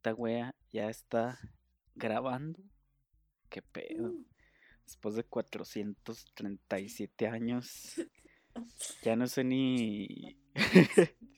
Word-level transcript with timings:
esta 0.00 0.14
wea 0.14 0.54
ya 0.72 0.88
está 0.88 1.38
grabando. 1.94 2.58
¿Qué 3.50 3.60
pedo? 3.60 4.08
Uh. 4.08 4.26
Después 4.86 5.14
de 5.14 5.24
437 5.24 7.28
años, 7.28 8.00
ya 9.02 9.14
no 9.14 9.26
sé 9.26 9.44
ni. 9.44 10.38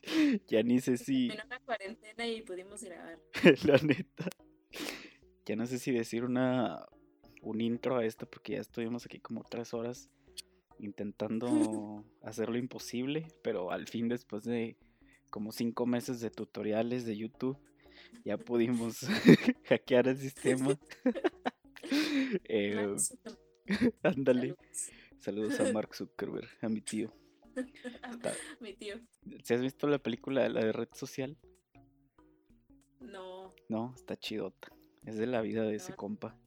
ya 0.47 0.63
ni 0.63 0.79
sé 0.79 0.95
si. 0.95 1.29
En 1.29 1.45
una 1.45 1.59
cuarentena 1.59 2.25
y 2.25 2.41
pudimos 2.41 2.81
grabar. 2.81 3.19
La 3.65 3.77
neta. 3.79 4.29
Ya 5.45 5.57
no 5.57 5.65
sé 5.65 5.77
si 5.77 5.91
decir 5.91 6.23
una. 6.23 6.87
Un 7.41 7.59
intro 7.59 7.97
a 7.97 8.05
esto, 8.05 8.29
porque 8.29 8.53
ya 8.53 8.61
estuvimos 8.61 9.05
aquí 9.05 9.19
como 9.19 9.43
tres 9.43 9.73
horas 9.73 10.09
intentando 10.79 12.05
hacer 12.21 12.47
lo 12.47 12.57
imposible, 12.57 13.27
pero 13.41 13.71
al 13.71 13.89
fin, 13.89 14.07
después 14.07 14.45
de 14.45 14.77
como 15.29 15.51
cinco 15.51 15.85
meses 15.85 16.21
de 16.21 16.29
tutoriales 16.29 17.03
de 17.03 17.17
YouTube, 17.17 17.59
ya 18.25 18.37
pudimos 18.37 18.99
hackear 19.65 20.07
el 20.07 20.17
sistema. 20.17 20.77
Eh, 22.45 22.95
ándale. 24.03 24.55
saludos. 24.55 24.57
Saludos 25.19 25.59
a 25.59 25.71
Mark 25.73 25.93
Zuckerberg, 25.95 26.47
a 26.61 26.69
mi 26.69 26.81
tío. 26.81 27.13
Está- 28.09 28.33
Mi 28.61 28.73
tío. 28.73 28.95
¿Se 29.43 29.53
has 29.55 29.61
visto 29.61 29.87
la 29.87 29.99
película, 29.99 30.47
la 30.49 30.63
de 30.65 30.71
Red 30.71 30.89
Social? 30.93 31.37
No, 32.99 33.53
No, 33.69 33.93
está 33.95 34.17
chidota. 34.17 34.69
Es 35.05 35.17
de 35.17 35.27
la 35.27 35.41
vida 35.41 35.63
de 35.63 35.75
ese 35.75 35.91
No. 35.91 35.97
compa, 35.97 36.37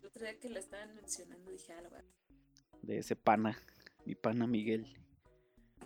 el 0.00 0.06
otro 0.06 0.22
día 0.22 0.38
que 0.38 0.48
la 0.48 0.58
estaban 0.58 0.94
mencionando 0.96 1.50
dije, 1.50 1.72
ah, 1.74 1.82
la 1.82 1.88
verdad. 1.90 2.08
de 2.82 2.98
ese 2.98 3.14
pana, 3.16 3.58
mi 4.06 4.14
pana 4.14 4.46
Miguel. 4.46 4.86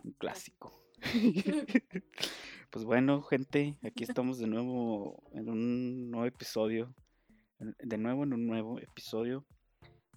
Un 0.04 0.12
clásico. 0.12 0.83
Pues 2.70 2.84
bueno, 2.84 3.22
gente, 3.22 3.78
aquí 3.84 4.02
estamos 4.02 4.40
de 4.40 4.48
nuevo 4.48 5.22
en 5.32 5.48
un 5.48 6.10
nuevo 6.10 6.26
episodio. 6.26 6.92
De 7.60 7.98
nuevo 7.98 8.24
en 8.24 8.32
un 8.32 8.48
nuevo 8.48 8.80
episodio 8.80 9.46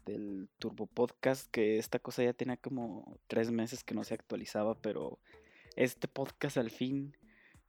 del 0.08 0.49
Turbo 0.58 0.88
Podcast, 0.88 1.52
que 1.52 1.77
esta 1.77 1.99
cosa 1.99 2.23
ya 2.23 2.33
tenía 2.33 2.58
como 2.58 3.19
tres 3.27 3.52
meses 3.52 3.83
que 3.83 3.93
no 3.93 4.03
se 4.03 4.15
actualizaba, 4.15 4.73
pero 4.73 5.19
este 5.75 6.08
podcast 6.08 6.58
al 6.58 6.71
fin, 6.71 7.15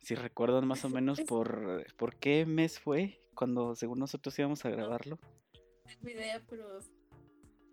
si 0.00 0.14
recuerdan 0.14 0.66
más 0.66 0.86
o 0.86 0.88
menos 0.88 1.20
por, 1.20 1.84
por 1.98 2.16
qué 2.16 2.46
mes 2.46 2.78
fue, 2.80 3.20
cuando 3.34 3.74
según 3.74 3.98
nosotros 3.98 4.38
íbamos 4.38 4.64
a 4.64 4.70
grabarlo. 4.70 5.18
No 5.52 5.92
tengo 6.00 6.08
idea, 6.08 6.42
pero 6.48 6.78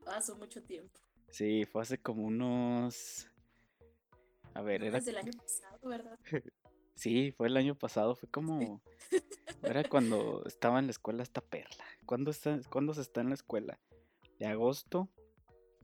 pasó 0.03 0.35
mucho 0.35 0.61
tiempo. 0.61 0.99
Sí, 1.29 1.63
fue 1.63 1.81
hace 1.81 1.97
como 1.97 2.23
unos... 2.23 3.29
A 4.55 4.61
ver, 4.61 4.83
era... 4.83 4.97
Desde 4.97 5.11
el 5.11 5.17
año 5.17 5.31
pasado, 5.33 5.79
¿verdad? 5.87 6.19
Sí, 6.97 7.33
fue 7.33 7.47
el 7.47 7.57
año 7.57 7.75
pasado, 7.75 8.15
fue 8.15 8.29
como... 8.29 8.81
Era 9.63 9.83
cuando 9.83 10.43
estaba 10.45 10.79
en 10.79 10.85
la 10.85 10.91
escuela 10.91 11.23
esta 11.23 11.41
perla. 11.41 11.83
¿Cuándo, 12.05 12.31
está, 12.31 12.57
¿Cuándo 12.69 12.93
se 12.93 13.01
está 13.01 13.19
en 13.19 13.27
la 13.27 13.33
escuela? 13.35 13.77
De 14.39 14.45
agosto 14.45 15.09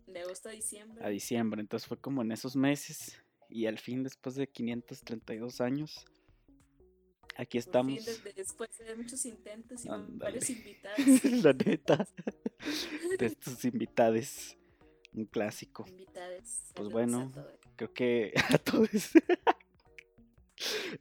De 0.07 0.21
agosto 0.21 0.47
a 0.47 0.53
diciembre. 0.53 1.03
a 1.05 1.09
diciembre, 1.09 1.59
entonces 1.59 1.85
fue 1.85 1.99
como 1.99 2.21
en 2.21 2.31
esos 2.31 2.55
meses. 2.55 3.21
Y 3.49 3.65
al 3.65 3.77
fin, 3.77 4.03
después 4.03 4.35
de 4.35 4.47
532 4.47 5.59
años, 5.59 6.05
aquí 7.35 7.57
Por 7.57 7.65
estamos. 7.67 7.93
fin, 7.93 8.05
desde- 8.05 8.31
después 8.33 8.77
de 8.77 8.95
muchos 8.95 9.25
intentos 9.25 9.83
y 9.83 9.89
Ándale. 9.89 10.17
varios 10.17 10.49
invitados. 10.49 10.97
la 11.43 11.51
neta, 11.51 12.07
de 13.19 13.25
estos 13.25 13.65
invitades, 13.65 14.57
un 15.13 15.25
clásico. 15.25 15.83
invitades. 15.89 16.71
Pues 16.73 16.89
saludos 16.89 16.89
a 16.89 16.93
bueno. 16.93 17.31
todos. 17.33 17.59
Creo 17.75 17.93
que 17.93 18.33
a 18.49 18.57
todos. 18.57 18.89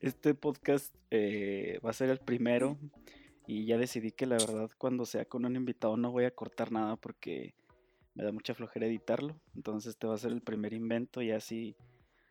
Este 0.00 0.34
podcast 0.34 0.94
eh, 1.10 1.78
va 1.84 1.90
a 1.90 1.94
ser 1.94 2.08
el 2.10 2.18
primero 2.18 2.78
y 3.46 3.66
ya 3.66 3.76
decidí 3.76 4.12
que 4.12 4.26
la 4.26 4.36
verdad 4.38 4.70
cuando 4.78 5.04
sea 5.04 5.24
con 5.24 5.44
un 5.44 5.56
invitado 5.56 5.96
no 5.96 6.10
voy 6.12 6.24
a 6.24 6.30
cortar 6.34 6.72
nada 6.72 6.96
porque 6.96 7.54
me 8.14 8.24
da 8.24 8.32
mucha 8.32 8.54
flojera 8.54 8.86
editarlo. 8.86 9.38
Entonces 9.54 9.90
este 9.90 10.06
va 10.06 10.14
a 10.14 10.18
ser 10.18 10.32
el 10.32 10.40
primer 10.40 10.72
invento 10.72 11.20
y 11.20 11.30
así 11.32 11.76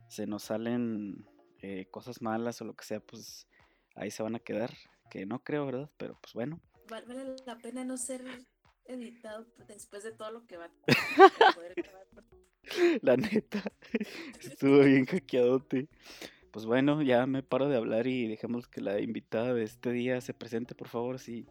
se 0.08 0.26
nos 0.26 0.44
salen 0.44 1.26
eh, 1.62 1.86
cosas 1.92 2.22
malas 2.22 2.62
o 2.62 2.66
lo 2.66 2.74
que 2.74 2.86
sea, 2.86 3.00
pues 3.00 3.48
ahí 3.96 4.10
se 4.10 4.24
van 4.24 4.36
a 4.36 4.40
quedar. 4.40 4.72
Que 5.12 5.26
no 5.26 5.44
creo, 5.44 5.66
¿verdad? 5.66 5.90
Pero 5.98 6.18
pues 6.22 6.34
bueno. 6.34 6.60
Val- 6.88 7.06
Vale 7.08 7.36
la 7.46 7.58
pena 7.58 7.84
no 7.84 7.98
ser 7.98 8.24
editado 8.90 9.46
después 9.68 10.04
de 10.04 10.12
todo 10.12 10.32
lo 10.32 10.46
que 10.46 10.58
va 10.58 10.66
a 10.66 10.72
poder 11.56 11.74
grabar. 11.76 12.08
La 13.02 13.18
neta, 13.18 13.64
estuvo 14.42 14.84
bien 14.84 15.06
hackeadote. 15.06 15.88
Pues 16.52 16.66
bueno, 16.66 17.02
ya 17.02 17.26
me 17.28 17.44
paro 17.44 17.70
de 17.70 17.78
hablar 17.78 18.08
y 18.08 18.28
dejemos 18.28 18.68
que 18.68 18.82
la 18.82 19.00
invitada 19.00 19.54
de 19.54 19.64
este 19.64 19.92
día 19.92 20.20
se 20.22 20.34
presente, 20.34 20.74
por 20.76 20.88
favor, 20.88 21.20
si, 21.20 21.48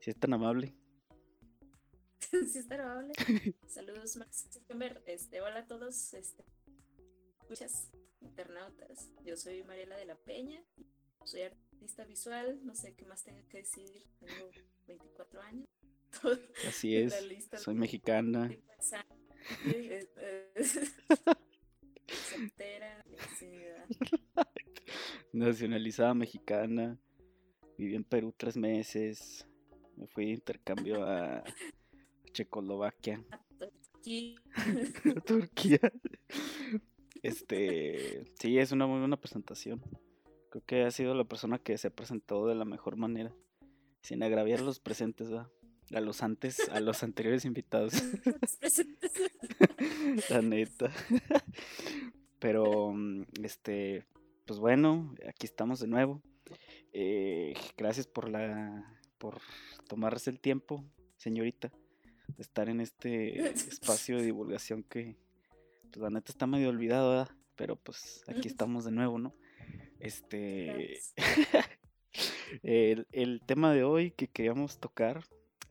si 0.00 0.10
es 0.10 0.16
tan 0.16 0.32
amable. 0.34 0.74
Sí, 2.48 2.58
está 2.60 2.76
amable. 2.76 3.12
Saludos, 3.66 4.16
Max. 4.16 4.48
Este, 5.06 5.42
hola 5.42 5.60
a 5.60 5.66
todos. 5.66 6.14
Este, 6.14 6.44
muchas 7.48 7.90
internautas. 8.20 9.10
Yo 9.22 9.36
soy 9.36 9.62
Mariela 9.64 9.96
de 9.96 10.06
la 10.06 10.16
Peña. 10.16 10.62
Soy 11.24 11.42
artista 11.42 12.04
visual. 12.04 12.58
No 12.64 12.74
sé 12.74 12.94
qué 12.94 13.04
más 13.04 13.22
tenga 13.22 13.42
que 13.48 13.58
decir. 13.58 14.06
Tengo 14.18 14.50
24 14.86 15.42
años. 15.42 15.66
Así 16.68 16.92
la 16.92 16.98
es, 17.00 17.26
lista 17.26 17.58
soy 17.58 17.74
mexicana. 17.74 18.50
Soltera. 22.08 23.04
Nacionalizada 25.32 26.14
mexicana. 26.14 26.98
Viví 27.78 27.94
en 27.94 28.04
Perú 28.04 28.34
tres 28.36 28.56
meses. 28.56 29.46
Me 29.96 30.06
fui 30.06 30.26
de 30.26 30.32
intercambio 30.32 31.04
a 31.04 31.42
Checoslovaquia. 32.32 33.24
Aquí, 33.98 34.36
Turquía. 35.26 35.80
Este, 37.22 38.24
sí, 38.38 38.58
es 38.58 38.72
una 38.72 38.86
muy 38.86 38.98
buena 38.98 39.16
presentación. 39.16 39.80
Creo 40.50 40.64
que 40.66 40.82
ha 40.82 40.90
sido 40.90 41.14
la 41.14 41.24
persona 41.24 41.58
que 41.58 41.78
se 41.78 41.88
ha 41.88 41.90
presentado 41.90 42.46
de 42.46 42.54
la 42.54 42.64
mejor 42.64 42.96
manera, 42.96 43.34
sin 44.02 44.22
agraviar 44.22 44.60
a 44.60 44.64
los 44.64 44.80
presentes, 44.80 45.30
¿verdad? 45.30 45.50
A 45.94 46.00
los 46.00 46.22
antes, 46.22 46.68
a 46.70 46.80
los 46.80 47.02
anteriores 47.02 47.44
invitados, 47.44 47.92
la 50.30 50.42
neta. 50.42 50.90
Pero, 52.38 52.92
mm, 52.92 53.24
este, 53.42 54.06
pues 54.46 54.58
bueno, 54.58 55.14
aquí 55.28 55.46
estamos 55.46 55.80
de 55.80 55.88
nuevo. 55.88 56.22
Eh, 56.92 57.54
gracias 57.76 58.06
por 58.06 58.28
la, 58.28 58.98
por 59.18 59.38
tomarse 59.88 60.30
el 60.30 60.40
tiempo, 60.40 60.84
señorita, 61.16 61.70
de 62.36 62.42
estar 62.42 62.68
en 62.68 62.80
este 62.80 63.50
espacio 63.50 64.16
de 64.16 64.24
divulgación 64.24 64.82
que, 64.82 65.16
pues 65.90 66.02
la 66.02 66.10
neta 66.10 66.32
está 66.32 66.46
medio 66.46 66.68
olvidado, 66.68 67.10
¿verdad? 67.10 67.30
Pero 67.56 67.76
pues 67.76 68.24
aquí 68.28 68.48
estamos 68.48 68.84
de 68.84 68.92
nuevo, 68.92 69.18
¿no? 69.18 69.34
Este, 70.00 71.00
el, 72.62 73.06
el 73.12 73.40
tema 73.46 73.72
de 73.72 73.84
hoy 73.84 74.10
que 74.10 74.26
queríamos 74.26 74.80
tocar 74.80 75.22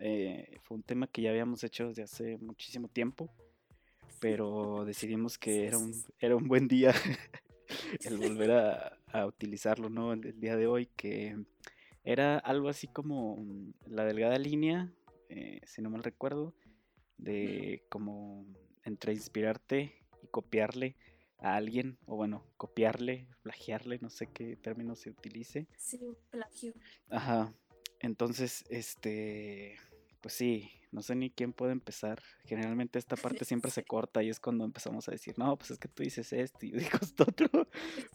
eh, 0.02 0.58
fue 0.64 0.78
un 0.78 0.84
tema 0.84 1.08
que 1.08 1.22
ya 1.22 1.30
habíamos 1.30 1.64
hecho 1.64 1.88
desde 1.88 2.04
hace 2.04 2.38
muchísimo 2.38 2.88
tiempo, 2.88 3.30
pero 4.20 4.84
decidimos 4.86 5.38
que 5.38 5.68
era 5.68 5.78
un, 5.78 5.94
era 6.20 6.36
un 6.36 6.48
buen 6.48 6.68
día 6.68 6.94
el 8.04 8.18
volver 8.18 8.52
a, 8.52 8.98
a 9.12 9.26
utilizarlo, 9.26 9.90
¿no? 9.90 10.14
El, 10.14 10.26
el 10.26 10.40
día 10.40 10.56
de 10.56 10.68
hoy, 10.68 10.88
que 10.96 11.38
era 12.04 12.38
algo 12.38 12.70
así 12.70 12.88
como 12.88 13.46
la 13.86 14.06
delgada 14.06 14.38
línea, 14.38 14.92
eh, 15.30 15.62
si 15.66 15.82
no 15.82 15.90
mal 15.90 16.04
recuerdo, 16.04 16.54
de 17.18 17.84
como 17.90 18.46
entre 18.84 19.14
inspirarte 19.14 20.04
y 20.24 20.28
copiarle 20.28 20.96
a 21.38 21.56
alguien, 21.56 21.98
o 22.06 22.16
bueno, 22.16 22.46
copiarle, 22.58 23.28
plagiarle, 23.44 24.00
no 24.00 24.10
sé 24.10 24.28
qué 24.28 24.56
término 24.56 24.96
se 24.96 25.10
utilice. 25.10 25.68
Sí, 25.78 26.00
plagio. 26.30 26.74
Ajá. 27.10 27.54
Entonces, 28.00 28.66
este, 28.70 29.78
pues 30.22 30.36
sí, 30.36 30.72
no 30.92 31.02
sé 31.02 31.16
ni 31.16 31.32
quién 31.32 31.54
puede 31.54 31.72
empezar. 31.72 32.22
Generalmente 32.46 33.00
esta 33.00 33.16
parte 33.44 33.46
siempre 33.46 33.72
se 33.72 33.84
corta 33.84 34.24
y 34.24 34.30
es 34.30 34.40
cuando 34.40 34.64
empezamos 34.64 35.08
a 35.08 35.12
decir, 35.12 35.38
no, 35.38 35.58
pues 35.58 35.72
es 35.72 35.80
que 35.80 35.88
tú 35.88 36.04
dices 36.04 36.32
esto 36.34 36.66
y 36.66 36.72
yo 36.72 36.78
digo 36.80 37.00
esto 37.02 37.24
otro. 37.24 37.68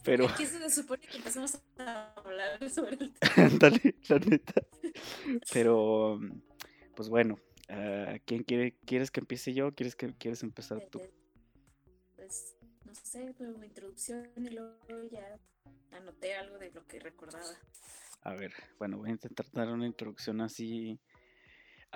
Pero, 0.03 0.27
Aquí 0.27 0.45
se 0.45 0.69
supone 0.69 1.01
que 1.05 1.17
empezamos 1.17 1.59
a 1.77 2.13
hablar 2.13 2.69
sobre 2.69 2.93
el 2.93 3.13
tema. 3.13 3.19
ándale, 3.37 3.95
la 4.07 4.19
neta. 4.19 4.61
Pero, 5.51 6.19
pues 6.95 7.09
bueno, 7.09 7.39
ah, 7.69 8.17
¿quién 8.25 8.43
quiere, 8.43 8.77
quieres 8.85 9.11
que 9.11 9.19
empiece 9.19 9.53
yo? 9.53 9.67
o 9.67 9.71
¿Quieres 9.73 9.95
que 9.95 10.13
quieres 10.13 10.43
empezar 10.43 10.81
tú? 10.89 11.01
Pues, 12.15 12.55
no 12.85 12.95
sé, 12.95 13.35
pero 13.37 13.53
una 13.53 13.65
introducción 13.65 14.29
y 14.37 14.49
luego 14.49 15.03
ya 15.11 15.39
anoté 15.91 16.35
algo 16.35 16.57
de 16.57 16.71
lo 16.71 16.85
que 16.87 16.99
recordaba. 16.99 17.45
A 18.21 18.33
ver, 18.33 18.53
bueno, 18.77 18.97
voy 18.97 19.09
a 19.09 19.13
intentar 19.13 19.45
dar 19.51 19.69
una 19.69 19.85
introducción 19.85 20.41
así 20.41 20.99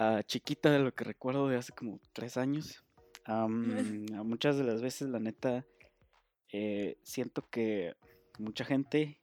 ah, 0.01 0.23
chiquita 0.23 0.71
de 0.71 0.79
lo 0.79 0.93
que 0.93 1.03
recuerdo 1.03 1.47
de 1.47 1.57
hace 1.57 1.73
como 1.73 1.99
tres 2.13 2.37
años. 2.37 2.83
A 3.25 3.47
muchas 3.47 4.57
de 4.57 4.63
las 4.63 4.81
veces, 4.81 5.09
la 5.09 5.19
neta, 5.19 5.65
eh, 6.51 6.97
siento 7.03 7.47
que 7.49 7.95
mucha 8.39 8.65
gente 8.65 9.19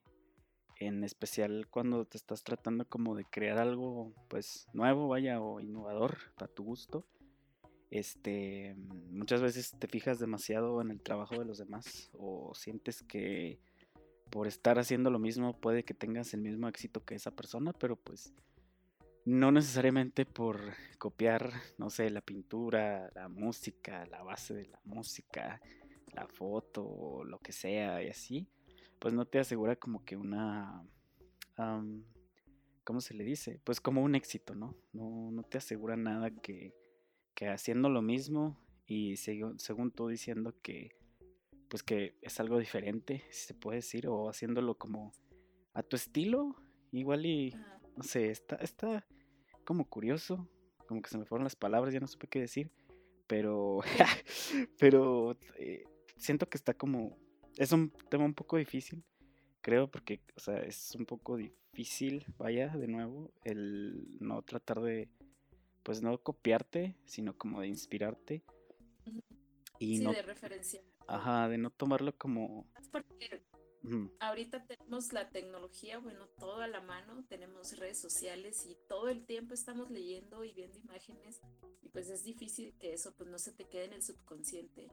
en 0.78 1.02
especial 1.02 1.66
cuando 1.68 2.04
te 2.04 2.16
estás 2.16 2.44
tratando 2.44 2.88
como 2.88 3.16
de 3.16 3.24
crear 3.24 3.58
algo 3.58 4.12
pues 4.28 4.68
nuevo, 4.72 5.08
vaya, 5.08 5.40
o 5.40 5.60
innovador 5.60 6.18
a 6.36 6.46
tu 6.46 6.62
gusto. 6.62 7.04
Este, 7.90 8.76
muchas 9.10 9.40
veces 9.40 9.74
te 9.78 9.88
fijas 9.88 10.18
demasiado 10.18 10.80
en 10.80 10.90
el 10.90 11.00
trabajo 11.00 11.38
de 11.38 11.46
los 11.46 11.58
demás 11.58 12.10
o 12.12 12.54
sientes 12.54 13.02
que 13.02 13.58
por 14.30 14.46
estar 14.46 14.78
haciendo 14.78 15.10
lo 15.10 15.18
mismo 15.18 15.58
puede 15.58 15.84
que 15.84 15.94
tengas 15.94 16.34
el 16.34 16.42
mismo 16.42 16.68
éxito 16.68 17.04
que 17.04 17.14
esa 17.14 17.30
persona, 17.30 17.72
pero 17.72 17.96
pues 17.96 18.34
no 19.28 19.52
necesariamente 19.52 20.24
por 20.24 20.58
copiar, 20.96 21.52
no 21.76 21.90
sé, 21.90 22.08
la 22.08 22.22
pintura, 22.22 23.10
la 23.14 23.28
música, 23.28 24.06
la 24.06 24.22
base 24.22 24.54
de 24.54 24.64
la 24.64 24.80
música, 24.84 25.60
la 26.14 26.26
foto, 26.26 27.24
lo 27.24 27.38
que 27.38 27.52
sea 27.52 28.02
y 28.02 28.08
así, 28.08 28.48
pues 28.98 29.12
no 29.12 29.26
te 29.26 29.38
asegura 29.38 29.76
como 29.76 30.02
que 30.02 30.16
una... 30.16 30.82
¿Cómo 32.84 33.02
se 33.02 33.12
le 33.12 33.24
dice? 33.24 33.60
Pues 33.64 33.82
como 33.82 34.02
un 34.02 34.14
éxito, 34.14 34.54
¿no? 34.54 34.74
No, 34.94 35.30
no 35.30 35.42
te 35.42 35.58
asegura 35.58 35.94
nada 35.94 36.30
que, 36.30 36.74
que 37.34 37.48
haciendo 37.48 37.90
lo 37.90 38.00
mismo 38.00 38.58
y 38.86 39.16
según 39.16 39.90
tú 39.90 40.08
diciendo 40.08 40.54
que 40.62 40.96
pues 41.68 41.82
que 41.82 42.16
es 42.22 42.40
algo 42.40 42.58
diferente, 42.58 43.24
si 43.30 43.48
se 43.48 43.54
puede 43.54 43.76
decir, 43.76 44.08
o 44.08 44.30
haciéndolo 44.30 44.78
como 44.78 45.12
a 45.74 45.82
tu 45.82 45.96
estilo, 45.96 46.56
igual 46.92 47.26
y 47.26 47.54
no 47.94 48.04
sé, 48.04 48.30
está, 48.30 48.56
está 48.56 49.04
como 49.68 49.84
curioso, 49.84 50.48
como 50.86 51.02
que 51.02 51.10
se 51.10 51.18
me 51.18 51.26
fueron 51.26 51.44
las 51.44 51.54
palabras, 51.54 51.92
ya 51.92 52.00
no 52.00 52.06
supe 52.06 52.26
qué 52.26 52.40
decir, 52.40 52.70
pero, 53.26 53.80
pero 54.80 55.36
eh, 55.58 55.84
siento 56.16 56.48
que 56.48 56.56
está 56.56 56.72
como, 56.72 57.18
es 57.58 57.70
un 57.72 57.90
tema 58.08 58.24
un 58.24 58.32
poco 58.32 58.56
difícil, 58.56 59.04
creo, 59.60 59.90
porque, 59.90 60.22
o 60.38 60.40
sea, 60.40 60.56
es 60.62 60.94
un 60.94 61.04
poco 61.04 61.36
difícil, 61.36 62.24
vaya, 62.38 62.68
de 62.68 62.88
nuevo, 62.88 63.30
el 63.44 64.16
no 64.20 64.40
tratar 64.40 64.80
de, 64.80 65.10
pues 65.82 66.00
no 66.00 66.16
copiarte, 66.16 66.96
sino 67.04 67.36
como 67.36 67.60
de 67.60 67.68
inspirarte. 67.68 68.42
Y 69.78 69.98
sí, 69.98 70.06
de 70.06 70.22
referencia. 70.22 70.80
Ajá, 71.06 71.46
de 71.50 71.58
no 71.58 71.68
tomarlo 71.68 72.16
como... 72.16 72.66
Porque 72.90 73.42
ahorita 74.20 74.64
tenemos 74.66 75.12
la 75.12 75.30
tecnología, 75.30 75.98
bueno, 75.98 76.26
todo 76.38 76.60
a 76.60 76.66
la 76.66 76.80
mano, 76.80 77.24
tenemos 77.28 77.76
redes 77.78 77.98
sociales 77.98 78.66
y 78.66 78.76
todo 78.88 79.08
el 79.08 79.24
tiempo 79.24 79.54
estamos 79.54 79.90
leyendo 79.90 80.44
y 80.44 80.52
viendo 80.52 80.78
imágenes 80.78 81.40
y 81.82 81.88
pues 81.88 82.08
es 82.10 82.24
difícil 82.24 82.74
que 82.78 82.92
eso 82.92 83.14
pues 83.16 83.28
no 83.28 83.38
se 83.38 83.52
te 83.52 83.64
quede 83.64 83.86
en 83.86 83.92
el 83.94 84.02
subconsciente. 84.02 84.90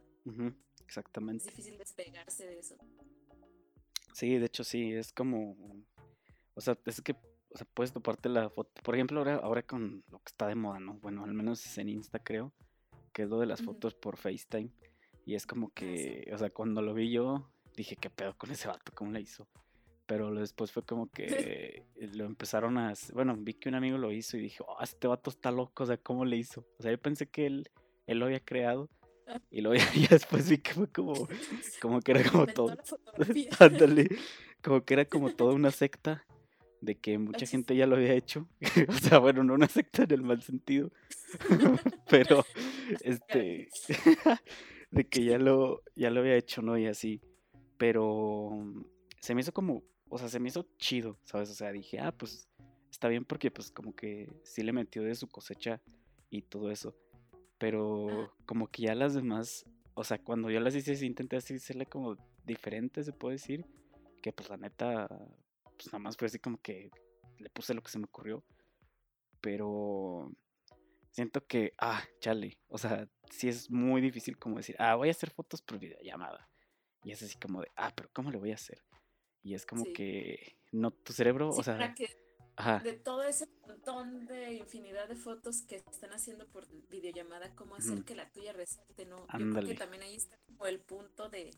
exactamente. 0.84 1.48
Es 1.48 1.56
difícil 1.56 1.78
despegarse 1.78 2.46
de 2.46 2.60
eso. 2.60 2.76
Sí, 4.14 4.38
de 4.38 4.46
hecho 4.46 4.64
sí, 4.64 4.94
es 4.94 5.12
como... 5.12 5.58
O 6.54 6.62
sea, 6.62 6.78
es 6.86 7.02
que 7.02 7.16
o 7.56 7.58
sea, 7.58 7.68
puedes 7.74 7.94
toparte 7.94 8.28
la 8.28 8.50
foto. 8.50 8.82
Por 8.84 8.96
ejemplo, 8.96 9.20
ahora, 9.20 9.36
ahora 9.38 9.64
con 9.64 10.04
lo 10.10 10.20
que 10.20 10.28
está 10.30 10.48
de 10.48 10.56
moda, 10.56 10.80
¿no? 10.80 10.96
Bueno, 10.96 11.24
al 11.24 11.34
menos 11.34 11.66
es 11.66 11.78
en 11.78 11.88
Insta, 11.88 12.20
creo, 12.20 12.54
que 13.14 13.24
es 13.24 13.30
lo 13.30 13.40
de 13.40 13.46
las 13.46 13.62
fotos 13.62 13.96
por 13.96 14.18
FaceTime. 14.18 14.72
Y 15.26 15.36
es 15.36 15.48
como 15.48 15.68
ah, 15.68 15.72
que, 15.74 16.30
o 16.34 16.38
sea, 16.38 16.50
cuando 16.50 16.82
lo 16.82 16.94
vi 16.94 17.12
yo, 17.12 17.50
dije, 17.76 17.96
¿qué 17.96 18.10
pedo 18.10 18.38
con 18.38 18.52
ese 18.52 18.68
vato? 18.68 18.92
¿Cómo 18.94 19.12
le 19.12 19.22
hizo? 19.22 19.48
Pero 20.06 20.34
después 20.34 20.72
fue 20.72 20.84
como 20.84 21.10
que 21.12 21.84
lo 22.14 22.26
empezaron 22.26 22.78
a... 22.78 22.94
Bueno, 23.14 23.36
vi 23.38 23.54
que 23.54 23.70
un 23.70 23.76
amigo 23.76 23.98
lo 23.98 24.12
hizo 24.12 24.38
y 24.38 24.42
dije, 24.42 24.64
oh, 24.68 24.82
este 24.82 25.08
vato 25.08 25.30
está 25.30 25.52
loco, 25.52 25.84
o 25.84 25.86
sea, 25.86 25.98
¿cómo 25.98 26.26
le 26.26 26.38
hizo? 26.38 26.66
O 26.80 26.84
sea, 26.84 26.92
yo 26.92 26.98
pensé 27.00 27.28
que 27.28 27.46
él, 27.46 27.70
él 28.08 28.20
lo 28.20 28.26
había 28.26 28.40
creado. 28.40 28.90
Ah. 29.28 29.42
Y 29.50 29.62
luego 29.62 29.76
ya, 29.96 30.08
después 30.10 30.50
vi 30.50 30.60
que 30.60 30.74
fue 30.74 30.88
como, 30.88 31.14
como 31.82 32.02
que 32.02 32.12
era 32.12 32.30
como 32.30 32.48
todo. 32.48 32.78
Ándale, 33.60 34.10
como 34.62 34.84
que 34.84 34.94
era 34.94 35.06
como 35.06 35.32
toda 35.32 35.54
una 35.54 35.72
secta 35.72 36.26
de 36.82 36.96
que 36.96 37.18
mucha 37.18 37.48
gente 37.48 37.76
ya 37.76 37.88
lo 37.88 37.96
había 37.96 38.14
hecho. 38.14 38.48
o 38.88 38.94
sea, 38.94 39.18
bueno, 39.18 39.44
no 39.44 39.56
una 39.56 39.68
secta 39.68 40.04
en 40.04 40.12
el 40.12 40.22
mal 40.22 40.44
sentido. 40.44 40.92
pero, 42.08 42.46
este 43.02 43.70
de 44.92 45.08
que 45.08 45.26
ya 45.26 45.38
lo, 45.38 45.84
ya 45.96 46.10
lo 46.10 46.22
había 46.22 46.36
hecho, 46.36 46.62
¿no? 46.62 46.78
Y 46.78 46.88
así. 46.88 47.22
Pero 47.78 48.50
mm, 48.52 48.86
se 49.22 49.36
me 49.36 49.42
hizo 49.42 49.54
como, 49.54 49.84
o 50.10 50.18
sea, 50.18 50.30
se 50.30 50.40
me 50.40 50.50
hizo 50.50 50.66
chido, 50.78 51.18
¿sabes? 51.24 51.50
O 51.50 51.56
sea, 51.56 51.72
dije, 51.72 52.00
ah, 52.00 52.12
pues 52.12 52.48
está 52.90 53.08
bien 53.08 53.26
porque 53.26 53.52
pues 53.52 53.72
como 53.72 53.96
que 53.96 54.32
sí 54.44 54.64
le 54.64 54.74
metió 54.74 55.04
de 55.04 55.16
su 55.16 55.28
cosecha 55.28 55.82
y 56.30 56.44
todo 56.44 56.72
eso. 56.72 56.96
Pero 57.58 58.34
como 58.46 58.68
que 58.68 58.84
ya 58.84 58.96
las 58.96 59.14
demás, 59.14 59.66
o 59.94 60.04
sea, 60.04 60.18
cuando 60.18 60.50
yo 60.50 60.60
las 60.60 60.76
hice, 60.76 60.96
sí 60.96 61.06
intenté 61.06 61.38
hacerle 61.38 61.86
como 61.86 62.18
diferente, 62.46 63.04
se 63.04 63.14
puede 63.14 63.36
decir. 63.36 63.66
Que 64.22 64.34
pues 64.34 64.50
la 64.50 64.58
neta, 64.58 65.08
pues 65.64 65.88
nada 65.88 66.00
más 66.00 66.18
fue 66.18 66.28
así 66.28 66.40
como 66.40 66.58
que 66.62 66.90
le 67.38 67.50
puse 67.50 67.74
lo 67.74 67.82
que 67.82 67.92
se 67.92 68.00
me 68.00 68.06
ocurrió. 68.06 68.44
Pero 69.42 70.32
siento 71.12 71.46
que, 71.46 71.74
ah, 71.78 72.04
chale, 72.20 72.58
o 72.68 72.78
sea, 72.78 73.08
sí 73.30 73.48
es 73.48 73.70
muy 73.70 74.02
difícil 74.02 74.38
como 74.38 74.58
decir, 74.58 74.76
ah, 74.80 74.96
voy 74.96 75.10
a 75.10 75.12
hacer 75.12 75.30
fotos 75.30 75.62
por 75.62 75.80
videollamada. 75.80 76.50
Y 77.06 77.12
es 77.12 77.22
así 77.22 77.38
como 77.38 77.62
de, 77.62 77.72
ah, 77.76 77.94
pero 77.96 78.10
¿cómo 78.12 78.32
le 78.32 78.38
voy 78.40 78.52
a 78.52 78.56
hacer? 78.56 78.84
Y 79.44 79.54
es 79.54 79.64
como 79.68 79.86
que, 79.94 80.58
no, 80.72 80.90
tu 80.90 81.14
cerebro, 81.14 81.50
o 81.50 81.64
sea... 81.64 81.94
ajá. 82.56 82.80
De 82.80 82.94
todo 82.94 83.24
ese 83.24 83.48
montón 83.68 84.26
de 84.26 84.54
infinidad 84.54 85.08
de 85.08 85.16
fotos 85.16 85.62
que 85.62 85.76
están 85.76 86.14
haciendo 86.14 86.48
por 86.48 86.68
videollamada, 86.90 87.54
¿cómo 87.54 87.76
hacer 87.76 88.04
que 88.06 88.16
la 88.16 88.32
tuya 88.32 88.54
resalte? 88.54 89.06
¿no? 89.06 89.18
Yo 89.38 89.52
creo 89.52 89.68
que 89.68 89.76
también 89.76 90.02
ahí 90.02 90.16
está 90.16 90.36
como 90.48 90.66
el 90.66 90.80
punto 90.80 91.30
de, 91.30 91.52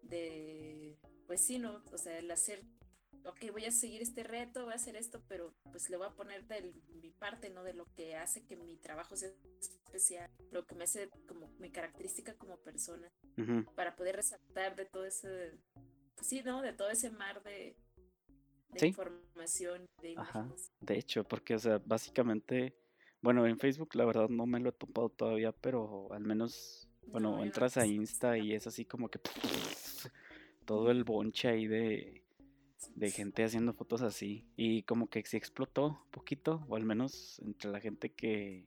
de, 0.00 0.98
pues 1.26 1.42
sí, 1.42 1.58
¿no? 1.58 1.82
O 1.92 1.98
sea, 1.98 2.18
el 2.18 2.30
hacer 2.30 2.64
ok, 3.26 3.52
voy 3.52 3.64
a 3.64 3.70
seguir 3.70 4.02
este 4.02 4.22
reto, 4.22 4.64
voy 4.64 4.72
a 4.72 4.76
hacer 4.76 4.96
esto, 4.96 5.22
pero 5.28 5.54
pues 5.70 5.90
le 5.90 5.96
voy 5.96 6.06
a 6.06 6.14
poner 6.14 6.46
de 6.46 6.72
mi 7.02 7.10
parte, 7.10 7.50
¿no? 7.50 7.62
De 7.62 7.74
lo 7.74 7.86
que 7.94 8.16
hace 8.16 8.44
que 8.44 8.56
mi 8.56 8.76
trabajo 8.76 9.16
sea 9.16 9.30
especial, 9.94 10.30
lo 10.50 10.66
que 10.66 10.74
me 10.74 10.84
hace 10.84 11.08
como 11.26 11.48
mi 11.58 11.70
característica 11.70 12.34
como 12.34 12.56
persona, 12.58 13.08
para 13.74 13.94
poder 13.94 14.16
resaltar 14.16 14.74
de 14.74 14.86
todo 14.86 15.04
ese, 15.04 15.58
pues 16.14 16.26
sí, 16.26 16.42
¿no? 16.44 16.62
De 16.62 16.72
todo 16.72 16.90
ese 16.90 17.10
mar 17.10 17.42
de, 17.42 17.76
información, 18.82 19.86
de 20.02 20.12
imágenes. 20.12 20.72
De 20.80 20.98
hecho, 20.98 21.24
porque, 21.24 21.54
o 21.54 21.58
sea, 21.58 21.80
básicamente, 21.84 22.76
bueno, 23.20 23.46
en 23.46 23.58
Facebook 23.58 23.94
la 23.94 24.04
verdad 24.04 24.28
no 24.28 24.46
me 24.46 24.58
lo 24.58 24.70
he 24.70 24.72
topado 24.72 25.10
todavía, 25.10 25.52
pero 25.52 26.12
al 26.12 26.24
menos, 26.24 26.88
bueno, 27.06 27.42
entras 27.44 27.76
a 27.76 27.86
Insta 27.86 28.36
y 28.36 28.54
es 28.54 28.66
así 28.66 28.84
como 28.84 29.08
que 29.08 29.20
todo 30.64 30.90
el 30.90 31.04
bonche 31.04 31.48
ahí 31.48 31.66
de 31.66 32.24
de 32.94 33.10
gente 33.10 33.44
haciendo 33.44 33.72
fotos 33.72 34.02
así. 34.02 34.46
Y 34.56 34.82
como 34.82 35.08
que 35.08 35.24
sí 35.24 35.36
explotó 35.36 35.86
un 35.86 36.10
poquito, 36.10 36.64
o 36.68 36.76
al 36.76 36.84
menos 36.84 37.40
entre 37.40 37.70
la 37.70 37.80
gente 37.80 38.10
que 38.10 38.66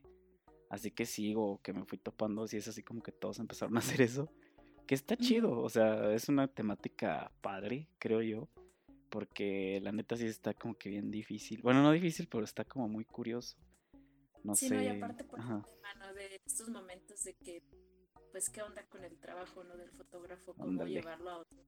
así 0.70 0.92
que 0.92 1.06
sigo, 1.06 1.62
que 1.62 1.74
me 1.74 1.86
fui 1.86 1.98
topando, 1.98 2.44
así 2.44 2.58
es 2.58 2.68
así 2.68 2.84
como 2.84 3.02
que 3.02 3.12
todos 3.12 3.40
empezaron 3.40 3.76
a 3.76 3.80
hacer 3.80 4.02
eso. 4.02 4.32
Que 4.86 4.96
está 4.96 5.18
chido, 5.18 5.60
o 5.60 5.70
sea, 5.70 6.14
es 6.14 6.30
una 6.30 6.48
temática 6.48 7.32
padre, 7.42 7.90
creo 8.00 8.22
yo. 8.22 8.50
Porque 9.10 9.80
la 9.82 9.92
neta 9.92 10.18
sí 10.18 10.26
está 10.26 10.54
como 10.54 10.76
que 10.76 10.90
bien 10.90 11.12
difícil. 11.12 11.62
Bueno, 11.62 11.82
no 11.82 11.92
difícil, 11.92 12.28
pero 12.30 12.44
está 12.44 12.66
como 12.66 12.88
muy 12.88 13.06
curioso. 13.06 13.58
No 14.44 14.56
sí, 14.56 14.68
sé. 14.68 14.76
No, 14.76 14.84
y 14.84 14.88
aparte 14.88 15.24
por 15.24 15.40
mano 15.40 16.14
de 16.14 16.42
estos 16.46 16.70
momentos 16.70 17.24
de 17.24 17.34
que, 17.36 17.64
pues, 18.32 18.50
¿qué 18.50 18.62
onda 18.62 18.86
con 18.88 19.04
el 19.04 19.18
trabajo, 19.18 19.64
no? 19.64 19.78
Del 19.78 19.92
fotógrafo, 19.92 20.54
cómo 20.54 20.86
llevarlo 20.86 21.30
a 21.30 21.38
otro 21.40 21.68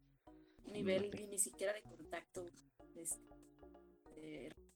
nivel 0.71 1.09
ni 1.29 1.39
siquiera 1.39 1.73
de 1.73 1.81
contacto. 1.83 2.45
Este, 2.95 4.49
Hola. 4.55 4.68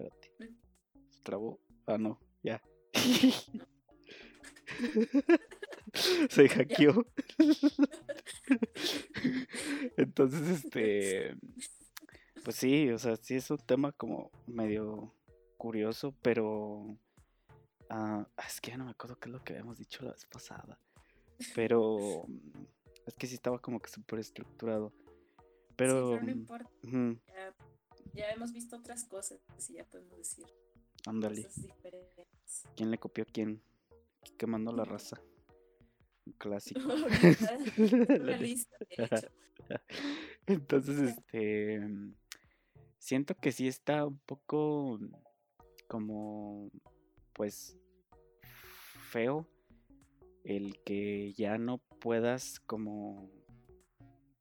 Espérate. 0.00 0.32
¿Eh? 0.40 0.50
¿Se 1.10 1.20
trabó? 1.22 1.60
Ah, 1.86 1.98
no, 1.98 2.18
ya. 2.42 2.62
Se 6.30 6.48
hackeó. 6.48 7.06
Entonces, 9.96 10.64
este. 10.64 11.36
Pues 12.44 12.56
sí, 12.56 12.88
o 12.90 12.98
sea, 12.98 13.16
sí 13.16 13.34
es 13.36 13.50
un 13.50 13.58
tema 13.58 13.92
como 13.92 14.30
medio 14.46 15.14
curioso, 15.56 16.14
pero. 16.22 16.96
Ah, 17.88 18.26
es 18.46 18.60
que 18.60 18.70
ya 18.70 18.76
no 18.76 18.84
me 18.84 18.92
acuerdo 18.92 19.18
qué 19.18 19.28
es 19.28 19.32
lo 19.32 19.42
que 19.42 19.54
habíamos 19.54 19.78
dicho 19.78 20.04
la 20.04 20.12
vez 20.12 20.24
pasada. 20.26 20.78
Pero 21.54 22.24
mm, 22.28 22.64
es 23.06 23.14
que 23.14 23.26
sí 23.26 23.34
estaba 23.34 23.58
como 23.58 23.80
que 23.80 23.90
súper 23.90 24.20
estructurado. 24.20 24.92
Pero, 25.76 26.16
no 26.20 26.22
mm, 26.22 26.28
importa. 26.30 26.70
ya, 26.82 27.54
hemos 28.14 28.52
visto 28.52 28.76
otras 28.76 29.04
cosas, 29.04 29.40
y 29.68 29.74
ya 29.74 29.84
podemos 29.84 30.16
decir. 30.16 30.46
Ándale. 31.06 31.46
¿Quién 32.76 32.90
le 32.90 32.98
copió 32.98 33.24
a 33.24 33.26
quién? 33.26 33.62
Quemando 34.38 34.72
la 34.72 34.84
raza. 34.84 35.20
Un 36.26 36.32
clásico. 36.34 36.80
Entonces, 40.46 41.10
este. 41.10 41.80
Siento 42.98 43.34
que 43.34 43.52
sí 43.52 43.68
está 43.68 44.06
un 44.06 44.18
poco 44.18 44.98
como. 45.88 46.70
Pues. 47.32 47.76
Feo 49.10 49.48
el 50.44 50.80
que 50.84 51.32
ya 51.32 51.58
no 51.58 51.78
puedas 52.00 52.60
como 52.60 53.30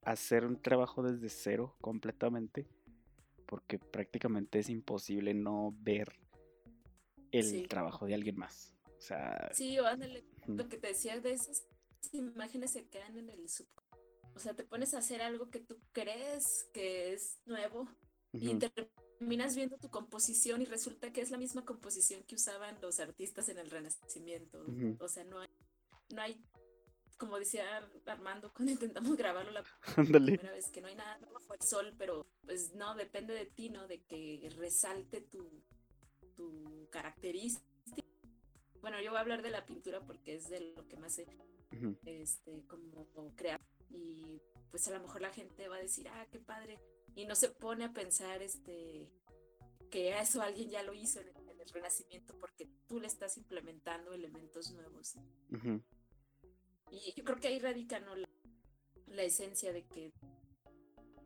hacer 0.03 0.45
un 0.45 0.61
trabajo 0.61 1.03
desde 1.03 1.29
cero 1.29 1.75
completamente, 1.81 2.67
porque 3.49 3.79
prácticamente 3.79 4.59
es 4.59 4.69
imposible 4.69 5.33
no 5.33 5.75
ver 5.81 6.13
el 7.31 7.67
trabajo 7.67 8.05
de 8.05 8.13
alguien 8.13 8.37
más. 8.37 8.75
O 8.85 9.01
sea, 9.01 9.49
sí, 9.53 9.79
o 9.79 9.87
ándale, 9.87 10.23
lo 10.45 10.69
que 10.69 10.77
te 10.77 10.89
decía 10.89 11.19
de 11.19 11.33
esas 11.33 11.65
imágenes 12.11 12.71
se 12.71 12.87
quedan 12.87 13.17
en 13.17 13.29
el 13.29 13.49
sub. 13.49 13.67
O 14.35 14.39
sea, 14.39 14.53
te 14.53 14.63
pones 14.63 14.93
a 14.93 14.99
hacer 14.99 15.23
algo 15.23 15.49
que 15.49 15.59
tú 15.59 15.79
crees 15.93 16.69
que 16.73 17.13
es 17.13 17.39
nuevo 17.47 17.89
y 18.33 18.55
terminas 18.59 19.55
viendo 19.55 19.77
tu 19.77 19.89
composición 19.89 20.61
y 20.61 20.65
resulta 20.65 21.11
que 21.11 21.21
es 21.21 21.31
la 21.31 21.39
misma 21.39 21.65
composición 21.65 22.21
que 22.23 22.35
usaban 22.35 22.79
los 22.81 22.99
artistas 22.99 23.49
en 23.49 23.57
el 23.57 23.71
Renacimiento. 23.71 24.63
O 24.99 25.07
sea, 25.07 25.23
no 25.23 25.39
hay, 25.39 25.49
no 26.13 26.21
hay 26.21 26.39
como 27.19 27.37
decía 27.37 27.87
Armando 28.07 28.51
cuando 28.55 28.71
intentamos 28.71 29.15
grabarlo 29.15 29.51
la 29.51 29.63
primera 29.95 30.51
vez, 30.51 30.71
que 30.71 30.81
no 30.81 30.87
hay 30.87 30.95
nada 30.95 31.19
bajo 31.31 31.53
el 31.53 31.61
sol, 31.61 31.93
pero 31.99 32.25
pues 32.43 32.73
no, 32.73 32.95
depende 32.95 33.35
de 33.35 33.45
ti, 33.45 33.69
¿no? 33.69 33.87
De 33.87 34.01
que 34.01 34.49
resalte 34.57 35.21
tu, 35.21 35.61
tu 36.35 36.87
característica. 36.89 37.67
Bueno, 38.81 39.01
yo 39.01 39.11
voy 39.11 39.17
a 39.17 39.21
hablar 39.21 39.43
de 39.43 39.51
la 39.51 39.65
pintura 39.65 39.99
porque 40.01 40.35
es 40.35 40.49
de 40.49 40.73
lo 40.75 40.87
que 40.87 40.97
más 40.97 41.13
sé, 41.13 41.27
este, 42.05 42.63
como 42.65 43.35
crear. 43.35 43.59
Y 43.91 44.41
pues 44.71 44.87
a 44.87 44.91
lo 44.91 45.01
mejor 45.01 45.21
la 45.21 45.31
gente 45.31 45.67
va 45.67 45.75
a 45.75 45.81
decir, 45.81 46.07
ah, 46.07 46.25
qué 46.31 46.39
padre. 46.39 46.79
Y 47.15 47.25
no 47.25 47.35
se 47.35 47.49
pone 47.49 47.83
a 47.83 47.91
pensar, 47.91 48.41
este, 48.41 49.11
que 49.89 50.17
eso 50.17 50.41
alguien 50.41 50.69
ya 50.69 50.83
lo 50.83 50.93
hizo 50.93 51.19
en 51.19 51.27
el, 51.27 51.49
Renacimiento 51.71 52.35
porque 52.39 52.67
tú 52.87 52.99
le 52.99 53.05
estás 53.05 53.37
implementando 53.37 54.11
elementos 54.11 54.71
nuevos. 54.71 55.13
Y 56.91 57.13
yo 57.15 57.23
creo 57.23 57.37
que 57.37 57.47
ahí 57.47 57.59
radica 57.59 57.99
¿no? 57.99 58.15
la, 58.15 59.23
esencia 59.23 59.73
de 59.73 59.85
que 59.85 60.13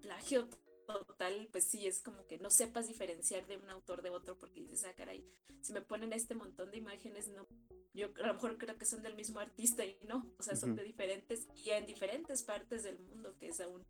plagio 0.02 0.48
total, 0.86 1.48
pues 1.52 1.66
sí, 1.66 1.88
es 1.88 2.02
como 2.02 2.26
que 2.28 2.38
no 2.38 2.50
sepas 2.50 2.88
diferenciar 2.88 3.46
de 3.48 3.58
un 3.58 3.70
autor 3.70 4.02
de 4.02 4.10
otro 4.10 4.38
porque 4.38 4.62
dices, 4.62 4.86
ah, 4.86 4.94
caray, 4.96 5.24
si 5.62 5.74
me 5.74 5.82
ponen 5.82 6.12
este 6.12 6.36
montón 6.36 6.72
de 6.72 6.78
imágenes, 6.78 7.30
no, 7.30 7.48
yo 7.94 8.08
a 8.22 8.28
lo 8.28 8.34
mejor 8.34 8.58
creo 8.58 8.78
que 8.78 8.86
son 8.86 9.02
del 9.02 9.16
mismo 9.16 9.40
artista 9.40 9.86
y 9.86 9.98
no, 10.08 10.26
o 10.38 10.44
sea, 10.44 10.56
son 10.56 10.76
de 10.76 10.84
diferentes 10.84 11.48
y 11.56 11.70
en 11.70 11.86
diferentes 11.86 12.44
partes 12.44 12.84
del 12.84 13.00
mundo, 13.00 13.36
que 13.40 13.48
es 13.48 13.60
aún 13.62 13.86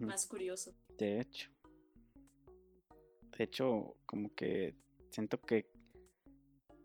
más 0.00 0.26
curioso. 0.26 0.74
De 0.98 1.20
hecho, 1.20 1.50
de 3.36 3.44
hecho, 3.44 3.96
como 4.06 4.34
que 4.34 4.74
siento 5.10 5.40
que 5.40 5.70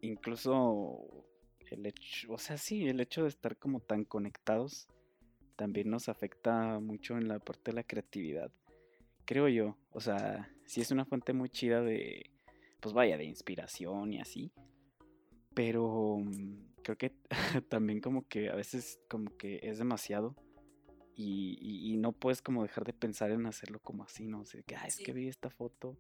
incluso 0.02 1.29
el 1.72 1.86
hecho, 1.86 2.34
o 2.34 2.38
sea, 2.38 2.58
sí, 2.58 2.88
el 2.88 3.00
hecho 3.00 3.24
de 3.24 3.30
estar 3.30 3.58
como 3.58 3.80
tan 3.80 4.04
conectados 4.06 4.88
también 5.56 5.90
nos 5.90 6.08
afecta 6.10 6.80
mucho 6.80 7.18
en 7.18 7.28
la 7.28 7.40
parte 7.40 7.72
de 7.72 7.76
la 7.76 7.84
creatividad. 7.84 8.52
Creo 9.26 9.48
yo, 9.50 9.78
o 9.92 10.00
sea, 10.00 10.50
sí 10.66 10.82
es 10.82 10.92
una 10.92 11.06
fuente 11.06 11.34
muy 11.34 11.50
chida 11.50 11.82
de, 11.82 12.32
pues 12.80 12.94
vaya, 12.94 13.18
de 13.18 13.26
inspiración 13.26 14.14
y 14.14 14.22
así. 14.22 14.52
Pero 15.54 16.18
mm, 16.18 16.70
creo 16.82 16.98
que 16.98 17.14
también 17.70 18.00
como 18.00 18.28
que 18.28 18.50
a 18.50 18.56
veces 18.56 19.00
como 19.10 19.36
que 19.38 19.60
es 19.64 19.78
demasiado. 19.78 20.36
Y, 21.22 21.98
no 21.98 22.14
puedes 22.14 22.42
como 22.42 22.64
dejar 22.64 22.86
de 22.86 22.94
pensar 22.94 23.30
en 23.32 23.46
hacerlo 23.46 23.82
como 23.82 24.04
así, 24.04 24.26
¿no? 24.26 24.46
sé, 24.46 24.64
que, 24.64 24.78
ah, 24.78 24.88
es 24.88 24.96
que 24.96 25.12
vi 25.12 25.28
esta 25.28 25.50
foto 25.50 25.98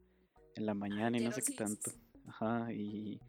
en 0.55 0.65
la 0.65 0.73
mañana 0.73 1.17
y 1.17 1.25
no 1.25 1.33
sé 1.33 1.41
qué 1.41 1.55
tanto. 1.55 1.91
Ajá, 2.25 2.71
y 2.71 3.19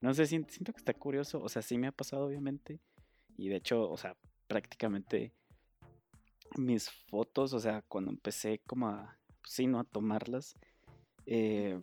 no 0.00 0.14
sé, 0.14 0.26
siento, 0.26 0.52
siento 0.52 0.72
que 0.72 0.78
está 0.78 0.94
curioso. 0.94 1.40
O 1.42 1.48
sea, 1.48 1.62
sí 1.62 1.78
me 1.78 1.88
ha 1.88 1.92
pasado, 1.92 2.26
obviamente. 2.26 2.80
Y 3.36 3.48
de 3.48 3.56
hecho, 3.56 3.90
o 3.90 3.96
sea, 3.96 4.16
prácticamente 4.46 5.32
mis 6.56 6.90
fotos, 6.90 7.52
o 7.52 7.60
sea, 7.60 7.82
cuando 7.82 8.10
empecé 8.10 8.60
como 8.66 8.88
a, 8.88 9.18
pues 9.40 9.52
sí, 9.52 9.66
¿no? 9.66 9.80
A 9.80 9.84
tomarlas, 9.84 10.56
eh, 11.26 11.80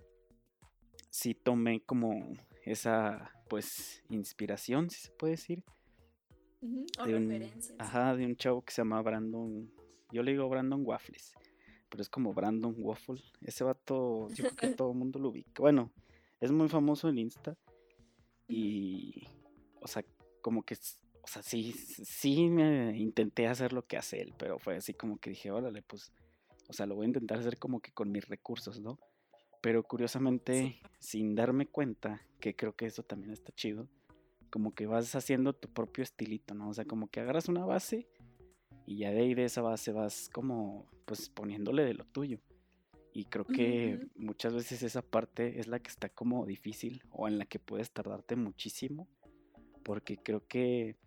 sí 1.09 1.35
tomé 1.35 1.81
como 1.81 2.33
esa, 2.63 3.31
pues, 3.47 4.03
inspiración, 4.09 4.89
si 4.89 5.01
se 5.01 5.11
puede 5.11 5.31
decir. 5.31 5.63
de 6.61 7.15
un, 7.15 7.51
ajá, 7.77 8.15
de 8.15 8.25
un 8.25 8.35
chavo 8.35 8.63
que 8.63 8.73
se 8.73 8.81
llama 8.81 9.01
Brandon, 9.01 9.71
yo 10.11 10.23
le 10.23 10.31
digo 10.31 10.49
Brandon 10.49 10.81
Waffles, 10.83 11.33
pero 11.89 12.01
es 12.01 12.09
como 12.09 12.33
Brandon 12.33 12.75
Waffle. 12.77 13.21
Ese 13.41 13.63
vato, 13.63 14.29
yo 14.29 14.45
creo 14.45 14.55
que 14.55 14.67
todo 14.81 14.91
el 14.91 14.97
mundo 14.97 15.19
lo 15.19 15.29
ubica. 15.29 15.61
Bueno, 15.61 15.91
es 16.39 16.51
muy 16.51 16.69
famoso 16.69 17.07
en 17.09 17.19
Insta. 17.19 17.55
Y, 18.47 19.27
o 19.81 19.87
sea, 19.87 20.03
como 20.41 20.63
que, 20.63 20.75
o 20.75 21.27
sea, 21.27 21.41
sí, 21.41 21.73
sí 21.73 22.49
me 22.49 22.97
intenté 22.97 23.47
hacer 23.47 23.73
lo 23.73 23.85
que 23.85 23.97
hace 23.97 24.21
él, 24.21 24.33
pero 24.37 24.59
fue 24.59 24.75
así 24.75 24.93
como 24.93 25.17
que 25.17 25.31
dije, 25.31 25.51
órale, 25.51 25.81
pues, 25.81 26.11
o 26.67 26.73
sea, 26.73 26.85
lo 26.85 26.95
voy 26.95 27.05
a 27.05 27.07
intentar 27.07 27.39
hacer 27.39 27.57
como 27.57 27.79
que 27.79 27.91
con 27.91 28.11
mis 28.11 28.27
recursos, 28.27 28.79
¿no? 28.79 28.99
Pero 29.61 29.83
curiosamente, 29.83 30.79
sin 30.99 31.33
darme 31.35 31.65
cuenta, 31.65 32.21
que 32.39 32.55
creo 32.55 32.75
que 32.75 32.85
eso 32.85 33.01
también 33.01 33.33
está 33.33 33.51
chido, 33.53 33.89
como 34.51 34.75
que 34.75 34.85
vas 34.85 35.15
haciendo 35.15 35.53
tu 35.53 35.67
propio 35.69 36.03
estilito, 36.03 36.53
¿no? 36.53 36.69
O 36.69 36.73
sea, 36.73 36.85
como 36.85 37.07
que 37.07 37.19
agarras 37.19 37.49
una 37.49 37.65
base 37.65 38.07
y 38.85 38.97
ya 38.97 39.11
de 39.11 39.21
ahí 39.21 39.33
de 39.33 39.45
esa 39.45 39.61
base 39.61 39.91
vas 39.91 40.29
como, 40.31 40.85
pues, 41.05 41.29
poniéndole 41.29 41.83
de 41.83 41.95
lo 41.95 42.05
tuyo. 42.05 42.39
Y 43.15 43.23
creo 43.23 43.45
que 43.45 44.09
muchas 44.17 44.53
veces 44.53 44.83
esa 44.83 45.01
parte 45.01 45.57
es 45.61 45.67
la 45.67 45.79
que 45.79 45.89
está 45.89 46.09
como 46.09 46.45
difícil 46.45 47.01
o 47.11 47.29
en 47.29 47.37
la 47.37 47.45
que 47.45 47.59
puedes 47.59 47.89
tardarte 47.91 48.35
muchísimo. 48.35 49.07
Porque 49.83 50.17
creo 50.17 50.45
que 50.45 50.97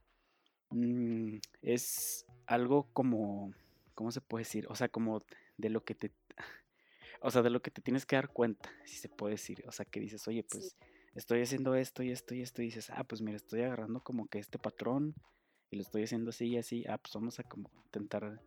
mm, 0.70 1.36
es 1.60 2.24
algo 2.46 2.88
como, 2.94 3.52
¿cómo 3.94 4.10
se 4.10 4.22
puede 4.22 4.44
decir? 4.44 4.66
O 4.70 4.74
sea, 4.74 4.88
como 4.88 5.22
de 5.58 5.68
lo 5.68 5.84
que 5.84 5.94
te... 5.94 6.10
O 7.20 7.30
sea, 7.30 7.42
de 7.42 7.50
lo 7.50 7.60
que 7.60 7.72
te 7.72 7.82
tienes 7.82 8.06
que 8.06 8.14
dar 8.14 8.28
cuenta, 8.28 8.70
si 8.86 8.96
se 8.96 9.08
puede 9.08 9.34
decir. 9.34 9.64
O 9.66 9.72
sea, 9.72 9.84
que 9.84 10.00
dices, 10.00 10.26
oye, 10.28 10.44
pues 10.44 10.78
estoy 11.14 11.42
haciendo 11.42 11.74
esto 11.74 12.04
y 12.04 12.10
esto 12.10 12.32
y 12.32 12.40
esto. 12.40 12.62
Y 12.62 12.66
dices, 12.66 12.90
ah, 12.90 13.04
pues 13.04 13.20
mira, 13.20 13.36
estoy 13.36 13.62
agarrando 13.62 14.00
como 14.02 14.28
que 14.28 14.38
este 14.38 14.58
patrón 14.58 15.14
y 15.68 15.76
lo 15.76 15.82
estoy 15.82 16.04
haciendo 16.04 16.30
así 16.30 16.46
y 16.46 16.56
así. 16.56 16.84
Ah, 16.88 16.96
pues 16.96 17.12
vamos 17.12 17.38
a 17.40 17.42
como 17.42 17.70
intentar 17.84 18.40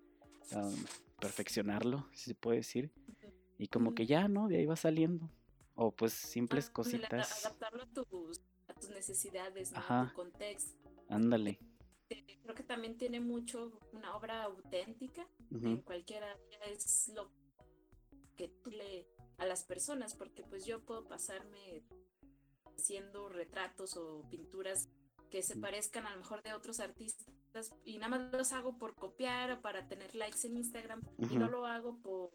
perfeccionarlo, 1.20 2.08
si 2.14 2.26
se 2.32 2.36
puede 2.36 2.58
decir. 2.58 2.92
Y 3.62 3.68
como 3.68 3.94
que 3.94 4.08
ya, 4.08 4.28
¿no? 4.28 4.48
De 4.48 4.58
ahí 4.58 4.66
va 4.66 4.76
saliendo. 4.76 5.30
O 5.76 5.92
pues 5.92 6.14
simples 6.14 6.70
ah, 6.70 6.74
cositas. 6.74 7.46
Adaptarlo 7.46 7.84
a 7.84 7.86
tus, 7.86 8.42
a 8.68 8.74
tus 8.74 8.90
necesidades, 8.90 9.72
¿no? 9.72 9.78
A 9.88 10.08
tu 10.10 10.16
contexto. 10.16 10.90
Ándale. 11.10 11.60
Creo 12.10 12.56
que 12.56 12.64
también 12.64 12.98
tiene 12.98 13.20
mucho 13.20 13.80
una 13.94 14.16
obra 14.16 14.46
auténtica. 14.46 15.28
En 15.52 15.78
cualquier 15.84 16.24
área 16.24 16.60
es 16.72 17.12
lo 17.16 17.30
que 18.36 18.48
tú 18.48 18.72
le 18.72 19.08
a 19.38 19.46
las 19.46 19.64
personas, 19.64 20.16
porque 20.16 20.42
pues 20.42 20.66
yo 20.66 20.84
puedo 20.84 21.08
pasarme 21.08 21.84
haciendo 22.76 23.30
retratos 23.30 23.96
o 23.96 24.28
pinturas 24.32 24.90
que 25.30 25.44
se 25.44 25.56
parezcan 25.56 26.08
a 26.08 26.12
lo 26.12 26.18
mejor 26.18 26.42
de 26.42 26.54
otros 26.54 26.80
artistas 26.80 27.74
y 27.86 28.00
nada 28.00 28.10
más 28.10 28.34
los 28.34 28.54
hago 28.54 28.78
por 28.80 28.96
copiar 28.96 29.52
o 29.52 29.62
para 29.62 29.88
tener 29.88 30.16
likes 30.16 30.48
en 30.48 30.58
Instagram 30.58 31.02
y 31.18 31.38
no 31.38 31.48
lo 31.48 31.66
hago 31.68 31.98
por 32.02 32.32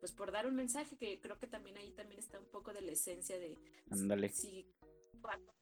pues 0.00 0.12
por 0.12 0.32
dar 0.32 0.46
un 0.46 0.56
mensaje 0.56 0.96
que 0.96 1.20
creo 1.20 1.38
que 1.38 1.46
también 1.46 1.76
ahí 1.76 1.92
también 1.92 2.18
está 2.18 2.40
un 2.40 2.46
poco 2.46 2.72
de 2.72 2.80
la 2.80 2.92
esencia 2.92 3.38
de 3.38 3.56
Ándale. 3.90 4.30
si 4.30 4.66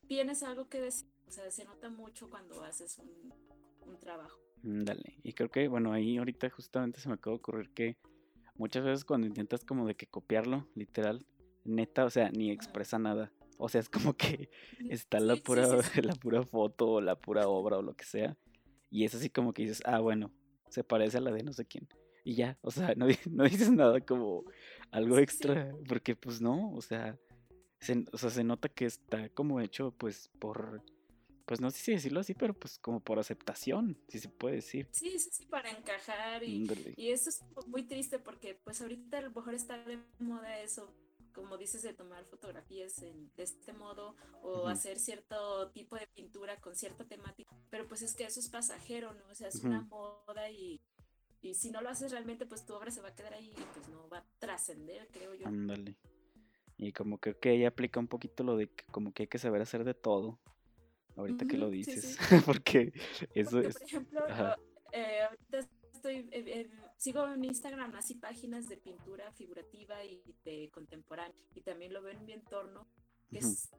tienes 0.06 0.42
algo 0.42 0.68
que 0.68 0.80
decir, 0.80 1.08
o 1.26 1.30
sea, 1.30 1.50
se 1.50 1.64
nota 1.64 1.90
mucho 1.90 2.30
cuando 2.30 2.62
haces 2.62 2.98
un, 2.98 3.34
trabajo. 4.00 4.38
Ándale. 4.62 5.18
Y 5.22 5.32
creo 5.32 5.50
que, 5.50 5.66
bueno, 5.66 5.92
ahí 5.92 6.18
ahorita 6.18 6.50
justamente 6.50 7.00
se 7.00 7.08
me 7.08 7.14
acaba 7.14 7.34
de 7.34 7.38
ocurrir 7.38 7.70
que 7.70 7.96
muchas 8.54 8.84
veces 8.84 9.04
cuando 9.04 9.26
intentas 9.26 9.64
como 9.64 9.86
de 9.86 9.96
que 9.96 10.06
copiarlo, 10.06 10.68
literal, 10.74 11.26
neta, 11.64 12.04
o 12.04 12.10
sea, 12.10 12.30
ni 12.30 12.50
expresa 12.50 12.98
nada. 12.98 13.32
O 13.56 13.68
sea, 13.68 13.80
es 13.80 13.88
como 13.88 14.14
que 14.14 14.50
está 14.90 15.20
la 15.20 15.36
pura, 15.36 15.66
la 16.02 16.14
pura 16.14 16.42
foto 16.42 16.88
o 16.88 17.00
la 17.00 17.18
pura 17.18 17.48
obra 17.48 17.78
o 17.78 17.82
lo 17.82 17.94
que 17.96 18.04
sea. 18.04 18.36
Y 18.90 19.04
es 19.04 19.14
así 19.14 19.30
como 19.30 19.52
que 19.52 19.62
dices, 19.62 19.82
ah, 19.84 20.00
bueno, 20.00 20.32
se 20.68 20.84
parece 20.84 21.16
a 21.16 21.20
la 21.22 21.32
de 21.32 21.42
no 21.42 21.52
sé 21.52 21.64
quién 21.64 21.88
y 22.24 22.34
ya, 22.34 22.58
o 22.62 22.70
sea, 22.70 22.94
no, 22.96 23.06
no 23.30 23.44
dices 23.44 23.70
nada 23.70 24.00
como 24.00 24.44
algo 24.90 25.18
extra, 25.18 25.74
porque 25.88 26.16
pues 26.16 26.40
no, 26.40 26.72
o 26.74 26.80
sea, 26.80 27.18
se, 27.80 28.04
o 28.12 28.18
sea, 28.18 28.30
se 28.30 28.44
nota 28.44 28.68
que 28.68 28.86
está 28.86 29.28
como 29.30 29.60
hecho 29.60 29.92
pues 29.92 30.30
por, 30.38 30.82
pues 31.46 31.60
no 31.60 31.70
sé 31.70 31.78
si 31.78 31.92
decirlo 31.92 32.20
así, 32.20 32.34
pero 32.34 32.54
pues 32.54 32.78
como 32.78 33.00
por 33.00 33.18
aceptación, 33.18 33.98
si 34.08 34.18
se 34.18 34.28
puede 34.28 34.56
decir. 34.56 34.88
Sí, 34.92 35.18
sí, 35.18 35.30
sí, 35.32 35.46
para 35.46 35.70
encajar 35.70 36.42
y, 36.44 36.66
y 36.96 37.10
eso 37.10 37.30
es 37.30 37.42
muy 37.66 37.84
triste 37.84 38.18
porque 38.18 38.54
pues 38.64 38.80
ahorita 38.80 39.18
a 39.18 39.22
lo 39.22 39.30
mejor 39.30 39.54
está 39.54 39.78
de 39.84 39.98
moda 40.18 40.60
eso, 40.60 40.92
como 41.32 41.56
dices, 41.56 41.82
de 41.82 41.94
tomar 41.94 42.24
fotografías 42.24 43.00
en, 43.02 43.30
de 43.36 43.44
este 43.44 43.72
modo 43.72 44.16
o 44.42 44.66
hacer 44.68 44.98
cierto 44.98 45.70
tipo 45.70 45.96
de 45.96 46.06
pintura 46.08 46.60
con 46.60 46.74
cierta 46.74 47.04
temática, 47.04 47.56
pero 47.70 47.86
pues 47.86 48.02
es 48.02 48.14
que 48.14 48.24
eso 48.24 48.40
es 48.40 48.48
pasajero, 48.48 49.14
¿no? 49.14 49.24
O 49.30 49.34
sea, 49.34 49.48
es 49.48 49.62
una 49.62 49.82
moda 49.82 50.50
y 50.50 50.80
y 51.40 51.54
si 51.54 51.70
no 51.70 51.80
lo 51.80 51.88
haces 51.88 52.10
realmente, 52.10 52.46
pues 52.46 52.64
tu 52.64 52.74
obra 52.74 52.90
se 52.90 53.00
va 53.00 53.08
a 53.08 53.14
quedar 53.14 53.34
ahí 53.34 53.50
y 53.50 53.62
pues 53.74 53.88
no 53.88 54.08
va 54.08 54.18
a 54.18 54.24
trascender, 54.38 55.08
creo 55.12 55.34
yo. 55.34 55.46
Ándale. 55.46 55.96
Y 56.76 56.92
como 56.92 57.18
que 57.18 57.36
ella 57.42 57.68
aplica 57.68 57.98
un 58.00 58.08
poquito 58.08 58.44
lo 58.44 58.56
de 58.56 58.68
que 58.68 58.84
como 58.86 59.12
que 59.12 59.24
hay 59.24 59.26
que 59.28 59.38
saber 59.38 59.60
hacer 59.62 59.84
de 59.84 59.94
todo. 59.94 60.38
Ahorita 61.16 61.46
que 61.46 61.58
lo 61.58 61.68
dices. 61.68 62.16
Porque 62.46 62.92
eso 63.34 63.58
es. 63.60 63.74
Por 63.74 63.82
ejemplo, 63.82 64.20
eh, 64.92 65.22
ahorita 65.22 65.58
estoy, 65.92 66.14
eh, 66.14 66.28
eh, 66.30 66.70
sigo 66.96 67.26
en 67.26 67.44
Instagram 67.44 67.94
así 67.96 68.14
páginas 68.14 68.68
de 68.68 68.76
pintura 68.76 69.32
figurativa 69.32 70.04
y 70.04 70.22
de 70.44 70.70
contemporánea 70.72 71.36
y 71.54 71.62
también 71.62 71.92
lo 71.92 72.02
veo 72.02 72.12
en 72.12 72.24
mi 72.24 72.32
entorno, 72.32 72.86
que 73.28 73.38
es 73.38 73.70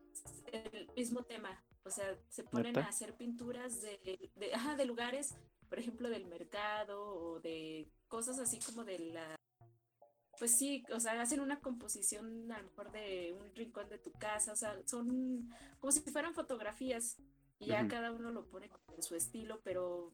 el 0.52 0.90
mismo 0.98 1.24
tema, 1.24 1.64
o 1.90 1.92
sea, 1.92 2.18
se 2.30 2.44
ponen 2.44 2.78
a 2.78 2.88
hacer 2.88 3.16
pinturas 3.16 3.82
de, 3.82 4.00
de, 4.36 4.76
de 4.78 4.86
lugares, 4.86 5.36
por 5.68 5.80
ejemplo, 5.80 6.10
del 6.10 6.28
mercado 6.28 7.02
o 7.04 7.40
de 7.40 7.92
cosas 8.08 8.40
así 8.40 8.60
como 8.60 8.86
de 8.86 9.00
la 9.00 9.36
pues 10.38 10.58
sí, 10.58 10.86
o 10.94 11.00
sea, 11.02 11.22
hacen 11.22 11.42
una 11.42 11.60
composición 11.60 12.50
a 12.52 12.60
lo 12.60 12.70
mejor 12.70 12.92
de 12.92 13.36
un 13.38 13.54
rincón 13.56 13.90
de 13.90 13.98
tu 13.98 14.12
casa, 14.14 14.54
o 14.54 14.56
sea, 14.56 14.80
son 14.86 15.50
como 15.80 15.92
si 15.92 16.00
fueran 16.00 16.34
fotografías 16.34 17.18
y 17.60 17.68
ya 17.68 17.86
cada 17.90 18.14
uno 18.14 18.32
lo 18.32 18.46
pone 18.46 18.72
en 18.96 19.04
su 19.04 19.16
estilo, 19.16 19.60
pero 19.66 20.14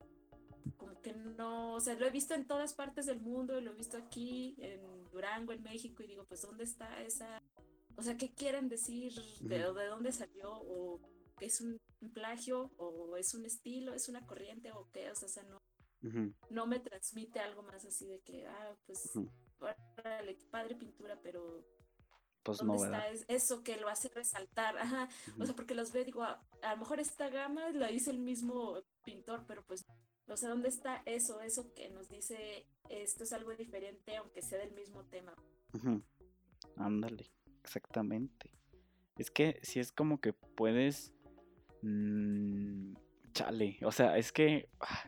como 0.77 0.99
que 1.01 1.13
no, 1.13 1.75
o 1.75 1.79
sea, 1.79 1.93
lo 1.93 2.07
he 2.07 2.09
visto 2.09 2.33
en 2.33 2.47
todas 2.47 2.73
partes 2.73 3.05
del 3.05 3.21
mundo, 3.21 3.61
lo 3.61 3.71
he 3.71 3.75
visto 3.75 3.97
aquí, 3.97 4.55
en 4.57 4.81
Durango, 5.11 5.53
en 5.53 5.61
México, 5.61 6.01
y 6.01 6.07
digo, 6.07 6.25
pues, 6.25 6.41
¿dónde 6.41 6.63
está 6.63 7.03
esa, 7.03 7.43
o 7.95 8.01
sea, 8.01 8.17
qué 8.17 8.33
quieren 8.33 8.67
decir, 8.67 9.13
de, 9.41 9.59
de 9.59 9.85
dónde 9.85 10.11
salió, 10.11 10.51
o 10.51 10.99
que 11.37 11.45
es 11.45 11.61
un, 11.61 11.79
plagio, 12.13 12.71
o 12.77 13.17
es 13.17 13.33
un 13.33 13.45
estilo, 13.45 13.93
es 13.93 14.09
una 14.09 14.25
corriente, 14.27 14.71
o 14.71 14.87
qué, 14.91 15.09
o 15.09 15.15
sea, 15.15 15.43
no, 15.43 15.59
no 16.51 16.67
me 16.67 16.79
transmite 16.79 17.39
algo 17.39 17.63
más 17.63 17.83
así 17.83 18.05
de 18.05 18.19
que, 18.21 18.45
ah, 18.45 18.75
pues, 18.85 19.11
padre 20.51 20.75
pintura, 20.75 21.19
pero 21.23 21.65
pues 22.45 22.59
¿Dónde 22.59 22.77
no, 22.77 22.85
está 22.85 23.09
eso 23.27 23.63
que 23.63 23.75
lo 23.77 23.89
hace 23.89 24.07
resaltar? 24.09 24.77
Ajá. 24.77 25.09
O 25.39 25.45
sea, 25.45 25.55
porque 25.55 25.73
los 25.73 25.91
veo, 25.91 26.05
digo, 26.05 26.21
a, 26.21 26.39
lo 26.71 26.77
mejor 26.77 26.99
esta 26.99 27.29
gama 27.29 27.71
la 27.71 27.91
hizo 27.91 28.11
el 28.11 28.19
mismo 28.19 28.83
pintor, 29.03 29.45
pero 29.47 29.63
pues, 29.65 29.83
o 30.27 30.37
sea, 30.37 30.49
¿dónde 30.49 30.69
está 30.69 31.01
eso? 31.05 31.41
Eso 31.41 31.73
que 31.73 31.89
nos 31.89 32.07
dice 32.07 32.67
esto 32.89 33.23
es 33.23 33.33
algo 33.33 33.55
diferente, 33.55 34.15
aunque 34.17 34.43
sea 34.43 34.59
del 34.59 34.73
mismo 34.73 35.03
tema. 35.05 35.33
Ándale, 36.77 37.31
exactamente. 37.63 38.51
Es 39.17 39.31
que 39.31 39.59
si 39.63 39.79
es 39.79 39.91
como 39.91 40.21
que 40.21 40.33
puedes. 40.33 41.11
Mmm, 41.81 42.93
chale, 43.33 43.77
o 43.83 43.91
sea, 43.91 44.17
es 44.17 44.31
que. 44.31 44.69
Ah, 44.79 45.03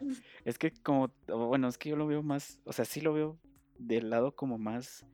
es 0.45 0.57
que 0.57 0.71
como. 0.83 1.11
Bueno, 1.27 1.67
es 1.67 1.77
que 1.77 1.89
yo 1.89 1.95
lo 1.95 2.07
veo 2.07 2.23
más. 2.23 2.59
O 2.65 2.73
sea, 2.73 2.85
sí 2.85 3.01
lo 3.01 3.13
veo 3.13 3.39
del 3.79 4.09
lado 4.09 4.35
como 4.35 4.57
más 4.57 5.05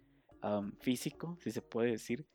físico, 0.79 1.38
si 1.41 1.51
se 1.51 1.62
puede 1.62 1.91
decir, 1.91 2.25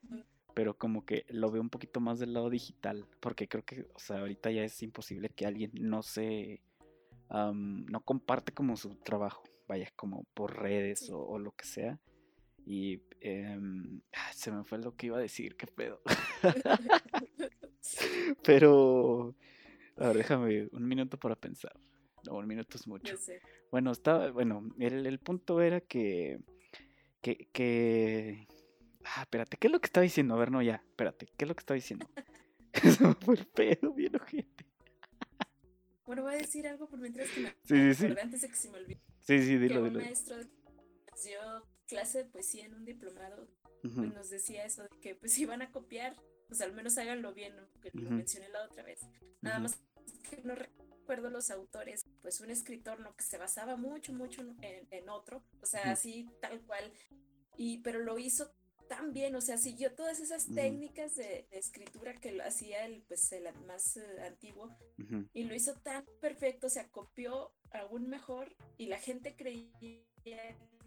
pero 0.54 0.76
como 0.78 1.04
que 1.04 1.26
lo 1.28 1.50
veo 1.50 1.60
un 1.60 1.70
poquito 1.70 2.00
más 2.00 2.18
del 2.18 2.32
lado 2.32 2.48
digital, 2.48 3.06
porque 3.20 3.48
creo 3.48 3.64
que, 3.64 3.86
o 3.94 3.98
sea, 3.98 4.20
ahorita 4.20 4.50
ya 4.50 4.64
es 4.64 4.82
imposible 4.82 5.28
que 5.28 5.46
alguien 5.46 5.70
no 5.74 6.02
se, 6.02 6.62
no 7.30 8.00
comparte 8.04 8.52
como 8.52 8.76
su 8.76 8.94
trabajo, 8.96 9.44
vaya, 9.66 9.92
como 9.94 10.24
por 10.34 10.58
redes 10.58 11.10
o, 11.10 11.38
lo 11.38 11.52
que 11.52 11.66
sea. 11.66 11.98
Y 12.64 13.02
em, 13.20 14.00
se 14.34 14.50
me 14.52 14.64
fue 14.64 14.78
lo 14.78 14.94
que 14.94 15.06
iba 15.06 15.18
a 15.18 15.22
decir, 15.22 15.56
qué 15.56 15.66
pedo. 15.66 16.00
pero, 18.44 19.34
a 19.96 20.08
ver, 20.08 20.18
déjame 20.18 20.68
un 20.72 20.86
minuto 20.86 21.18
para 21.18 21.36
pensar. 21.36 21.72
No, 22.26 22.36
un 22.36 22.46
minuto 22.46 22.76
es 22.76 22.86
mucho. 22.86 23.14
Bueno, 23.70 23.92
estaba, 23.92 24.30
bueno, 24.30 24.68
el, 24.78 25.06
el 25.06 25.18
punto 25.18 25.60
era 25.60 25.80
que 25.80 26.40
que, 27.20 27.48
que... 27.52 28.48
Ah, 29.04 29.22
espérate, 29.22 29.56
¿qué 29.56 29.68
es 29.68 29.72
lo 29.72 29.80
que 29.80 29.86
estaba 29.86 30.02
diciendo? 30.02 30.34
A 30.34 30.38
ver, 30.38 30.50
no, 30.50 30.62
ya, 30.62 30.76
espérate, 30.76 31.26
¿qué 31.36 31.44
es 31.44 31.48
lo 31.48 31.54
que 31.54 31.60
estaba 31.60 31.76
diciendo? 31.76 32.08
Eso 32.72 33.08
me 33.08 33.14
fue 33.14 33.34
el 33.36 33.46
pedo, 33.46 33.92
bien 33.92 34.14
ojete. 34.16 34.66
Bueno, 36.04 36.22
voy 36.22 36.34
a 36.34 36.38
decir 36.38 36.66
algo 36.66 36.88
por 36.88 36.98
mientras 36.98 37.28
que 37.30 37.40
me 37.40 37.48
sí, 37.64 37.94
sí, 37.94 38.06
sí. 38.06 38.20
antes 38.20 38.40
de 38.40 38.48
que 38.48 38.56
se 38.56 38.70
me 38.70 38.78
olvide. 38.78 39.00
Sí, 39.20 39.42
sí, 39.42 39.58
dilo, 39.58 39.82
que 39.82 39.88
dilo. 39.88 39.98
Un 39.98 40.04
maestro 40.04 40.36
dio 41.24 41.68
clase 41.86 42.18
de 42.18 42.24
poesía 42.26 42.66
en 42.66 42.74
un 42.74 42.84
diplomado 42.84 43.48
pues 43.82 43.94
nos 43.94 44.28
decía 44.30 44.64
eso 44.64 44.82
de 44.82 44.88
que 45.00 45.14
pues 45.14 45.32
si 45.32 45.46
van 45.46 45.62
a 45.62 45.70
copiar, 45.70 46.16
pues 46.48 46.60
al 46.62 46.72
menos 46.72 46.96
háganlo 46.98 47.32
bien, 47.34 47.54
¿no? 47.56 47.68
Que 47.80 47.90
lo 47.92 48.10
mencioné 48.10 48.48
la 48.48 48.64
otra 48.64 48.82
vez. 48.82 49.00
Nada 49.42 49.58
más 49.58 49.78
que 50.28 50.42
no 50.42 50.54
recuerdo 50.54 51.30
los 51.30 51.50
autores, 51.50 52.04
pues 52.22 52.40
un 52.40 52.50
escritor, 52.50 53.00
¿no? 53.00 53.14
Que 53.14 53.22
se 53.22 53.38
basaba 53.38 53.76
mucho, 53.76 54.12
mucho 54.12 54.42
en, 54.62 55.08
otro, 55.08 55.44
o 55.62 55.66
sea, 55.66 55.92
así 55.92 56.28
tal 56.40 56.60
cual, 56.62 56.92
y, 57.56 57.78
pero 57.78 58.00
lo 58.00 58.18
hizo 58.18 58.50
tan 58.88 59.12
bien, 59.12 59.34
o 59.36 59.40
sea, 59.40 59.58
siguió 59.58 59.94
todas 59.94 60.18
esas 60.20 60.46
técnicas 60.54 61.14
de, 61.16 61.46
escritura 61.50 62.14
que 62.14 62.32
lo 62.32 62.44
hacía 62.44 62.86
el, 62.86 63.02
pues, 63.02 63.30
el 63.32 63.44
más 63.66 63.98
eh, 63.98 64.22
antiguo, 64.26 64.74
y 65.34 65.44
lo 65.44 65.54
hizo 65.54 65.74
tan 65.74 66.04
perfecto, 66.20 66.66
o 66.66 66.70
sea, 66.70 66.88
copió 66.88 67.52
aún 67.70 68.08
mejor, 68.08 68.56
y 68.78 68.86
la 68.86 68.98
gente 68.98 69.36
creía 69.36 69.70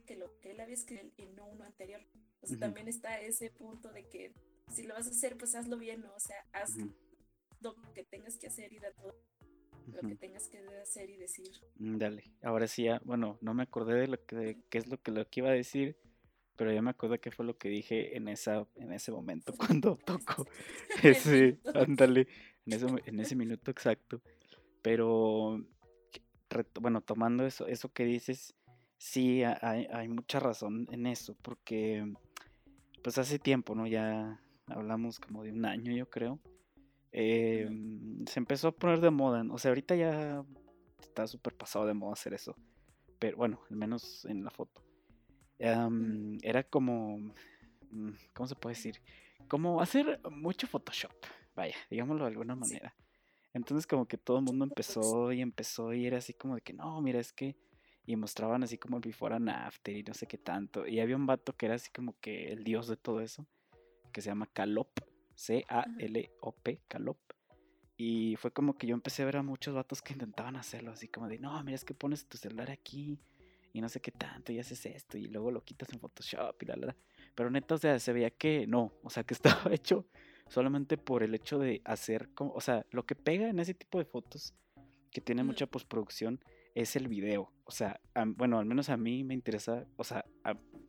que 0.06 0.15
lo 0.17 0.39
que 0.39 0.52
él 0.52 0.60
había 0.60 0.74
escrito 0.74 1.08
y 1.17 1.26
no 1.28 1.47
uno 1.47 1.63
anterior. 1.63 2.02
O 2.41 2.47
sea, 2.47 2.58
también 2.58 2.88
está 2.88 3.21
ese 3.21 3.52
punto 3.52 3.91
de 3.91 4.08
que 4.08 4.34
si 4.72 4.84
lo 4.84 4.94
vas 4.94 5.08
a 5.08 5.12
hacer, 5.12 5.38
pues 5.38 5.56
hazlo 5.56 5.78
bien, 5.78 6.02
¿no? 6.02 6.14
O 6.16 6.20
sea, 6.20 6.46
haz 6.54 6.78
lo 7.62 7.76
que 7.94 8.04
tengas 8.04 8.38
que 8.38 8.48
hacer 8.48 8.74
y 8.74 8.80
da 8.80 8.92
todo 8.92 9.16
lo 9.88 10.08
que 10.08 10.16
tengas 10.16 10.48
que 10.48 10.60
hacer 10.82 11.10
y 11.10 11.18
decir. 11.18 11.52
Mm, 11.78 11.98
dale, 11.98 12.24
ahora 12.44 12.68
sí 12.68 12.84
ya, 12.84 13.02
bueno, 13.04 13.38
no 13.42 13.54
me 13.54 13.64
acordé 13.64 14.00
de 14.00 14.08
lo 14.08 14.26
que 14.26 14.58
qué 14.70 14.78
es 14.78 14.88
lo 14.88 15.02
que 15.02 15.12
lo 15.12 15.28
que 15.30 15.40
iba 15.42 15.50
a 15.50 15.54
decir, 15.54 15.98
pero 16.56 16.72
ya 16.72 16.82
me 16.82 16.92
acuerdo 16.92 17.20
qué 17.20 17.32
fue 17.32 17.46
lo 17.46 17.58
que 17.58 17.70
dije 17.70 18.16
en 18.16 18.28
esa 18.28 18.68
en 18.76 18.94
ese 18.94 19.12
momento 19.12 19.54
cuando 19.54 19.98
tocó 20.06 20.46
ese, 21.04 21.60
ándale, 21.74 22.28
en 22.66 22.74
ese 22.74 22.86
en 23.06 23.20
ese 23.20 23.36
minuto 23.36 23.72
exacto. 23.72 24.22
Pero 24.82 25.64
bueno, 26.80 27.02
tomando 27.02 27.46
eso 27.46 27.68
eso 27.68 27.92
que 27.94 28.04
dices, 28.04 28.56
sí 28.98 29.44
hay, 29.44 29.88
hay 29.92 30.08
mucha 30.08 30.40
razón 30.40 30.88
en 30.92 31.06
eso, 31.06 31.36
porque 31.42 32.14
pues 33.04 33.18
hace 33.18 33.40
tiempo, 33.40 33.76
¿no? 33.76 33.88
Ya 33.88 34.42
hablamos 34.72 35.20
como 35.20 35.44
de 35.44 35.52
un 35.52 35.66
año, 35.66 35.92
yo 35.92 36.10
creo 36.10 36.40
eh, 37.12 37.70
se 38.26 38.40
empezó 38.40 38.70
a 38.70 38.72
poner 38.72 39.02
de 39.02 39.10
moda. 39.10 39.44
O 39.50 39.58
sea, 39.58 39.70
ahorita 39.70 39.96
ya 39.96 40.44
está 41.00 41.28
súper 41.28 41.54
pasado 41.56 41.86
de 41.86 41.94
moda 41.94 42.14
hacer 42.14 42.34
eso. 42.34 42.56
Pero 43.20 43.38
bueno, 43.38 43.62
al 43.70 43.76
menos 43.76 44.26
en 44.26 44.44
la 44.44 44.52
foto. 44.52 44.84
era 45.58 46.64
como. 46.64 47.18
Mm, 47.92 48.12
¿Cómo 48.34 48.48
se 48.48 48.56
puede 48.56 48.76
decir? 48.76 49.02
Como 49.48 49.82
hacer 49.82 50.20
mucho 50.32 50.68
Photoshop. 50.68 51.14
Vaya, 51.56 51.76
digámoslo 51.90 52.24
de 52.24 52.32
alguna 52.32 52.56
manera. 52.56 52.96
Entonces, 53.54 53.86
como 53.86 54.08
que 54.08 54.18
todo 54.18 54.38
el 54.38 54.46
mundo 54.46 54.64
empezó 54.64 55.32
y 55.34 55.42
empezó 55.42 55.94
y 55.94 56.06
era 56.08 56.20
así 56.20 56.34
como 56.34 56.56
de 56.56 56.62
que 56.62 56.74
no, 56.74 57.02
mira, 57.02 57.20
es 57.20 57.34
que. 57.34 57.56
Y 58.04 58.16
mostraban 58.16 58.64
así 58.64 58.80
como 58.80 58.98
el 58.98 59.04
before 59.04 59.36
and 59.36 59.50
after 59.50 59.96
y 59.96 60.02
no 60.02 60.16
sé 60.16 60.26
qué 60.26 60.38
tanto. 60.40 60.88
Y 60.88 61.00
había 61.00 61.16
un 61.16 61.28
vato 61.28 61.54
que 61.54 61.68
era 61.68 61.76
así 61.76 61.92
como 61.92 62.20
que 62.20 62.52
el 62.52 62.64
dios 62.64 62.88
de 62.88 62.98
todo 62.98 63.22
eso, 63.22 63.46
que 64.12 64.21
se 64.21 64.30
llama 64.30 64.50
Calop 64.52 64.89
C-A-L-O-P, 65.41 66.82
Calop. 66.88 67.17
Y 67.97 68.36
fue 68.38 68.52
como 68.52 68.78
que 68.78 68.88
yo 68.88 68.93
empecé 68.93 69.24
a 69.24 69.26
ver 69.26 69.38
a 69.38 69.43
muchos 69.43 69.74
vatos 69.74 70.02
que 70.02 70.13
intentaban 70.13 70.56
hacerlo, 70.56 70.91
así 70.91 71.08
como 71.08 71.28
de, 71.28 71.39
no, 71.39 71.63
mira, 71.63 71.76
es 71.76 71.86
que 71.86 71.93
pones 71.93 72.28
tu 72.28 72.38
celular 72.38 72.69
aquí 72.71 73.19
y 73.74 73.82
no 73.82 73.89
sé 73.89 74.02
qué 74.02 74.12
tanto 74.12 74.52
y 74.52 74.60
haces 74.60 74.86
esto 74.86 75.17
y 75.17 75.26
luego 75.26 75.52
lo 75.52 75.63
quitas 75.63 75.91
en 75.93 76.00
Photoshop 76.00 76.62
y 76.62 76.65
la, 76.65 76.76
la, 76.76 76.95
Pero 77.36 77.50
neta, 77.50 77.76
o 77.76 77.78
sea, 77.78 78.00
se 78.00 78.13
veía 78.13 78.32
que 78.32 78.67
no, 78.67 78.93
o 79.04 79.10
sea, 79.10 79.24
que 79.24 79.34
estaba 79.63 79.74
hecho 79.74 80.08
solamente 80.47 80.97
por 80.97 81.24
el 81.24 81.34
hecho 81.34 81.58
de 81.58 81.82
hacer, 81.86 82.30
como, 82.34 82.52
o 82.54 82.62
sea, 82.62 82.86
lo 82.91 83.06
que 83.06 83.15
pega 83.15 83.50
en 83.50 83.60
ese 83.60 83.74
tipo 83.74 83.97
de 83.97 84.06
fotos, 84.06 84.54
que 85.12 85.21
tiene 85.21 85.43
mucha 85.43 85.65
postproducción, 85.65 86.39
es 86.74 86.95
el 86.95 87.08
video. 87.08 87.52
O 87.65 87.71
sea, 87.71 88.00
bueno, 88.38 88.60
al 88.60 88.65
menos 88.65 88.89
a 88.89 88.97
mí 88.97 89.24
me 89.24 89.34
interesa, 89.34 89.86
o 89.97 90.04
sea, 90.04 90.26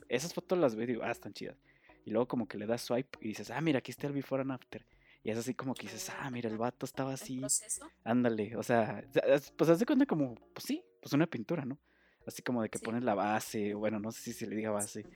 esas 0.09 0.33
fotos 0.35 0.59
las 0.59 0.75
veo 0.75 0.85
y 0.85 0.89
digo, 0.89 1.03
ah, 1.05 1.11
están 1.11 1.33
chidas 1.33 1.57
y 2.05 2.11
luego 2.11 2.27
como 2.27 2.49
que 2.49 2.59
le 2.59 2.67
das 2.67 2.83
swipe 2.83 3.19
y 3.21 3.29
dices, 3.29 3.51
ah, 3.51 3.61
mira, 3.61 3.79
aquí 3.79 3.91
está 3.91 4.07
el 4.07 4.13
before 4.13 4.43
and 4.43 4.53
after. 4.53 4.85
Y 5.25 5.31
es 5.31 5.39
así 5.39 5.55
como 5.55 5.75
que 5.75 5.83
dices, 5.83 6.11
ah, 6.11 6.31
mira, 6.31 6.49
el 6.51 6.59
vato 6.59 6.85
estaba 6.85 7.13
así. 7.13 7.41
Ándale, 8.05 8.57
o 8.57 8.63
sea, 8.63 9.05
pues 9.57 9.71
haz 9.71 9.79
de 9.79 9.87
cuenta 9.87 10.07
como, 10.07 10.35
pues 10.53 10.65
sí, 10.65 10.83
pues 11.01 11.13
una 11.13 11.27
pintura, 11.27 11.65
¿no? 11.65 11.79
Así 12.27 12.43
como 12.43 12.63
de 12.63 12.69
que 12.69 12.79
pones 12.79 13.05
la 13.05 13.15
base, 13.15 13.75
bueno, 13.75 14.01
no 14.01 14.11
sé 14.11 14.23
si 14.23 14.33
se 14.33 14.47
le 14.47 14.57
diga 14.57 14.71
base, 14.71 15.07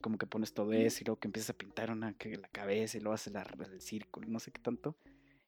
como 0.00 0.18
que 0.18 0.26
pones 0.26 0.52
todo 0.52 0.72
eso 0.72 0.98
y 1.00 1.04
luego 1.04 1.18
que 1.18 1.28
empiezas 1.28 1.50
a 1.50 1.58
pintar 1.58 1.90
una, 1.90 2.12
que 2.14 2.36
la 2.36 2.48
cabeza 2.48 2.96
y 2.96 3.00
luego 3.00 3.14
haces 3.14 3.32
la, 3.32 3.42
el 3.42 3.80
círculo, 3.80 4.28
no 4.28 4.38
sé 4.38 4.52
qué 4.52 4.60
tanto. 4.60 4.96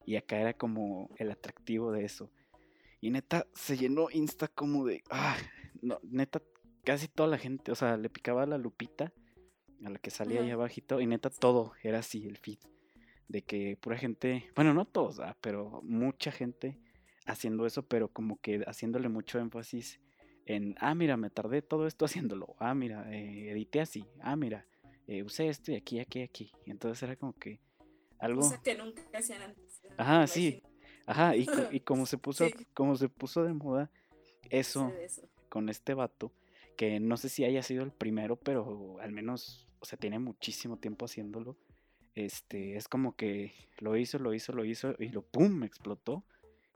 Y 0.05 0.17
acá 0.17 0.41
era 0.41 0.55
como 0.55 1.11
el 1.19 1.31
atractivo 1.31 1.93
de 1.93 2.05
eso. 2.05 2.31
Y 3.01 3.11
neta, 3.11 3.47
se 3.55 3.77
llenó 3.77 4.09
Insta 4.11 4.49
como 4.49 4.85
de, 4.85 5.03
ah, 5.11 5.37
no, 5.83 6.01
neta, 6.03 6.43
casi 6.83 7.07
toda 7.07 7.29
la 7.29 7.39
gente, 7.39 7.71
o 7.71 7.75
sea, 7.75 7.97
le 7.97 8.09
picaba 8.09 8.47
la 8.47 8.59
lupita 8.59 9.13
a 9.85 9.91
la 9.91 9.99
que 9.99 10.11
salía 10.11 10.41
ahí 10.41 10.51
abajito 10.51 11.01
y 11.01 11.07
neta 11.07 11.31
todo 11.31 11.73
era 11.83 12.01
así 12.01 12.27
el 12.27 12.37
feed 12.37 12.59
de 13.29 13.43
que 13.43 13.77
pura 13.81 13.97
gente, 13.97 14.51
bueno, 14.57 14.75
no 14.75 14.87
todos, 14.87 15.21
pero 15.41 15.81
mucha 15.83 16.33
gente 16.33 16.79
haciendo 17.27 17.67
eso, 17.67 17.83
pero 17.83 18.09
como 18.09 18.41
que 18.41 18.65
haciéndole 18.67 19.09
mucho 19.09 19.39
énfasis 19.39 20.01
en, 20.47 20.75
ah, 20.81 20.95
mira, 20.95 21.17
me 21.19 21.29
tardé 21.29 21.61
todo 21.61 21.87
esto 21.87 22.05
haciéndolo, 22.07 22.57
ah, 22.59 22.75
mira, 22.75 23.07
eh, 23.15 23.51
edité 23.51 23.81
así, 23.81 24.05
ah, 24.21 24.35
mira, 24.35 24.67
eh, 25.07 25.23
usé 25.23 25.49
esto 25.49 25.73
y 25.73 25.77
aquí, 25.77 26.01
aquí, 26.01 26.23
aquí. 26.23 26.53
Y 26.65 26.71
entonces 26.71 27.03
era 27.03 27.17
como 27.17 27.35
que 27.35 27.61
algo... 28.19 28.43
Que 28.63 28.77
nunca 28.77 29.03
hacían 29.15 29.43
antes. 29.43 29.83
Ajá, 29.97 30.27
sí. 30.27 30.63
Ajá, 31.07 31.37
y, 31.37 31.47
y 31.71 31.81
como 31.81 32.07
se 32.07 32.19
puso, 32.19 32.47
como 32.75 32.97
se 32.97 33.09
puso 33.09 33.45
de 33.45 33.53
moda 33.53 33.91
eso, 34.51 34.93
con 35.51 35.69
este 35.69 35.95
vato, 35.95 36.33
que 36.77 37.01
no 37.01 37.17
sé 37.19 37.29
si 37.29 37.45
haya 37.45 37.63
sido 37.63 37.85
el 37.85 37.93
primero, 37.93 38.37
pero 38.37 38.99
al 39.01 39.13
menos, 39.13 39.68
o 39.81 39.85
sea, 39.85 39.99
tiene 39.99 40.19
muchísimo 40.19 40.79
tiempo 40.79 41.05
haciéndolo. 41.07 41.57
Este, 42.15 42.77
es 42.77 42.89
como 42.89 43.15
que 43.15 43.55
lo 43.79 43.97
hizo, 43.97 44.19
lo 44.19 44.35
hizo, 44.35 44.53
lo 44.53 44.65
hizo 44.65 44.95
y 44.99 45.09
lo 45.09 45.23
pum, 45.23 45.63
explotó. 45.65 46.25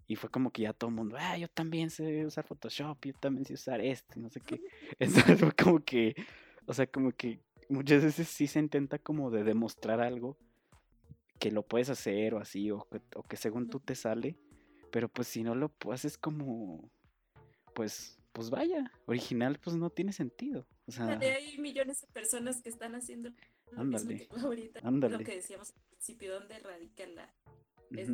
Y 0.06 0.16
fue 0.16 0.30
como 0.30 0.50
que 0.50 0.62
ya 0.62 0.72
todo 0.72 0.90
el 0.90 0.96
mundo, 0.96 1.16
ah, 1.18 1.38
yo 1.38 1.48
también 1.48 1.90
sé 1.90 2.26
usar 2.26 2.44
Photoshop, 2.44 2.98
yo 3.04 3.14
también 3.14 3.44
sé 3.44 3.54
usar 3.54 3.80
esto, 3.80 4.20
no 4.20 4.28
sé 4.28 4.40
qué. 4.40 4.60
Entonces 4.98 5.40
fue 5.40 5.52
como 5.52 5.82
que, 5.82 6.14
o 6.66 6.74
sea, 6.74 6.86
como 6.86 7.12
que 7.12 7.40
muchas 7.68 8.04
veces 8.04 8.28
sí 8.28 8.46
se 8.46 8.58
intenta 8.58 8.98
como 8.98 9.30
de 9.30 9.44
demostrar 9.44 10.00
algo 10.00 10.36
que 11.38 11.50
lo 11.50 11.66
puedes 11.66 11.88
hacer 11.88 12.34
o 12.34 12.38
así, 12.38 12.70
o 12.70 12.86
que, 12.90 13.00
o 13.16 13.22
que 13.22 13.36
según 13.36 13.68
tú 13.68 13.80
te 13.80 13.94
sale, 13.94 14.36
pero 14.92 15.08
pues 15.08 15.26
si 15.26 15.42
no 15.42 15.54
lo 15.54 15.72
haces 15.90 16.18
como, 16.18 16.88
pues, 17.74 18.21
pues 18.32 18.50
vaya, 18.50 18.90
original 19.06 19.58
pues 19.62 19.76
no 19.76 19.90
tiene 19.90 20.12
sentido. 20.12 20.66
O 20.86 20.92
sea, 20.92 21.18
hay 21.18 21.58
millones 21.58 22.00
de 22.00 22.06
personas 22.08 22.60
que 22.62 22.68
están 22.70 22.94
haciendo 22.94 23.30
lo 23.70 23.80
Ándale, 23.80 24.04
mismo 24.06 24.28
que 24.28 24.40
tú 24.40 24.46
ahorita. 24.46 24.80
ándale. 24.82 25.18
Lo 25.18 25.24
que 25.24 25.36
decíamos 25.36 25.70
al 25.70 25.82
principio, 25.90 26.34
¿dónde 26.40 26.58
radica 26.58 27.06
la 27.06 27.32
es- 27.90 28.10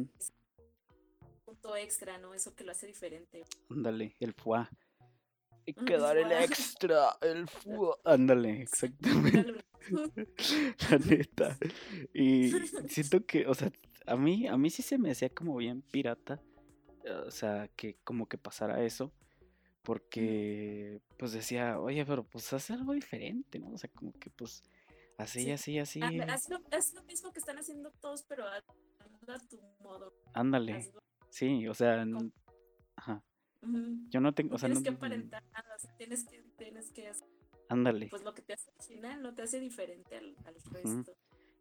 punto 1.45 1.77
extra, 1.77 2.19
¿no? 2.19 2.35
Eso 2.35 2.55
que 2.55 2.65
lo 2.65 2.73
hace 2.73 2.87
diferente. 2.87 3.45
ándale, 3.71 4.15
el 4.21 4.35
foie. 4.35 4.67
Hay 5.67 5.75
que 5.75 5.95
el 5.95 6.01
dar 6.01 6.17
el 6.17 6.25
foie. 6.27 6.45
extra, 6.45 7.19
el 7.21 7.49
foie. 7.49 7.95
Ándale, 8.05 8.63
exactamente. 8.63 9.65
La 10.91 10.99
neta. 10.99 11.59
Y 12.13 12.51
siento 12.89 13.25
que, 13.25 13.47
o 13.47 13.55
sea, 13.55 13.71
a 14.07 14.17
mí, 14.17 14.47
a 14.47 14.57
mí 14.57 14.71
sí 14.71 14.83
se 14.83 14.99
me 14.99 15.11
hacía 15.11 15.29
como 15.31 15.57
bien 15.57 15.83
pirata. 15.83 16.41
eh, 17.05 17.13
O 17.27 17.31
sea, 17.31 17.69
que 17.77 17.97
como 18.05 18.27
que 18.29 18.37
pasara 18.39 18.83
eso. 18.85 19.13
Porque, 19.89 21.01
pues 21.17 21.33
decía, 21.33 21.81
oye, 21.81 22.05
pero 22.05 22.23
pues 22.23 22.53
haz 22.53 22.71
algo 22.71 22.93
diferente, 22.93 23.59
¿no? 23.59 23.71
O 23.71 23.79
sea, 23.79 23.89
como 23.89 24.13
que 24.13 24.29
pues 24.29 24.63
así, 25.17 25.45
Sí. 25.45 25.51
así, 25.51 25.79
así. 25.79 26.01
Ah, 26.03 26.11
haz, 26.29 26.51
lo, 26.51 26.61
haz 26.71 26.93
lo 26.93 27.03
mismo 27.05 27.33
que 27.33 27.39
están 27.39 27.57
haciendo 27.57 27.91
todos, 27.93 28.23
pero 28.25 28.47
hazlo 28.47 29.33
a 29.33 29.39
tu 29.39 29.59
modo. 29.83 30.13
Ándale. 30.35 30.75
hazlo 30.75 31.01
Sí, 31.31 31.67
o 31.67 31.73
sea, 31.73 32.05
ajá. 32.97 33.25
Yo 34.11 34.21
no 34.21 34.35
tengo, 34.35 34.57
o 34.57 34.59
sea, 34.59 34.69
tienes 34.69 34.85
no, 34.85 34.91
que 34.91 34.95
aparentar 34.95 35.43
nada, 35.55 35.75
o 35.75 35.79
sea, 35.79 35.97
tienes 35.97 36.25
que, 36.27 36.43
tienes 36.59 36.93
que 36.93 37.09
hacer 37.09 37.27
ándale. 37.71 38.09
pues 38.09 38.23
lo 38.23 38.35
que 38.35 38.43
te 38.43 38.53
hace 38.53 38.71
original, 38.79 39.23
no 39.23 39.35
te 39.35 39.41
hace 39.41 39.59
diferente 39.59 40.19
al, 40.19 40.37
al 40.45 40.55
resto. 40.71 41.17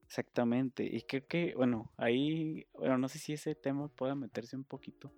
Exactamente. 0.06 0.84
Y 0.84 1.04
creo 1.04 1.26
que, 1.26 1.54
bueno, 1.56 1.94
ahí, 1.96 2.68
bueno, 2.74 2.98
no 2.98 3.08
sé 3.08 3.20
si 3.20 3.32
ese 3.32 3.56
tema 3.56 3.88
pueda 3.88 4.16
meterse 4.16 4.58
un 4.58 4.66
poquito. 4.66 5.14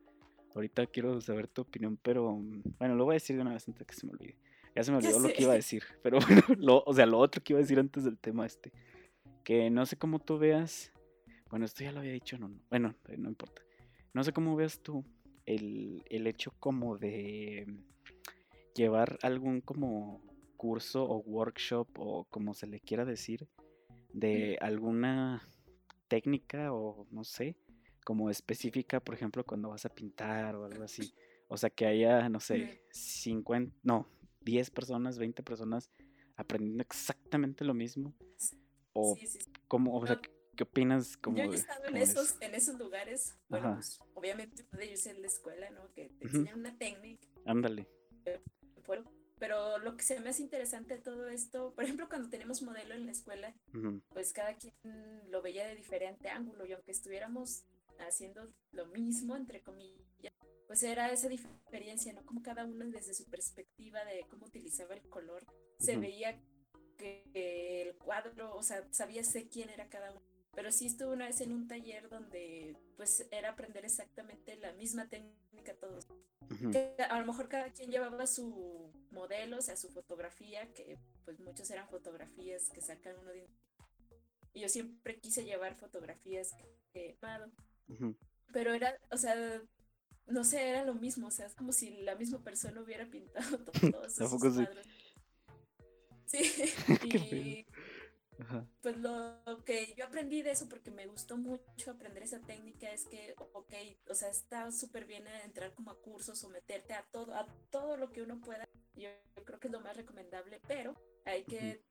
Ahorita 0.55 0.85
quiero 0.87 1.19
saber 1.21 1.47
tu 1.47 1.61
opinión, 1.61 1.97
pero 2.01 2.35
mm, 2.35 2.63
bueno, 2.79 2.95
lo 2.95 3.05
voy 3.05 3.13
a 3.13 3.15
decir 3.15 3.35
de 3.35 3.41
una 3.41 3.53
vez 3.53 3.67
antes 3.67 3.85
que 3.85 3.93
se 3.93 4.05
me 4.05 4.13
olvide. 4.13 4.35
Ya 4.75 4.83
se 4.83 4.91
me 4.91 4.97
olvidó 4.97 5.19
lo 5.19 5.29
que 5.29 5.43
iba 5.43 5.53
a 5.53 5.55
decir, 5.55 5.83
pero 6.03 6.19
bueno, 6.19 6.41
lo, 6.57 6.83
o 6.85 6.93
sea, 6.93 7.05
lo 7.05 7.19
otro 7.19 7.43
que 7.43 7.53
iba 7.53 7.59
a 7.59 7.63
decir 7.63 7.79
antes 7.79 8.03
del 8.03 8.17
tema 8.17 8.45
este, 8.45 8.71
que 9.43 9.69
no 9.69 9.85
sé 9.85 9.97
cómo 9.97 10.19
tú 10.19 10.37
veas, 10.37 10.91
bueno, 11.49 11.65
esto 11.65 11.83
ya 11.83 11.91
lo 11.91 11.99
había 11.99 12.13
dicho, 12.13 12.37
no, 12.37 12.49
no, 12.49 12.59
bueno, 12.69 12.95
eh, 13.07 13.17
no 13.17 13.29
importa. 13.29 13.61
No 14.13 14.23
sé 14.23 14.33
cómo 14.33 14.55
veas 14.55 14.79
tú 14.79 15.03
el, 15.45 16.03
el 16.09 16.27
hecho 16.27 16.53
como 16.59 16.97
de 16.97 17.67
llevar 18.75 19.17
algún 19.21 19.61
como 19.61 20.21
curso 20.57 21.03
o 21.03 21.17
workshop 21.19 21.87
o 21.97 22.25
como 22.25 22.53
se 22.53 22.67
le 22.67 22.79
quiera 22.79 23.05
decir 23.05 23.47
de 24.13 24.57
alguna 24.61 25.47
técnica 26.07 26.73
o 26.73 27.07
no 27.11 27.23
sé, 27.23 27.55
como 28.03 28.29
específica, 28.29 28.99
por 28.99 29.15
ejemplo, 29.15 29.45
cuando 29.45 29.69
vas 29.69 29.85
a 29.85 29.89
pintar 29.89 30.55
o 30.55 30.65
algo 30.65 30.83
así. 30.83 31.13
O 31.47 31.57
sea, 31.57 31.69
que 31.69 31.85
haya, 31.85 32.29
no 32.29 32.39
sé, 32.39 32.63
Ujú. 32.63 32.71
50, 32.91 33.75
no, 33.83 34.07
10 34.41 34.69
personas, 34.71 35.17
20 35.17 35.43
personas 35.43 35.91
aprendiendo 36.35 36.81
exactamente 36.81 37.65
lo 37.65 37.73
mismo. 37.73 38.15
O 38.93 39.15
Sí, 39.15 39.27
sí, 39.27 39.39
sí. 39.41 39.51
cómo, 39.67 39.95
o 39.95 40.05
sea, 40.05 40.19
¿qué, 40.55 40.63
opinas 40.63 41.17
como 41.17 41.37
Yo 41.37 41.51
he 41.51 41.55
estado 41.55 41.85
en 41.85 41.91
como 41.91 42.03
esos, 42.03 42.35
en 42.41 42.55
esos 42.55 42.77
lugares, 42.77 43.37
bueno, 43.47 43.67
Ajá. 43.67 43.75
pues 43.75 43.99
obviamente 44.13 44.65
uno 44.71 44.79
de 44.79 44.85
ellos 44.87 45.05
es 45.05 45.17
la 45.17 45.27
escuela, 45.27 45.69
¿no? 45.71 45.91
Que 45.93 46.09
te 46.09 46.53
una 46.53 46.77
técnica, 46.77 47.27
Ándale. 47.45 47.87
pero, 48.85 49.03
pero 49.37 49.77
lo 49.79 49.95
que 49.95 50.03
se 50.03 50.19
me 50.19 50.29
hace 50.29 50.41
interesante 50.41 50.95
de 50.95 51.01
todo 51.01 51.29
esto, 51.29 51.73
por 51.75 51.85
ejemplo, 51.85 52.09
cuando 52.09 52.29
tenemos 52.29 52.61
modelo 52.61 52.93
en 52.93 53.05
la 53.05 53.11
escuela, 53.11 53.55
pues 54.09 54.33
cada 54.33 54.55
quien 54.57 54.73
lo 55.29 55.41
veía 55.41 55.65
de 55.65 55.75
diferente 55.75 56.29
ángulo 56.29 56.65
y 56.65 56.73
aunque 56.73 56.91
estuviéramos 56.91 57.63
haciendo 58.07 58.51
lo 58.71 58.85
mismo, 58.87 59.35
entre 59.35 59.61
comillas, 59.61 60.01
pues 60.67 60.83
era 60.83 61.11
esa 61.11 61.27
diferencia, 61.29 62.13
¿no? 62.13 62.25
Como 62.25 62.43
cada 62.43 62.65
uno 62.65 62.85
desde 62.85 63.13
su 63.13 63.25
perspectiva 63.25 64.05
de 64.05 64.25
cómo 64.29 64.45
utilizaba 64.45 64.93
el 64.93 65.01
color, 65.09 65.45
se 65.79 65.93
Ujú. 65.93 66.01
veía 66.01 66.39
que 66.97 67.23
el 67.33 67.95
cuadro, 67.97 68.55
o 68.55 68.63
sea, 68.63 68.87
sabía 68.91 69.23
sé 69.23 69.47
quién 69.49 69.69
era 69.69 69.89
cada 69.89 70.11
uno. 70.11 70.21
Pero 70.53 70.71
sí 70.71 70.87
estuve 70.87 71.13
una 71.13 71.27
vez 71.27 71.41
en 71.41 71.53
un 71.53 71.67
taller 71.67 72.09
donde 72.09 72.75
pues 72.97 73.27
era 73.31 73.49
aprender 73.51 73.85
exactamente 73.85 74.57
la 74.57 74.73
misma 74.73 75.07
técnica 75.07 75.73
todos. 75.79 76.07
ujú, 76.51 76.69
Que 76.71 76.95
a 77.09 77.19
lo 77.19 77.25
mejor 77.25 77.47
cada 77.49 77.71
quien 77.71 77.91
llevaba 77.91 78.27
su 78.27 78.91
modelo, 79.11 79.57
o 79.57 79.61
sea, 79.61 79.75
su 79.77 79.89
fotografía, 79.89 80.71
que 80.73 80.97
pues 81.25 81.39
muchos 81.39 81.69
eran 81.71 81.87
fotografías 81.89 82.69
que 82.69 82.81
sacan 82.81 83.17
uno 83.19 83.31
de... 83.31 83.47
Y 84.53 84.61
yo 84.61 84.69
siempre 84.69 85.19
quise 85.19 85.43
llevar 85.45 85.75
fotografías 85.75 86.53
que 86.53 86.69
que 86.91 87.09
he 87.11 87.13
tomado, 87.13 87.51
pero 88.51 88.73
era, 88.73 88.97
o 89.11 89.17
sea, 89.17 89.35
no 90.27 90.43
sé, 90.43 90.69
era 90.69 90.85
lo 90.85 90.95
mismo, 90.95 91.27
o 91.27 91.31
sea, 91.31 91.47
es 91.47 91.55
como 91.55 91.71
si 91.71 91.91
la 92.03 92.15
misma 92.15 92.39
persona 92.43 92.81
hubiera 92.81 93.09
pintado 93.09 93.59
to- 93.65 93.71
todos 93.91 94.19
¿A 94.19 94.25
esos 94.25 94.39
sí? 94.39 94.47
cuadros. 94.55 94.87
Sí, 96.25 96.39
pedo. 97.19 97.57
y 97.59 97.65
pues 98.81 98.97
lo 98.97 99.41
que 99.65 99.93
yo 99.97 100.05
aprendí 100.05 100.41
de 100.41 100.51
eso, 100.51 100.69
porque 100.69 100.91
me 100.91 101.05
gustó 101.07 101.37
mucho 101.37 101.91
aprender 101.91 102.23
esa 102.23 102.39
técnica, 102.39 102.91
es 102.91 103.05
que, 103.05 103.35
ok, 103.53 103.73
o 104.09 104.13
sea, 104.13 104.29
está 104.29 104.71
súper 104.71 105.05
bien 105.05 105.27
entrar 105.43 105.73
como 105.73 105.91
a 105.91 105.99
cursos 105.99 106.41
o 106.43 106.49
meterte 106.49 106.93
a 106.93 107.03
todo, 107.11 107.33
a 107.35 107.45
todo 107.69 107.97
lo 107.97 108.11
que 108.11 108.21
uno 108.21 108.39
pueda. 108.39 108.69
Yo, 108.95 109.09
yo 109.35 109.43
creo 109.43 109.59
que 109.59 109.67
es 109.67 109.73
lo 109.73 109.81
más 109.81 109.97
recomendable, 109.97 110.61
pero 110.67 110.95
hay 111.25 111.43
que 111.43 111.83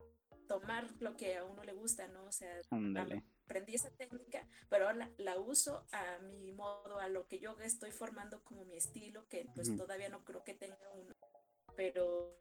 tomar 0.49 0.89
lo 0.99 1.15
que 1.15 1.37
a 1.37 1.45
uno 1.45 1.63
le 1.63 1.73
gusta, 1.73 2.07
¿no? 2.07 2.25
O 2.25 2.31
sea, 2.31 2.59
aprendí 3.45 3.75
esa 3.75 3.91
técnica, 3.91 4.45
pero 4.67 4.87
ahora 4.87 4.97
la, 4.97 5.11
la 5.17 5.37
uso 5.37 5.85
a 5.91 6.17
mi 6.17 6.51
modo, 6.51 6.99
a 6.99 7.07
lo 7.07 7.27
que 7.27 7.39
yo 7.39 7.55
estoy 7.59 7.91
formando 7.91 8.43
como 8.43 8.65
mi 8.65 8.75
estilo, 8.75 9.27
que 9.29 9.47
pues 9.53 9.73
todavía 9.77 10.09
no 10.09 10.25
creo 10.25 10.43
que 10.43 10.55
tenga 10.55 10.77
uno, 10.95 11.15
pero 11.75 12.35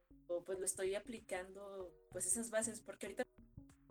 pues 0.47 0.59
lo 0.59 0.65
estoy 0.65 0.95
aplicando, 0.95 1.93
pues 2.11 2.27
esas 2.27 2.51
bases, 2.51 2.81
porque 2.81 3.07
ahorita 3.07 3.25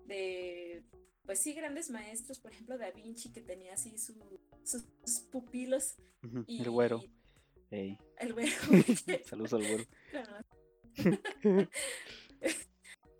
de, 0.07 0.83
pues 1.23 1.39
sí, 1.39 1.53
grandes 1.53 1.91
maestros, 1.91 2.39
por 2.39 2.51
ejemplo, 2.51 2.79
Da 2.79 2.89
Vinci, 2.89 3.31
que 3.31 3.41
tenía 3.41 3.73
así 3.73 3.99
su, 3.99 4.15
sus, 4.63 4.83
sus 5.05 5.19
pupilos 5.31 5.95
y 6.47 6.63
El 6.63 6.71
güero. 6.71 7.03
El 7.69 8.33
güero. 8.33 8.55
Saludos 9.25 9.53
al 9.53 9.61
güero. 9.67 9.83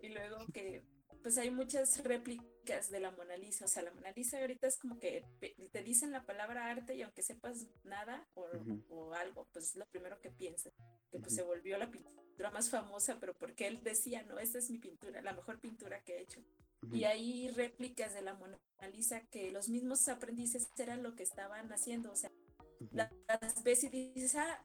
y 0.08 0.14
luego 0.14 0.38
que 0.52 0.82
pues 1.22 1.36
hay 1.36 1.50
muchas 1.50 2.02
réplicas 2.04 2.90
de 2.90 3.00
la 3.00 3.10
Mona 3.10 3.36
Lisa, 3.36 3.64
o 3.64 3.68
sea, 3.68 3.82
la 3.82 3.92
Mona 3.92 4.12
Lisa 4.12 4.38
ahorita 4.38 4.66
es 4.66 4.78
como 4.78 4.98
que 4.98 5.24
te 5.72 5.82
dicen 5.82 6.12
la 6.12 6.24
palabra 6.24 6.70
arte 6.70 6.94
y 6.94 7.02
aunque 7.02 7.22
sepas 7.22 7.66
nada 7.84 8.26
o, 8.34 8.46
Ujú. 8.56 8.84
o 8.88 9.14
algo, 9.14 9.46
pues 9.52 9.70
es 9.70 9.76
lo 9.76 9.86
primero 9.86 10.20
que 10.20 10.30
piensas, 10.30 10.72
que 11.10 11.18
pues 11.18 11.32
Ujú. 11.32 11.34
se 11.36 11.42
volvió 11.42 11.76
la 11.76 11.90
pintura 11.90 12.50
más 12.52 12.70
famosa, 12.70 13.18
pero 13.20 13.34
porque 13.36 13.66
él 13.66 13.82
decía, 13.82 14.22
no, 14.22 14.38
esta 14.38 14.58
es 14.58 14.70
mi 14.70 14.78
pintura, 14.78 15.20
la 15.20 15.32
mejor 15.32 15.58
pintura 15.60 16.02
que 16.04 16.16
he 16.18 16.20
hecho. 16.22 16.40
Ujú, 16.82 16.94
Y 16.94 17.04
hay 17.04 17.48
réplicas 17.48 18.14
de 18.14 18.22
la 18.22 18.34
Mona 18.34 18.58
Lisa 18.92 19.20
que 19.26 19.50
los 19.50 19.68
mismos 19.68 20.08
aprendices 20.08 20.68
eran 20.78 21.02
lo 21.02 21.16
que 21.16 21.24
estaban 21.24 21.70
haciendo, 21.72 22.12
o 22.12 22.16
sea, 22.16 22.30
ujú. 22.80 22.90
la- 22.92 23.12
las 23.42 23.62
ves 23.64 23.82
y 23.84 23.88
dices, 23.88 24.36
ah, 24.36 24.64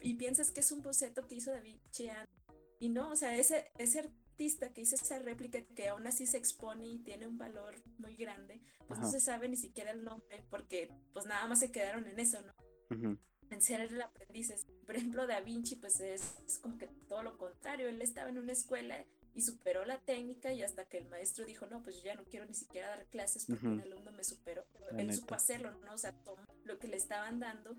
y 0.00 0.14
piensas 0.14 0.50
que 0.50 0.60
es 0.60 0.72
un 0.72 0.82
boceto 0.82 1.26
que 1.28 1.36
hizo 1.36 1.52
Da 1.52 1.60
Vinci 1.60 2.08
antes. 2.08 2.34
Y 2.80 2.88
no, 2.88 3.10
o 3.12 3.16
sea, 3.16 3.36
ese, 3.36 3.70
ese 3.78 4.10
artista 4.42 4.72
que 4.72 4.80
hizo 4.80 4.96
esa 4.96 5.18
réplica 5.20 5.62
que 5.76 5.88
aún 5.88 6.04
así 6.06 6.26
se 6.26 6.36
expone 6.36 6.84
y 6.86 6.98
tiene 6.98 7.28
un 7.28 7.38
valor 7.38 7.74
muy 7.98 8.16
grande, 8.16 8.60
pues 8.88 8.98
no 8.98 9.06
Ajá. 9.06 9.12
se 9.12 9.20
sabe 9.20 9.48
ni 9.48 9.56
siquiera 9.56 9.92
el 9.92 10.02
nombre, 10.02 10.44
porque 10.50 10.90
pues 11.12 11.26
nada 11.26 11.46
más 11.46 11.60
se 11.60 11.70
quedaron 11.70 12.06
en 12.08 12.18
eso, 12.18 12.40
¿no? 12.42 12.52
Ujú, 12.90 13.18
En 13.50 13.62
ser 13.62 13.82
el 13.82 14.02
aprendices. 14.02 14.66
Por 14.84 14.96
ejemplo, 14.96 15.26
Da 15.28 15.40
Vinci, 15.40 15.76
pues 15.76 16.00
es, 16.00 16.22
es 16.44 16.58
como 16.58 16.76
que 16.76 16.88
todo 17.08 17.22
lo 17.22 17.38
contrario, 17.38 17.88
él 17.88 18.02
estaba 18.02 18.30
en 18.30 18.38
una 18.38 18.52
escuela 18.52 19.04
y 19.34 19.42
superó 19.42 19.84
la 19.84 20.00
técnica 20.00 20.52
y 20.52 20.62
hasta 20.62 20.86
que 20.86 20.98
el 20.98 21.08
maestro 21.08 21.44
dijo, 21.44 21.66
no, 21.66 21.80
pues 21.84 21.96
yo 21.98 22.02
ya 22.06 22.16
no 22.16 22.24
quiero 22.24 22.44
ni 22.46 22.54
siquiera 22.54 22.88
dar 22.88 23.06
clases 23.06 23.46
porque 23.46 23.66
un 23.66 23.74
Ujú. 23.78 23.82
alumno 23.82 24.10
me 24.12 24.24
superó, 24.24 24.64
pero 24.72 24.98
él 24.98 25.12
supo 25.14 25.26
neta. 25.26 25.36
hacerlo, 25.36 25.70
¿no? 25.84 25.94
O 25.94 25.98
sea, 25.98 26.12
tomó 26.24 26.42
lo 26.64 26.78
que 26.80 26.88
le 26.88 26.96
estaban 26.96 27.38
dando 27.38 27.76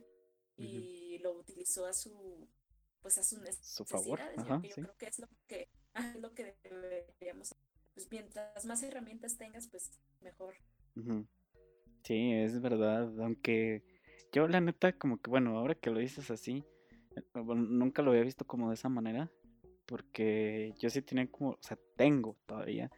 y 0.55 1.17
lo 1.19 1.33
utilizó 1.33 1.85
a 1.85 1.93
su 1.93 2.47
pues 3.01 3.17
a 3.17 3.23
sus 3.23 3.39
Su 3.59 3.83
favor, 3.83 4.17
necesidades. 4.19 4.37
Yo- 4.47 4.53
ajá, 4.53 4.61
yo, 4.63 4.75
sí. 4.75 4.81
creo 4.81 4.95
que 4.95 5.05
es 5.07 5.19
lo 5.19 5.27
que 5.45 5.67
ajá, 5.69 5.82
es 5.95 6.15
lo 6.21 6.33
que 6.33 6.55
deberíamos 6.63 7.55
pues 7.93 8.07
mientras 8.11 8.65
más 8.65 8.83
herramientas 8.83 9.37
tengas, 9.37 9.67
pues 9.67 9.91
mejor. 10.21 10.55
Sí, 12.03 12.31
es 12.33 12.59
verdad, 12.61 13.11
aunque 13.21 13.83
yo 14.31 14.47
la 14.47 14.61
neta 14.61 14.93
como 14.93 15.21
que 15.21 15.29
bueno, 15.29 15.57
ahora 15.57 15.75
que 15.75 15.89
lo 15.89 15.99
dices 15.99 16.29
así, 16.31 16.63
eh, 17.15 17.21
nunca 17.33 18.01
lo 18.01 18.11
había 18.11 18.23
visto 18.23 18.45
como 18.45 18.69
de 18.69 18.75
esa 18.75 18.89
manera, 18.89 19.31
porque 19.85 20.73
yo 20.79 20.89
sí 20.89 21.01
tenía 21.01 21.27
como, 21.27 21.51
o 21.51 21.61
sea, 21.61 21.77
tengo 21.95 22.35
todavía 22.45 22.91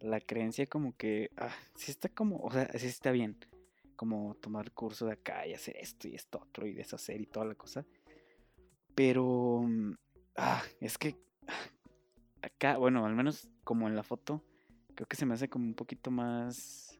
la 0.00 0.20
creencia 0.20 0.66
como 0.66 0.96
que, 0.96 1.30
ah, 1.36 1.54
sí 1.76 1.90
está 1.90 2.08
como, 2.08 2.38
o 2.38 2.50
sea, 2.50 2.68
sí 2.78 2.86
está 2.86 3.10
bien, 3.10 3.38
como 3.96 4.34
tomar 4.36 4.72
curso 4.72 5.06
de 5.06 5.12
acá 5.12 5.46
y 5.46 5.54
hacer 5.54 5.76
esto 5.76 6.08
y 6.08 6.14
esto 6.14 6.40
otro 6.42 6.66
y 6.66 6.72
deshacer 6.72 7.20
y 7.20 7.26
toda 7.26 7.46
la 7.46 7.54
cosa. 7.54 7.86
Pero, 8.94 9.62
mm, 9.62 9.94
ah, 10.36 10.62
es 10.80 10.98
que 10.98 11.16
acá, 12.44 12.76
bueno, 12.76 13.06
al 13.06 13.14
menos 13.14 13.48
como 13.64 13.88
en 13.88 13.96
la 13.96 14.02
foto, 14.02 14.44
creo 14.94 15.08
que 15.08 15.16
se 15.16 15.26
me 15.26 15.34
hace 15.34 15.48
como 15.48 15.66
un 15.66 15.74
poquito 15.74 16.10
más, 16.10 16.98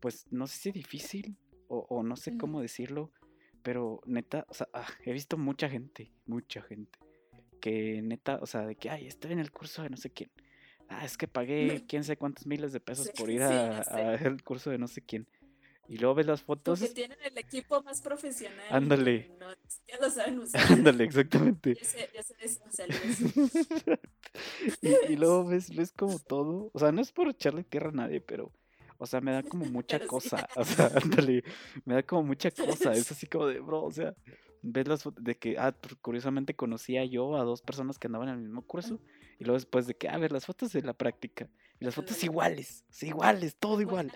pues 0.00 0.26
no 0.30 0.46
sé 0.46 0.58
si 0.58 0.72
difícil 0.72 1.36
o, 1.68 2.02
no 2.02 2.16
sé 2.16 2.36
cómo 2.36 2.60
decirlo, 2.60 3.12
pero 3.62 4.00
neta, 4.04 4.44
o 4.48 4.54
sea, 4.54 4.68
ah, 4.72 4.88
he 5.04 5.12
visto 5.12 5.38
mucha 5.38 5.68
gente, 5.68 6.12
mucha 6.26 6.62
gente, 6.62 6.98
que 7.60 8.02
neta, 8.02 8.38
o 8.42 8.46
sea, 8.46 8.66
de 8.66 8.74
que, 8.74 8.90
ay, 8.90 9.06
estoy 9.06 9.32
en 9.32 9.38
el 9.38 9.52
curso 9.52 9.82
de 9.82 9.90
no 9.90 9.96
sé 9.96 10.10
quién. 10.10 10.30
Ah, 10.88 11.04
es 11.04 11.16
que 11.16 11.28
pagué 11.28 11.84
quién 11.88 12.02
sé 12.02 12.16
cuántos 12.16 12.46
miles 12.46 12.72
de 12.72 12.80
pesos 12.80 13.10
por 13.16 13.30
ir 13.30 13.42
a, 13.42 14.14
el 14.16 14.42
curso 14.42 14.70
de 14.70 14.78
no 14.78 14.88
sé 14.88 15.02
quién. 15.02 15.28
Y 15.90 15.98
luego 15.98 16.14
ves 16.14 16.26
las 16.26 16.40
fotos. 16.40 16.78
Que 16.78 16.86
tienen 16.86 17.18
el 17.24 17.36
equipo 17.36 17.82
más 17.82 18.00
profesional. 18.00 18.64
Ándale. 18.70 19.28
ya 19.88 19.98
lo 20.00 20.08
saben 20.08 20.38
usar. 20.38 20.62
Ándale, 20.70 21.02
exactamente. 21.02 21.74
Ya 21.74 21.84
sé, 21.84 22.08
ya 22.14 22.22
y, 24.82 25.12
y, 25.12 25.16
luego 25.16 25.46
ves, 25.46 25.74
ves 25.74 25.90
como 25.90 26.20
todo. 26.20 26.70
O 26.72 26.78
sea, 26.78 26.92
no 26.92 27.00
es 27.02 27.10
por 27.10 27.28
echarle 27.28 27.64
tierra 27.64 27.88
a 27.88 27.92
nadie, 27.92 28.20
pero. 28.20 28.52
O 28.98 29.06
sea, 29.06 29.20
me 29.20 29.32
da 29.32 29.42
como 29.42 29.64
mucha 29.66 29.98
cosa. 30.06 30.48
O 30.54 30.64
sea, 30.64 30.92
ándale. 31.02 31.42
Me 31.84 31.94
da 31.94 32.04
como 32.04 32.22
mucha 32.22 32.52
cosa. 32.52 32.92
Es 32.92 33.10
así 33.10 33.26
como 33.26 33.48
de, 33.48 33.58
bro, 33.58 33.82
o 33.82 33.90
sea, 33.90 34.14
ves 34.62 34.86
las 34.86 35.02
fotos 35.02 35.24
de 35.24 35.38
que, 35.38 35.58
ah, 35.58 35.74
curiosamente 36.00 36.54
conocía 36.54 37.04
yo 37.04 37.34
a 37.34 37.42
dos 37.42 37.62
personas 37.62 37.98
que 37.98 38.06
andaban 38.06 38.28
en 38.28 38.36
el 38.36 38.42
mismo 38.42 38.62
curso. 38.62 39.00
Y 39.40 39.44
luego 39.44 39.56
después 39.56 39.88
de 39.88 39.96
que, 39.96 40.08
a 40.08 40.16
ver, 40.18 40.30
las 40.30 40.46
fotos 40.46 40.72
de 40.72 40.82
la 40.82 40.92
práctica. 40.92 41.48
Y 41.80 41.84
las 41.84 41.96
fotos 41.96 42.22
iguales, 42.22 42.84
iguales, 43.00 43.56
todo 43.56 43.80
igual. 43.80 44.12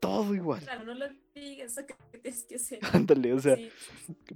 Todo 0.00 0.34
igual. 0.34 0.60
Claro, 0.60 0.84
no 0.84 0.94
lo 0.94 1.06
digas, 1.34 1.72
eso 1.72 1.86
que 1.86 1.94
tienes 2.18 2.44
que 2.44 2.56
hacer. 2.56 2.78
Ándale, 2.92 3.32
o 3.32 3.38
sea, 3.38 3.56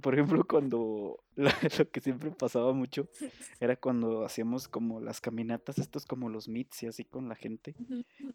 por 0.01 0.13
ejemplo, 0.13 0.45
cuando 0.45 1.23
lo 1.35 1.91
que 1.91 2.01
siempre 2.01 2.31
pasaba 2.31 2.73
mucho 2.73 3.07
era 3.59 3.75
cuando 3.75 4.25
hacíamos 4.25 4.67
como 4.67 4.99
las 4.99 5.21
caminatas, 5.21 5.77
estos 5.77 6.05
como 6.05 6.29
los 6.29 6.47
meets 6.47 6.83
y 6.83 6.87
así 6.87 7.05
con 7.05 7.29
la 7.29 7.35
gente. 7.35 7.75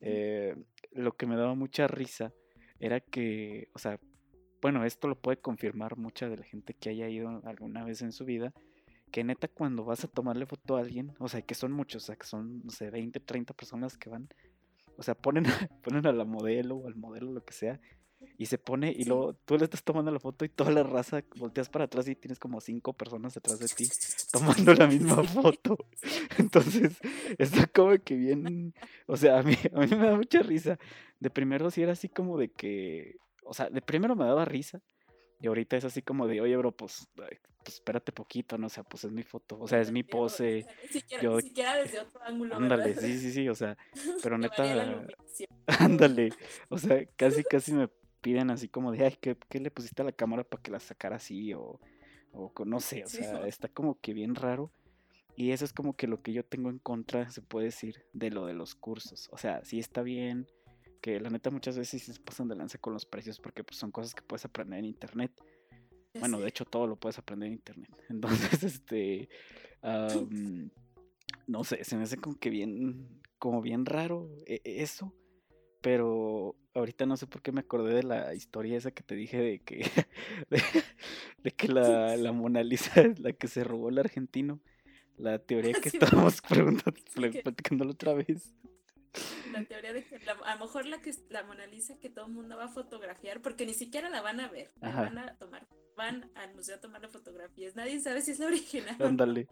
Eh, 0.00 0.56
lo 0.92 1.16
que 1.16 1.26
me 1.26 1.36
daba 1.36 1.54
mucha 1.54 1.86
risa 1.86 2.32
era 2.80 3.00
que, 3.00 3.68
o 3.74 3.78
sea, 3.78 4.00
bueno, 4.60 4.84
esto 4.84 5.08
lo 5.08 5.16
puede 5.16 5.38
confirmar 5.38 5.96
mucha 5.96 6.28
de 6.28 6.36
la 6.36 6.44
gente 6.44 6.74
que 6.74 6.90
haya 6.90 7.08
ido 7.08 7.42
alguna 7.44 7.84
vez 7.84 8.02
en 8.02 8.12
su 8.12 8.24
vida 8.24 8.52
que 9.10 9.24
neta 9.24 9.48
cuando 9.48 9.84
vas 9.84 10.04
a 10.04 10.08
tomarle 10.08 10.46
foto 10.46 10.76
a 10.76 10.80
alguien, 10.80 11.14
o 11.18 11.28
sea, 11.28 11.42
que 11.42 11.54
son 11.54 11.72
muchos, 11.72 12.04
o 12.04 12.06
sea, 12.06 12.16
que 12.16 12.26
son, 12.26 12.62
no 12.64 12.70
sé, 12.70 12.90
20, 12.90 13.20
30 13.20 13.54
personas 13.54 13.96
que 13.96 14.10
van, 14.10 14.28
o 14.98 15.02
sea, 15.02 15.14
ponen, 15.14 15.44
ponen 15.82 16.06
a 16.06 16.12
la 16.12 16.24
modelo 16.24 16.76
o 16.76 16.88
al 16.88 16.96
modelo, 16.96 17.32
lo 17.32 17.44
que 17.44 17.54
sea, 17.54 17.80
y 18.36 18.46
se 18.46 18.58
pone, 18.58 18.92
y 18.96 19.04
luego 19.04 19.34
tú 19.34 19.56
le 19.56 19.64
estás 19.64 19.84
tomando 19.84 20.10
la 20.10 20.18
foto 20.18 20.44
y 20.44 20.48
toda 20.48 20.72
la 20.72 20.82
raza 20.82 21.22
volteas 21.36 21.68
para 21.68 21.84
atrás 21.84 22.08
y 22.08 22.16
tienes 22.16 22.40
como 22.40 22.60
cinco 22.60 22.92
personas 22.92 23.34
detrás 23.34 23.60
de 23.60 23.68
ti 23.68 23.88
tomando 24.32 24.74
la 24.74 24.88
misma 24.88 25.22
foto. 25.22 25.78
Entonces, 26.38 26.98
está 27.38 27.66
como 27.68 27.96
que 27.98 28.16
bien, 28.16 28.74
o 29.06 29.16
sea, 29.16 29.38
a 29.38 29.42
mí, 29.42 29.54
a 29.72 29.80
mí 29.80 29.86
me 29.86 30.06
da 30.06 30.16
mucha 30.16 30.42
risa. 30.42 30.78
De 31.20 31.30
primero 31.30 31.70
sí 31.70 31.82
era 31.82 31.92
así 31.92 32.08
como 32.08 32.38
de 32.38 32.50
que, 32.50 33.16
o 33.44 33.54
sea, 33.54 33.70
de 33.70 33.80
primero 33.80 34.16
me 34.16 34.24
daba 34.24 34.44
risa, 34.44 34.82
y 35.40 35.46
ahorita 35.46 35.76
es 35.76 35.84
así 35.84 36.02
como 36.02 36.26
de, 36.26 36.40
oye, 36.40 36.56
bro, 36.56 36.72
pues, 36.72 37.06
pues, 37.68 37.74
espérate 37.74 38.12
poquito, 38.12 38.56
¿no? 38.56 38.68
O 38.68 38.70
sea, 38.70 38.82
pues 38.82 39.04
es 39.04 39.12
mi 39.12 39.22
foto, 39.22 39.58
o 39.60 39.68
sea, 39.68 39.78
es 39.78 39.92
mi 39.92 40.02
pose. 40.02 40.64
Ni 40.82 41.00
siquiera, 41.42 41.76
desde 41.76 42.00
otro 42.00 42.22
ángulo. 42.22 42.56
Ándale, 42.56 42.94
sí, 42.98 43.18
sí, 43.18 43.30
sí, 43.30 43.46
o 43.46 43.54
sea, 43.54 43.76
pero 44.22 44.38
neta, 44.38 44.64
ándale, 45.66 46.32
o 46.70 46.78
sea, 46.78 47.04
casi, 47.16 47.44
casi 47.44 47.74
me 47.74 47.88
piden 48.22 48.50
así 48.50 48.68
como 48.68 48.90
de, 48.90 49.04
ay, 49.04 49.18
¿qué, 49.20 49.36
qué 49.50 49.60
le 49.60 49.70
pusiste 49.70 50.00
a 50.00 50.06
la 50.06 50.12
cámara 50.12 50.44
para 50.44 50.62
que 50.62 50.70
la 50.70 50.80
sacara 50.80 51.16
así? 51.16 51.52
O, 51.52 51.78
o 52.32 52.52
no 52.64 52.80
sé, 52.80 53.04
o 53.04 53.08
sea, 53.08 53.46
está 53.46 53.68
como 53.68 54.00
que 54.00 54.14
bien 54.14 54.34
raro. 54.34 54.72
Y 55.36 55.52
eso 55.52 55.66
es 55.66 55.74
como 55.74 55.94
que 55.94 56.08
lo 56.08 56.22
que 56.22 56.32
yo 56.32 56.42
tengo 56.42 56.70
en 56.70 56.78
contra, 56.78 57.30
se 57.30 57.42
puede 57.42 57.66
decir, 57.66 58.02
de 58.14 58.30
lo 58.30 58.46
de 58.46 58.54
los 58.54 58.74
cursos. 58.74 59.28
O 59.30 59.36
sea, 59.36 59.62
sí 59.64 59.78
está 59.78 60.02
bien, 60.02 60.48
que 61.02 61.20
la 61.20 61.28
neta 61.28 61.50
muchas 61.50 61.76
veces 61.78 62.02
se 62.02 62.18
pasan 62.18 62.48
de 62.48 62.56
lanza 62.56 62.78
con 62.78 62.94
los 62.94 63.04
precios 63.04 63.38
porque 63.38 63.62
pues, 63.62 63.76
son 63.76 63.92
cosas 63.92 64.14
que 64.14 64.22
puedes 64.22 64.46
aprender 64.46 64.78
en 64.78 64.86
internet. 64.86 65.30
Bueno, 66.14 66.40
de 66.40 66.48
hecho 66.48 66.64
todo 66.64 66.86
lo 66.86 66.96
puedes 66.96 67.18
aprender 67.18 67.48
en 67.48 67.54
internet. 67.54 67.90
Entonces, 68.08 68.62
este, 68.62 69.28
no 71.46 71.64
sé, 71.64 71.84
se 71.84 71.96
me 71.96 72.04
hace 72.04 72.16
como 72.16 72.38
que 72.38 72.50
bien, 72.50 73.20
como 73.38 73.62
bien 73.62 73.86
raro 73.86 74.30
e, 74.46 74.60
e, 74.64 74.82
eso. 74.82 75.14
Pero 75.80 76.56
ahorita 76.74 77.06
no 77.06 77.16
sé 77.16 77.28
por 77.28 77.40
qué 77.40 77.52
me 77.52 77.60
acordé 77.60 77.94
de 77.94 78.02
la 78.02 78.34
historia 78.34 78.76
esa 78.76 78.90
que 78.90 79.04
te 79.04 79.14
dije 79.14 79.38
de 79.38 79.60
que, 79.60 79.88
de, 81.42 81.52
que 81.52 81.68
la, 81.68 82.16
la, 82.16 82.32
Mona 82.32 82.64
Lisa 82.64 83.00
es 83.02 83.20
la 83.20 83.32
que 83.32 83.46
se 83.46 83.62
robó 83.62 83.88
el 83.88 83.98
argentino. 83.98 84.60
La 85.16 85.38
teoría 85.38 85.74
que 85.80 85.88
estábamos 85.88 86.40
preguntando, 86.42 87.00
platicando 87.42 87.84
la 87.84 87.90
otra 87.90 88.14
vez 88.14 88.54
la 89.52 89.64
teoría 89.64 89.92
de 89.92 90.04
que 90.04 90.16
a 90.16 90.54
lo 90.54 90.60
mejor 90.60 90.86
la 90.86 91.00
que 91.00 91.12
la 91.30 91.42
Mona 91.42 91.66
Lisa 91.66 91.98
que 91.98 92.10
todo 92.10 92.26
el 92.26 92.32
mundo 92.32 92.56
va 92.56 92.64
a 92.64 92.68
fotografiar, 92.68 93.40
porque 93.40 93.66
ni 93.66 93.74
siquiera 93.74 94.08
la 94.08 94.20
van 94.20 94.40
a 94.40 94.48
ver, 94.48 94.72
la 94.80 94.92
van 94.92 95.18
a 95.18 95.36
tomar, 95.36 95.66
van 95.98 96.30
al 96.36 96.54
museo 96.54 96.76
a 96.76 96.80
tomar 96.80 97.06
fotografías. 97.08 97.76
Nadie 97.76 98.00
sabe 98.00 98.22
si 98.22 98.30
es 98.30 98.38
la 98.38 98.46
original. 98.46 98.96
Ándale, 99.00 99.48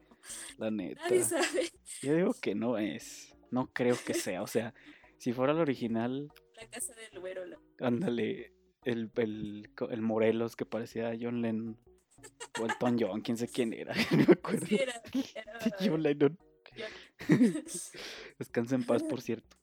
la 0.56 0.70
neta. 0.70 1.02
Nadie 1.02 1.24
sabe. 1.24 1.70
Yo 2.00 2.14
digo 2.14 2.34
que 2.40 2.54
no 2.54 2.78
es, 2.78 3.34
no 3.50 3.70
creo 3.72 3.96
que 4.06 4.14
sea, 4.14 4.42
o 4.42 4.46
sea, 4.46 4.72
si 5.18 5.32
fuera 5.32 5.52
la 5.52 5.62
original. 5.62 6.32
La 6.54 6.66
casa 6.68 6.94
del 6.94 7.20
güero. 7.20 7.42
Ándale, 7.80 8.54
el, 8.84 9.10
el, 9.16 9.68
el 9.90 10.00
Morelos 10.00 10.56
que 10.56 10.64
parecía 10.64 11.12
John 11.20 11.42
Lennon. 11.42 11.78
O 12.60 12.64
el 12.64 12.72
Tom 12.78 12.96
John, 12.98 13.20
quién 13.20 13.36
sé 13.36 13.46
quién 13.48 13.72
era, 13.72 13.94
no 14.12 14.16
me 14.18 14.32
acuerdo. 14.32 14.66
Sí, 14.66 14.78
era, 14.80 15.02
John 15.80 16.02
Lennon. 16.02 16.38
Descansa 18.38 18.74
en 18.76 18.84
paz, 18.84 19.02
por 19.02 19.20
cierto. 19.20 19.56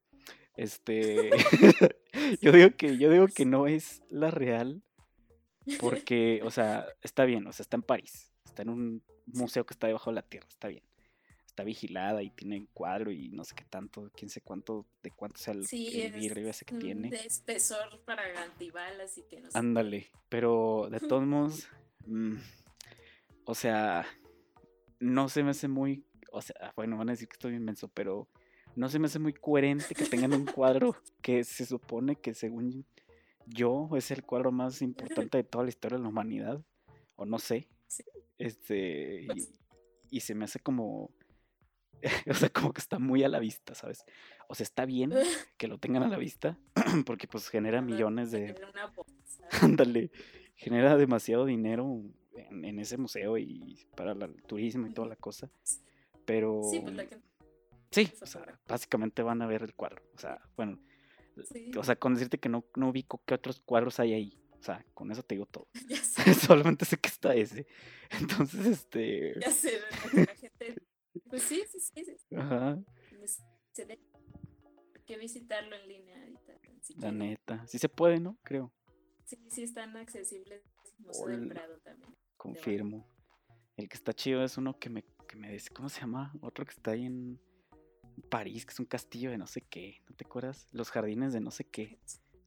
Este, 0.56 1.32
yo 2.41 2.52
digo 2.52 2.69
que 2.78 2.98
yo 2.98 3.10
digo 3.10 3.26
que 3.28 3.46
no 3.46 3.65
es 3.65 4.04
la 4.10 4.30
real 4.30 4.84
porque, 5.80 6.41
o 6.43 6.52
sea, 6.52 6.86
está 7.02 7.26
bien, 7.26 7.45
o 7.47 7.52
sea, 7.52 7.63
está 7.63 7.78
en 7.78 7.84
París, 7.84 8.32
está 8.45 8.62
en 8.63 8.69
un 8.69 9.04
museo 9.26 9.65
que 9.65 9.73
está 9.73 9.88
debajo 9.88 10.10
de 10.10 10.15
la 10.15 10.21
tierra, 10.21 10.47
está 10.49 10.67
bien. 10.67 10.84
Está 11.45 11.63
vigilada 11.63 12.23
y 12.23 12.32
tiene 12.32 12.67
cuadro 12.73 13.12
y 13.12 13.30
no 13.30 13.43
sé 13.43 13.54
qué 13.54 13.63
tanto, 13.63 14.10
quién 14.15 14.28
sé 14.28 14.41
cuánto, 14.41 14.88
de 15.04 15.12
cuánto 15.12 15.38
sea 15.38 15.54
el, 15.54 15.62
vidrio 15.62 16.49
ese 16.49 16.65
que 16.65 16.76
tiene. 16.78 17.12
De 17.12 17.28
espesor 17.28 18.02
para 18.06 18.23
antibalas 18.41 19.19
y 19.19 19.23
que 19.23 19.39
no 19.39 19.52
sé. 19.52 19.58
Ándale, 19.60 20.10
pero 20.30 20.88
de 20.89 20.99
todos 20.99 21.23
modos, 21.28 21.67
mm, 22.08 22.38
o 23.45 23.54
sea, 23.54 24.04
no 24.99 25.30
se 25.30 25.43
me 25.43 25.52
hace 25.52 25.67
muy 25.67 26.04
o 26.34 26.41
sea, 26.41 26.73
bueno, 26.76 26.97
van 26.97 27.10
a 27.10 27.13
decir 27.13 27.28
que 27.28 27.36
estoy 27.36 27.54
inmenso, 27.54 27.88
pero 27.88 28.28
no 28.76 28.89
se 28.89 28.97
me 28.97 29.06
hace 29.06 29.19
muy 29.19 29.34
coherente 29.34 29.93
que 29.93 30.06
tengan 30.06 30.34
un 30.34 30.45
cuadro 30.45 30.95
que 31.21 31.43
se 31.43 31.65
supone 31.65 32.15
que 32.15 32.34
según 32.34 32.86
yo 33.47 33.89
es 33.95 34.12
el 34.12 34.23
cuadro 34.23 34.51
más 34.51 34.82
importante 34.82 35.38
de 35.38 35.43
toda 35.43 35.63
la 35.63 35.69
historia 35.69 35.97
de 35.97 36.03
la 36.03 36.10
humanidad, 36.10 36.62
o 37.15 37.25
no 37.25 37.39
sé. 37.39 37.67
Este, 38.38 39.25
pues 39.27 39.51
y, 40.10 40.19
se 40.19 40.36
me 40.36 40.45
hace 40.45 40.60
como, 40.60 41.12
o 42.29 42.34
sea, 42.34 42.49
como 42.49 42.73
que 42.73 42.82
está 42.82 42.99
muy 42.99 43.23
a 43.23 43.29
la 43.29 43.39
vista, 43.39 43.75
¿sabes? 43.75 44.06
O 44.47 44.56
sea, 44.56 44.63
está 44.63 44.86
bien 44.86 45.13
que 45.58 45.67
lo 45.67 45.77
tengan 45.77 46.03
a 46.03 46.08
la 46.08 46.17
vista, 46.17 46.58
porque 47.06 47.27
pues 47.27 47.47
genera 47.49 47.82
millones 47.82 48.32
de... 48.32 48.56
Ándale, 49.62 50.12
genera 50.56 50.97
demasiado 50.97 51.45
dinero 51.45 52.01
en, 52.36 52.65
en, 52.65 52.79
ese 52.79 52.97
museo 52.97 53.38
y 53.38 53.86
para 53.95 54.13
el 54.13 54.41
turismo 54.43 54.88
y 54.88 54.93
toda 54.93 55.08
la 55.08 55.15
cosa. 55.15 55.49
Pero. 56.25 56.62
Sí, 57.91 58.06
pues 58.08 58.21
o 58.21 58.25
sea, 58.25 58.60
básicamente 58.67 59.21
van 59.21 59.41
a 59.41 59.47
ver 59.47 59.63
el 59.63 59.73
cuadro. 59.75 60.01
O 60.15 60.19
sea, 60.19 60.41
bueno. 60.56 60.79
O 61.78 61.84
sea, 61.84 61.96
con 61.96 62.13
decirte 62.13 62.38
que 62.38 62.50
no, 62.50 62.65
no 62.76 62.89
ubico 62.89 63.22
qué 63.26 63.34
otros 63.34 63.62
cuadros 63.62 64.00
hay 64.00 64.13
ahí. 64.13 64.39
O 64.60 64.63
sea, 64.63 64.86
con 64.93 65.12
eso 65.12 65.24
te 65.24 65.36
digo 65.36 65.46
todo. 65.46 65.67
Solamente 66.48 66.86
sé 66.86 66.98
que 66.98 67.10
está 67.10 67.36
ese. 67.36 67.67
Entonces, 68.22 68.65
este. 68.65 69.39
Ya 69.39 69.52
sé, 69.52 69.80
la 70.13 70.36
gente. 70.36 70.76
Pues 71.30 71.43
sí, 71.43 71.63
sí, 71.69 71.80
sí. 71.80 72.06
sí. 72.06 72.36
Ajá. 72.36 72.80
que 75.06 75.17
visitarlo 75.17 75.76
en 75.76 75.88
línea 75.88 76.19
ahorita. 76.19 76.54
la 76.98 77.12
neta. 77.12 77.67
Sí 77.67 77.78
se 77.78 77.89
puede, 77.89 78.19
¿no? 78.19 78.38
Creo. 78.43 78.72
Sí, 79.26 79.38
sí 79.50 79.63
están 79.63 79.96
accesibles. 79.98 80.63
Museo 81.00 81.28
del 81.28 81.48
Prado 81.50 81.80
también. 81.80 82.15
Confirmo. 82.38 83.08
El 83.76 83.89
que 83.89 83.98
está 83.98 84.13
chido 84.13 84.43
es 84.43 84.58
uno 84.58 84.78
que 84.80 84.89
me 84.89 85.04
que 85.34 85.36
me 85.36 85.52
dice, 85.52 85.72
¿cómo 85.72 85.89
se 85.89 86.00
llama? 86.00 86.32
Otro 86.41 86.63
que 86.65 86.72
está 86.72 86.91
ahí 86.91 87.06
en 87.06 87.39
París, 88.30 88.65
que 88.65 88.73
es 88.73 88.80
un 88.80 88.86
castillo 88.86 89.32
de 89.32 89.38
no 89.38 89.47
sé 89.47 89.62
qué, 89.62 90.02
¿no 90.10 90.15
te 90.15 90.26
acuerdas? 90.26 90.67
Los 90.71 90.91
jardines 90.91 91.34
de 91.34 91.39
no 91.39 91.52
sé 91.52 91.65
qué. 91.65 91.99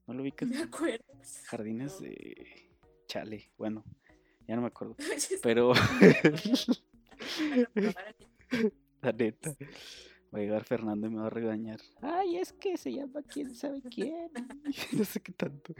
¿No 0.06 0.14
lo 0.14 0.22
ubicas? 0.22 0.48
Me 0.48 0.62
acuerdo. 0.62 1.04
Jardines 1.46 2.00
de 2.00 2.70
Chale, 3.08 3.50
bueno, 3.58 3.84
ya 4.46 4.56
no 4.56 4.62
me 4.62 4.68
acuerdo. 4.68 4.96
Pero 5.42 5.72
La 9.02 9.12
neta. 9.12 9.56
Va 10.34 10.38
a 10.38 10.42
llegar 10.42 10.64
Fernando 10.64 11.06
y 11.06 11.10
me 11.10 11.20
va 11.20 11.28
a 11.28 11.30
regañar. 11.30 11.80
Ay, 12.02 12.38
es 12.38 12.52
que 12.52 12.76
se 12.76 12.92
llama 12.92 13.22
quién 13.22 13.54
sabe 13.54 13.80
quién. 13.82 14.30
no 14.92 15.04
sé 15.04 15.20
qué 15.20 15.32
tanto. 15.32 15.74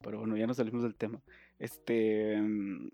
Pero 0.00 0.20
bueno, 0.20 0.36
ya 0.36 0.46
nos 0.46 0.56
salimos 0.56 0.82
del 0.82 0.94
tema. 0.94 1.20
Este. 1.58 2.40
Mm, 2.40 2.90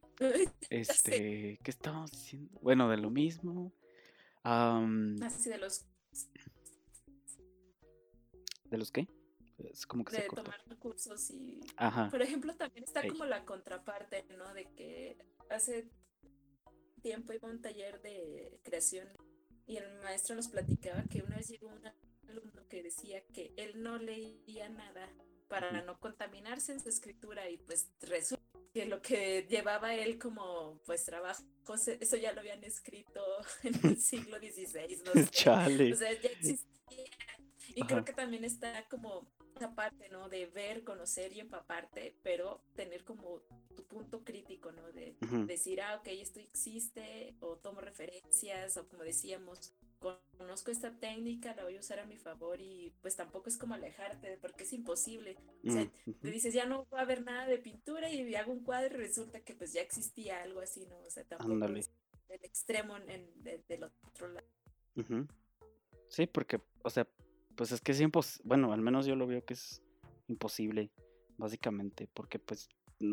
este. 0.71 1.59
¿Qué 1.63 1.71
estábamos 1.71 2.11
diciendo? 2.11 2.59
Bueno, 2.63 2.89
de 2.89 2.97
lo 2.97 3.11
mismo. 3.11 3.73
Así 4.43 5.51
de 5.51 5.59
los. 5.59 5.87
¿De 8.71 8.79
los 8.79 8.91
qué? 8.91 9.09
Es 9.59 9.87
como 9.87 10.05
que 10.05 10.17
de 10.17 10.23
se 10.23 10.29
tomar 10.29 10.61
cursos 10.79 11.31
y. 11.31 11.61
Ajá. 11.77 12.09
Por 12.11 12.23
ejemplo, 12.23 12.55
también 12.57 12.85
está 12.85 13.07
como 13.07 13.25
la 13.25 13.45
contraparte, 13.45 14.27
¿no? 14.37 14.53
De 14.53 14.65
que 14.75 15.17
hace 15.51 15.89
tiempo 17.03 17.33
iba 17.33 17.49
a 17.49 17.53
un 17.53 17.61
taller 17.61 18.01
de 18.03 18.61
creación 18.63 19.09
y 19.67 19.77
el 19.77 20.01
maestro 20.03 20.35
nos 20.35 20.49
platicaba 20.49 21.05
que 21.05 21.23
una 21.23 21.37
vez 21.37 21.49
llegó 21.49 21.69
un 21.69 21.87
alumno 22.29 22.67
que 22.69 22.83
decía 22.83 23.23
que 23.33 23.53
él 23.57 23.83
no 23.83 23.99
leía 23.99 24.69
nada 24.69 25.09
para 25.61 25.83
no 25.83 25.99
contaminarse 25.99 26.73
en 26.73 26.81
su 26.81 26.89
escritura 26.89 27.49
y 27.49 27.59
pues 27.59 27.89
resulta 28.03 28.43
que 28.73 28.87
lo 28.87 29.01
que 29.01 29.47
llevaba 29.49 29.95
él 29.95 30.19
como 30.19 30.81
pues 30.85 31.05
trabajo, 31.05 31.43
eso 32.01 32.17
ya 32.17 32.33
lo 32.33 32.41
habían 32.41 32.65
escrito 32.65 33.21
en 33.63 33.75
el 33.85 34.01
siglo 34.01 34.39
XVI, 34.39 35.03
no 35.05 35.13
sé. 35.15 35.27
Chale. 35.31 35.93
O 35.93 35.97
sea, 35.97 36.13
ya 36.13 36.29
existía. 36.29 37.15
Y 37.77 37.83
creo 37.83 38.05
que 38.05 38.13
también 38.13 38.45
está 38.45 38.87
como 38.89 39.27
esa 39.57 39.75
parte, 39.75 40.09
¿no? 40.09 40.29
De 40.29 40.47
ver, 40.47 40.85
conocer 40.85 41.33
y 41.33 41.41
empaparte, 41.41 42.17
pero 42.23 42.63
tener 42.75 43.05
como 43.05 43.43
tu 43.77 43.85
punto 43.85 44.25
crítico, 44.25 44.73
¿no? 44.73 44.93
De 44.93 45.17
decir, 45.47 45.81
ah, 45.81 45.97
ok, 45.97 46.09
esto 46.09 46.41
existe, 46.41 47.37
o 47.41 47.57
tomo 47.57 47.81
referencias, 47.81 48.77
o 48.77 48.89
como 48.89 49.03
decíamos, 49.03 49.73
conozco 50.37 50.71
esta 50.71 50.99
técnica, 50.99 51.55
la 51.55 51.65
voy 51.65 51.77
a 51.77 51.81
usar 51.81 51.99
a 51.99 52.07
mi 52.07 52.17
favor 52.17 52.61
y 52.61 52.95
pues 53.01 53.17
tampoco 53.17 53.49
es 53.49 53.57
como 53.57 53.75
alejarte, 53.75 54.39
porque 54.41 54.65
es 54.65 54.73
imposible. 54.73 55.37
O 55.67 55.71
sea, 55.71 55.91
te 56.21 56.31
dices, 56.31 56.55
ya 56.55 56.67
no 56.67 56.87
va 56.93 57.01
a 57.01 57.03
haber 57.03 57.25
nada 57.25 57.47
de 57.47 57.59
pintura 57.59 58.11
y 58.11 58.35
hago 58.35 58.53
un 58.53 58.63
cuadro 58.63 58.95
y 58.95 58.99
resulta 58.99 59.41
que 59.41 59.55
pues 59.55 59.73
ya 59.73 59.81
existía 59.81 60.43
algo 60.43 60.61
así, 60.61 60.87
¿no? 60.87 60.99
O 60.99 61.11
sea, 61.11 61.25
tampoco 61.25 61.67
es 61.75 61.91
el 62.29 62.45
extremo 62.45 62.97
en, 62.97 63.31
del 63.43 63.85
otro 63.85 64.29
lado. 64.29 64.47
Sí, 66.09 66.27
porque, 66.27 66.61
o 66.83 66.91
sea, 66.91 67.09
pues 67.57 67.73
es 67.73 67.81
que 67.81 67.93
es 67.93 68.01
imposible, 68.01 68.43
bueno, 68.47 68.73
al 68.73 68.81
menos 68.81 69.07
yo 69.07 69.17
lo 69.17 69.27
veo 69.27 69.45
que 69.45 69.55
es 69.55 69.83
imposible, 70.29 70.91
básicamente, 71.37 72.09
porque 72.13 72.39
pues, 72.39 72.69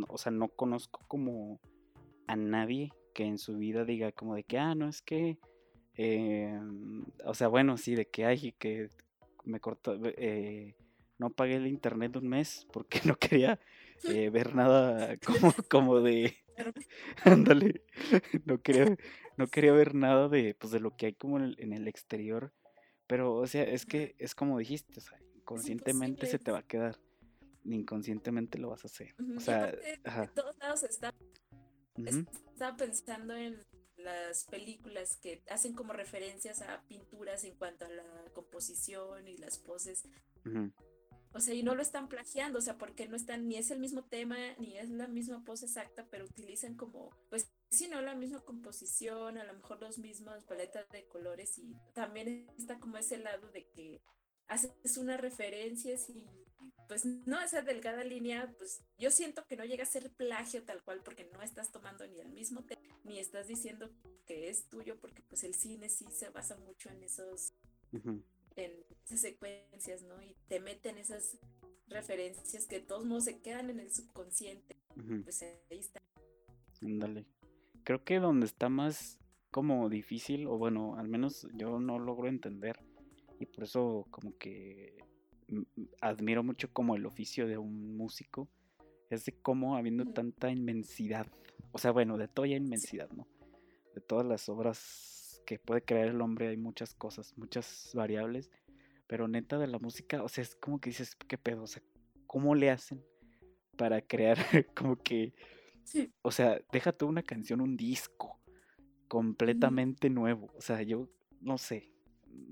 o 0.07 0.17
sea, 0.17 0.31
no 0.31 0.49
conozco 0.49 1.05
como 1.07 1.59
a 2.27 2.35
nadie 2.35 2.91
que 3.13 3.25
en 3.25 3.37
su 3.37 3.57
vida 3.57 3.85
diga 3.85 4.11
como 4.11 4.35
de 4.35 4.43
que, 4.43 4.57
ah, 4.57 4.75
no, 4.75 4.87
es 4.87 5.01
que, 5.01 5.37
eh, 6.01 6.59
o 7.25 7.33
sea, 7.33 7.47
bueno, 7.47 7.77
sí, 7.77 7.95
de 7.95 8.07
que 8.07 8.25
hay 8.25 8.53
que 8.53 8.89
me 9.43 9.59
cortó, 9.59 9.97
eh, 10.03 10.75
no 11.17 11.29
pagué 11.29 11.55
el 11.55 11.67
internet 11.67 12.15
un 12.15 12.27
mes 12.27 12.67
porque 12.71 13.01
no 13.15 13.15
quería 13.17 13.59
eh, 14.09 14.29
ver 14.29 14.55
nada 14.55 15.17
como, 15.25 15.53
como 15.69 15.99
de, 16.01 16.37
ándale, 17.23 17.83
no 18.45 18.61
quería, 18.61 18.95
no 19.37 19.47
quería 19.47 19.73
ver 19.73 19.95
nada 19.95 20.29
de, 20.29 20.55
pues 20.55 20.71
de 20.71 20.79
lo 20.79 20.95
que 20.95 21.07
hay 21.07 21.13
como 21.13 21.37
en 21.37 21.43
el, 21.43 21.55
en 21.59 21.73
el 21.73 21.87
exterior 21.87 22.53
pero, 23.11 23.35
o 23.35 23.45
sea, 23.45 23.63
es 23.63 23.85
que 23.85 24.15
es 24.19 24.33
como 24.33 24.57
dijiste, 24.57 24.93
o 24.97 25.01
sea, 25.01 25.19
inconscientemente 25.35 26.27
se 26.27 26.39
te 26.39 26.49
va 26.49 26.59
a 26.59 26.63
quedar. 26.63 26.97
Inconscientemente 27.65 28.57
lo 28.57 28.69
vas 28.69 28.85
a 28.85 28.87
hacer. 28.87 29.13
O 29.35 29.39
sea, 29.41 29.75
ajá. 30.05 30.31
todos 30.33 30.57
lados 30.59 30.83
está, 30.83 31.13
estaba 31.97 32.77
pensando 32.77 33.35
en 33.35 33.61
las 34.03 34.45
películas 34.45 35.17
que 35.17 35.43
hacen 35.49 35.73
como 35.73 35.93
referencias 35.93 36.61
a 36.61 36.81
pinturas 36.87 37.43
en 37.43 37.55
cuanto 37.55 37.85
a 37.85 37.89
la 37.89 38.05
composición 38.33 39.27
y 39.27 39.37
las 39.37 39.57
poses. 39.59 40.03
O 41.33 41.39
sea, 41.39 41.53
y 41.53 41.63
no 41.63 41.75
lo 41.75 41.81
están 41.81 42.09
plagiando, 42.09 42.59
o 42.59 42.61
sea, 42.61 42.77
porque 42.77 43.07
no 43.07 43.15
están, 43.15 43.47
ni 43.47 43.55
es 43.55 43.71
el 43.71 43.79
mismo 43.79 44.03
tema, 44.03 44.35
ni 44.59 44.77
es 44.77 44.89
la 44.89 45.07
misma 45.07 45.43
pose 45.45 45.65
exacta, 45.65 46.05
pero 46.09 46.25
utilizan 46.25 46.75
como, 46.75 47.09
pues, 47.29 47.49
si 47.69 47.87
no 47.87 48.01
la 48.01 48.15
misma 48.15 48.41
composición, 48.41 49.37
a 49.37 49.45
lo 49.45 49.53
mejor 49.53 49.79
los 49.79 49.97
mismos 49.97 50.43
paletas 50.43 50.89
de 50.89 51.07
colores 51.07 51.57
y 51.57 51.73
también 51.93 52.47
está 52.57 52.79
como 52.79 52.97
ese 52.97 53.17
lado 53.17 53.49
de 53.51 53.65
que 53.69 54.01
haces 54.47 54.97
una 54.97 55.15
referencia 55.15 55.93
y 56.09 56.27
pues 56.87 57.05
no 57.05 57.39
esa 57.39 57.61
delgada 57.61 58.03
línea, 58.03 58.53
pues 58.57 58.83
yo 58.97 59.11
siento 59.11 59.45
que 59.47 59.55
no 59.55 59.65
llega 59.65 59.83
a 59.83 59.87
ser 59.87 60.11
plagio 60.11 60.63
tal 60.63 60.83
cual 60.83 61.01
porque 61.03 61.29
no 61.31 61.41
estás 61.41 61.71
tomando 61.71 62.05
ni 62.07 62.19
el 62.19 62.29
mismo 62.29 62.63
tema, 62.63 62.81
ni 63.03 63.19
estás 63.19 63.47
diciendo 63.47 63.89
que 64.25 64.49
es 64.49 64.67
tuyo 64.69 64.99
porque 64.99 65.21
pues 65.23 65.43
el 65.43 65.53
cine 65.53 65.89
sí 65.89 66.05
se 66.11 66.29
basa 66.29 66.57
mucho 66.57 66.89
en 66.89 67.03
esos 67.03 67.53
en 68.55 68.71
esas 69.05 69.21
secuencias, 69.21 70.03
¿no? 70.03 70.21
Y 70.21 70.35
te 70.47 70.59
meten 70.59 70.97
esas 70.97 71.37
referencias 71.87 72.65
que 72.65 72.79
de 72.79 72.85
todos 72.85 73.05
modos 73.05 73.25
se 73.25 73.39
quedan 73.39 73.69
en 73.69 73.79
el 73.79 73.91
subconsciente. 73.91 74.77
Pues 75.23 75.41
ahí 75.43 75.79
está. 75.79 76.01
Ándale. 76.81 77.25
Creo 77.83 78.03
que 78.03 78.19
donde 78.19 78.45
está 78.45 78.69
más 78.69 79.19
como 79.49 79.89
difícil, 79.89 80.47
o 80.47 80.57
bueno, 80.57 80.95
al 80.97 81.07
menos 81.07 81.47
yo 81.53 81.79
no 81.79 81.99
logro 81.99 82.27
entender, 82.27 82.79
y 83.39 83.45
por 83.45 83.63
eso 83.63 84.07
como 84.09 84.37
que 84.37 84.97
admiro 86.01 86.43
mucho 86.43 86.71
como 86.71 86.95
el 86.95 87.05
oficio 87.05 87.47
de 87.47 87.57
un 87.57 87.97
músico, 87.97 88.49
es 89.09 89.25
de 89.25 89.33
cómo 89.33 89.75
habiendo 89.75 90.05
tanta 90.05 90.49
inmensidad, 90.49 91.27
o 91.71 91.77
sea, 91.77 91.91
bueno, 91.91 92.17
de 92.17 92.27
toda 92.27 92.47
inmensidad, 92.47 93.09
¿no? 93.11 93.27
De 93.93 94.01
todas 94.01 94.25
las 94.25 94.47
obras 94.49 95.41
que 95.45 95.59
puede 95.59 95.81
crear 95.81 96.07
el 96.07 96.21
hombre 96.21 96.47
hay 96.47 96.57
muchas 96.57 96.93
cosas, 96.93 97.37
muchas 97.37 97.91
variables, 97.93 98.49
pero 99.07 99.27
neta 99.27 99.57
de 99.57 99.67
la 99.67 99.79
música, 99.79 100.23
o 100.23 100.29
sea, 100.29 100.43
es 100.43 100.55
como 100.55 100.79
que 100.79 100.91
dices, 100.91 101.15
¿qué 101.15 101.37
pedo? 101.37 101.63
O 101.63 101.67
sea, 101.67 101.83
¿cómo 102.27 102.55
le 102.55 102.69
hacen 102.69 103.03
para 103.77 104.01
crear 104.01 104.37
como 104.75 104.95
que, 104.95 105.33
o 106.21 106.31
sea, 106.31 106.61
deja 106.71 106.93
toda 106.93 107.09
una 107.09 107.23
canción, 107.23 107.61
un 107.61 107.75
disco 107.75 108.39
completamente 109.07 110.09
nuevo, 110.09 110.51
o 110.55 110.61
sea, 110.61 110.81
yo 110.83 111.09
no 111.41 111.57
sé, 111.57 111.90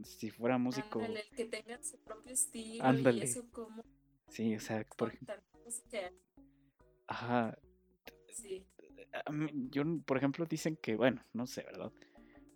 si 0.04 0.30
fuera 0.30 0.58
músico... 0.58 1.00
Ándale, 1.00 1.26
que 1.36 1.46
tenga 1.46 1.82
su 1.84 1.98
propio 2.00 2.34
estilo 2.34 2.84
Ándale. 2.84 3.20
y 3.20 3.24
eso 3.24 3.50
como... 3.52 3.84
Sí, 4.30 4.56
o 4.56 4.60
sea, 4.60 4.86
por 4.98 5.10
ejemplo... 5.10 5.36
Ajá. 7.08 7.58
Sí. 8.32 8.65
Yo, 9.72 9.84
por 10.06 10.18
ejemplo, 10.18 10.46
dicen 10.46 10.78
que, 10.78 10.96
bueno, 10.96 11.24
no 11.34 11.48
sé, 11.48 11.63
¿verdad? 11.63 11.92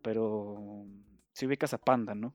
Pero 0.01 0.85
si 1.33 1.45
ubicas 1.47 1.73
a 1.73 1.77
Panda, 1.79 2.13
¿no? 2.15 2.33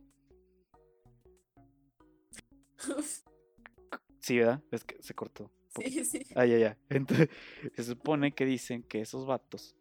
Sí, 4.20 4.36
¿verdad? 4.36 4.62
Es 4.70 4.84
que 4.84 5.02
se 5.02 5.14
cortó. 5.14 5.50
Sí, 5.78 6.04
sí. 6.04 6.26
Ah, 6.34 6.44
ya, 6.44 6.58
ya. 6.58 6.78
Entonces, 6.90 7.30
se 7.74 7.82
supone 7.82 8.34
que 8.34 8.44
dicen 8.44 8.82
que 8.82 9.00
esos 9.00 9.26
vatos 9.26 9.74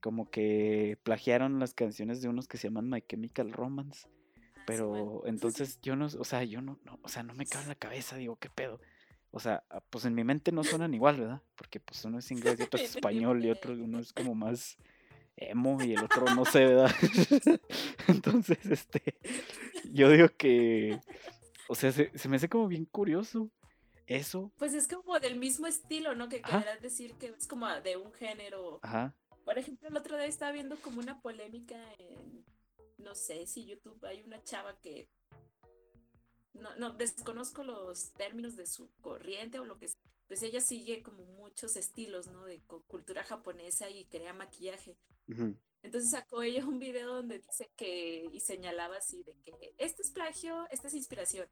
como 0.00 0.30
que 0.30 0.98
plagiaron 1.02 1.60
las 1.60 1.74
canciones 1.74 2.20
de 2.20 2.28
unos 2.28 2.48
que 2.48 2.56
se 2.56 2.68
llaman 2.68 2.88
My 2.88 3.02
Chemical 3.02 3.52
Romance. 3.52 4.08
Pero 4.70 5.22
entonces 5.26 5.80
yo 5.82 5.96
no, 5.96 6.06
o 6.06 6.24
sea, 6.24 6.44
yo 6.44 6.60
no, 6.62 6.78
no, 6.84 6.98
o 7.02 7.08
sea, 7.08 7.22
no 7.22 7.34
me 7.34 7.46
cabe 7.46 7.64
en 7.64 7.68
la 7.70 7.74
cabeza, 7.74 8.16
digo, 8.16 8.36
¿qué 8.36 8.48
pedo? 8.50 8.80
O 9.32 9.40
sea, 9.40 9.64
ah, 9.70 9.80
pues 9.90 10.04
en 10.04 10.14
mi 10.14 10.24
mente 10.24 10.52
no 10.52 10.64
suenan 10.64 10.94
igual, 10.94 11.18
¿verdad? 11.18 11.42
Porque 11.56 11.80
pues 11.80 12.04
uno 12.04 12.18
es 12.18 12.30
inglés 12.30 12.58
y 12.58 12.62
otro 12.62 12.80
es 12.80 12.94
español 12.96 13.44
y 13.44 13.50
otro 13.50 13.72
uno 13.74 14.00
es 14.00 14.12
como 14.12 14.34
más 14.34 14.76
emo 15.36 15.82
y 15.82 15.94
el 15.94 16.04
otro 16.04 16.24
no 16.34 16.44
sé, 16.44 16.66
¿verdad? 16.66 16.90
Entonces, 18.08 18.58
este, 18.66 19.02
yo 19.92 20.10
digo 20.10 20.28
que, 20.36 21.00
o 21.68 21.74
sea, 21.74 21.92
se, 21.92 22.10
me 22.28 22.36
hace 22.36 22.48
como 22.48 22.68
bien 22.68 22.84
curioso 22.84 23.50
eso. 24.06 24.52
Pues 24.58 24.74
es 24.74 24.88
como 24.88 25.18
del 25.20 25.38
mismo 25.38 25.66
estilo, 25.66 26.14
¿no? 26.14 26.28
Que 26.28 26.42
querrás 26.42 26.80
decir 26.80 27.14
que 27.14 27.26
es 27.26 27.46
como 27.46 27.68
de 27.68 27.96
un 27.96 28.12
género. 28.12 28.80
Ajá. 28.82 29.14
Por 29.44 29.58
ejemplo, 29.58 29.88
el 29.88 29.96
otro 29.96 30.16
día 30.16 30.26
estaba 30.26 30.52
viendo 30.52 30.76
como 30.76 31.00
una 31.00 31.20
polémica 31.20 31.76
en, 31.98 32.44
no 33.00 33.14
sé 33.14 33.46
si 33.46 33.66
YouTube 33.66 34.04
hay 34.04 34.22
una 34.22 34.42
chava 34.42 34.78
que 34.80 35.08
no, 36.54 36.74
no, 36.76 36.92
desconozco 36.92 37.64
los 37.64 38.12
términos 38.12 38.56
de 38.56 38.66
su 38.66 38.90
corriente 39.00 39.58
o 39.58 39.64
lo 39.64 39.78
que 39.78 39.88
sea. 39.88 40.00
Pues 40.26 40.42
ella 40.42 40.60
sigue 40.60 41.02
como 41.02 41.24
muchos 41.24 41.76
estilos, 41.76 42.28
¿no? 42.28 42.44
De 42.44 42.60
cultura 42.86 43.24
japonesa 43.24 43.90
y 43.90 44.04
crea 44.04 44.32
maquillaje. 44.32 44.96
Entonces 45.82 46.10
sacó 46.10 46.42
ella 46.42 46.66
un 46.66 46.78
video 46.78 47.14
donde 47.14 47.38
dice 47.38 47.70
que 47.76 48.28
y 48.32 48.40
señalaba 48.40 48.98
así 48.98 49.22
de 49.24 49.34
que 49.42 49.74
esto 49.78 50.02
es 50.02 50.10
plagio, 50.10 50.66
esta 50.70 50.88
es 50.88 50.94
inspiración. 50.94 51.48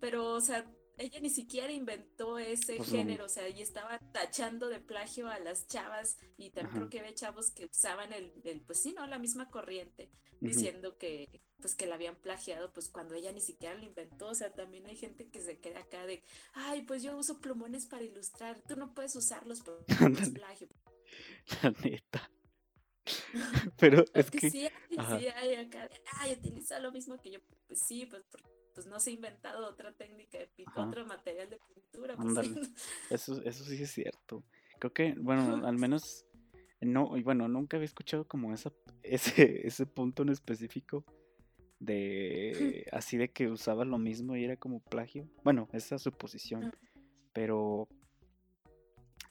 Pero, 0.00 0.32
o 0.32 0.40
sea, 0.40 0.70
ella 0.96 1.20
ni 1.20 1.30
siquiera 1.30 1.72
inventó 1.72 2.38
ese 2.38 2.76
pues 2.76 2.90
género, 2.90 3.26
o 3.26 3.28
sea, 3.28 3.48
y 3.48 3.60
estaba 3.62 3.98
tachando 4.12 4.68
de 4.68 4.80
plagio 4.80 5.28
a 5.28 5.38
las 5.38 5.66
chavas 5.66 6.18
y 6.36 6.50
también 6.50 6.76
creo 6.76 6.90
que 6.90 7.00
había 7.00 7.14
chavos 7.14 7.50
que 7.50 7.66
usaban 7.66 8.12
el, 8.12 8.32
pues 8.66 8.80
sí, 8.80 8.92
¿no? 8.92 9.06
La 9.06 9.18
misma 9.18 9.50
corriente, 9.50 10.10
diciendo 10.40 10.98
que 10.98 11.42
pues 11.60 11.74
que 11.74 11.86
la 11.86 11.94
habían 11.94 12.16
plagiado, 12.16 12.72
pues 12.72 12.90
cuando 12.90 13.14
ella 13.14 13.32
ni 13.32 13.40
siquiera 13.40 13.74
lo 13.74 13.84
inventó, 13.84 14.28
o 14.28 14.34
sea, 14.34 14.52
también 14.52 14.86
hay 14.86 14.96
gente 14.96 15.30
que 15.30 15.40
se 15.40 15.58
queda 15.60 15.80
acá 15.80 16.04
de, 16.04 16.22
ay, 16.52 16.82
pues 16.82 17.02
yo 17.02 17.16
uso 17.16 17.40
plumones 17.40 17.86
para 17.86 18.04
ilustrar, 18.04 18.60
tú 18.68 18.76
no 18.76 18.92
puedes 18.92 19.16
usarlos 19.16 19.62
porque 20.00 20.22
es 20.22 20.30
plagio. 20.30 20.68
La 21.62 21.70
neta. 21.82 22.30
Pero 23.78 24.04
es 24.14 24.30
que, 24.30 24.50
sí, 24.50 24.50
sí 24.50 24.68
hay 24.96 25.54
acá, 25.54 25.88
ay, 26.18 26.32
utiliza 26.32 26.78
lo 26.80 26.92
mismo 26.92 27.20
que 27.20 27.32
yo. 27.32 27.38
Pues 27.66 27.80
sí, 27.86 28.06
pues, 28.06 28.24
pues 28.74 28.86
no 28.86 28.98
se 29.00 29.10
ha 29.10 29.12
inventado 29.12 29.66
otra 29.68 29.92
técnica 29.92 30.38
de 30.38 30.48
pintura, 30.48 30.86
otro 30.86 31.06
material 31.06 31.48
de 31.48 31.58
pintura. 31.74 32.16
Pues, 32.16 32.50
eso, 33.10 33.40
eso 33.42 33.64
sí 33.64 33.82
es 33.82 33.90
cierto. 33.90 34.42
Creo 34.78 34.92
que, 34.92 35.14
bueno, 35.16 35.40
al 35.66 35.78
menos, 35.78 36.26
no, 36.80 37.16
y 37.16 37.22
bueno, 37.22 37.48
nunca 37.48 37.76
había 37.76 37.86
escuchado 37.86 38.26
como 38.26 38.52
esa, 38.52 38.72
ese, 39.02 39.66
ese 39.66 39.86
punto 39.86 40.22
en 40.22 40.30
específico 40.30 41.04
de 41.78 42.86
así 42.92 43.16
de 43.16 43.30
que 43.30 43.48
usaba 43.48 43.84
lo 43.84 43.98
mismo 43.98 44.36
y 44.36 44.44
era 44.44 44.56
como 44.56 44.80
plagio. 44.80 45.28
Bueno, 45.44 45.68
esa 45.72 45.98
suposición. 45.98 46.72
Pero 47.32 47.88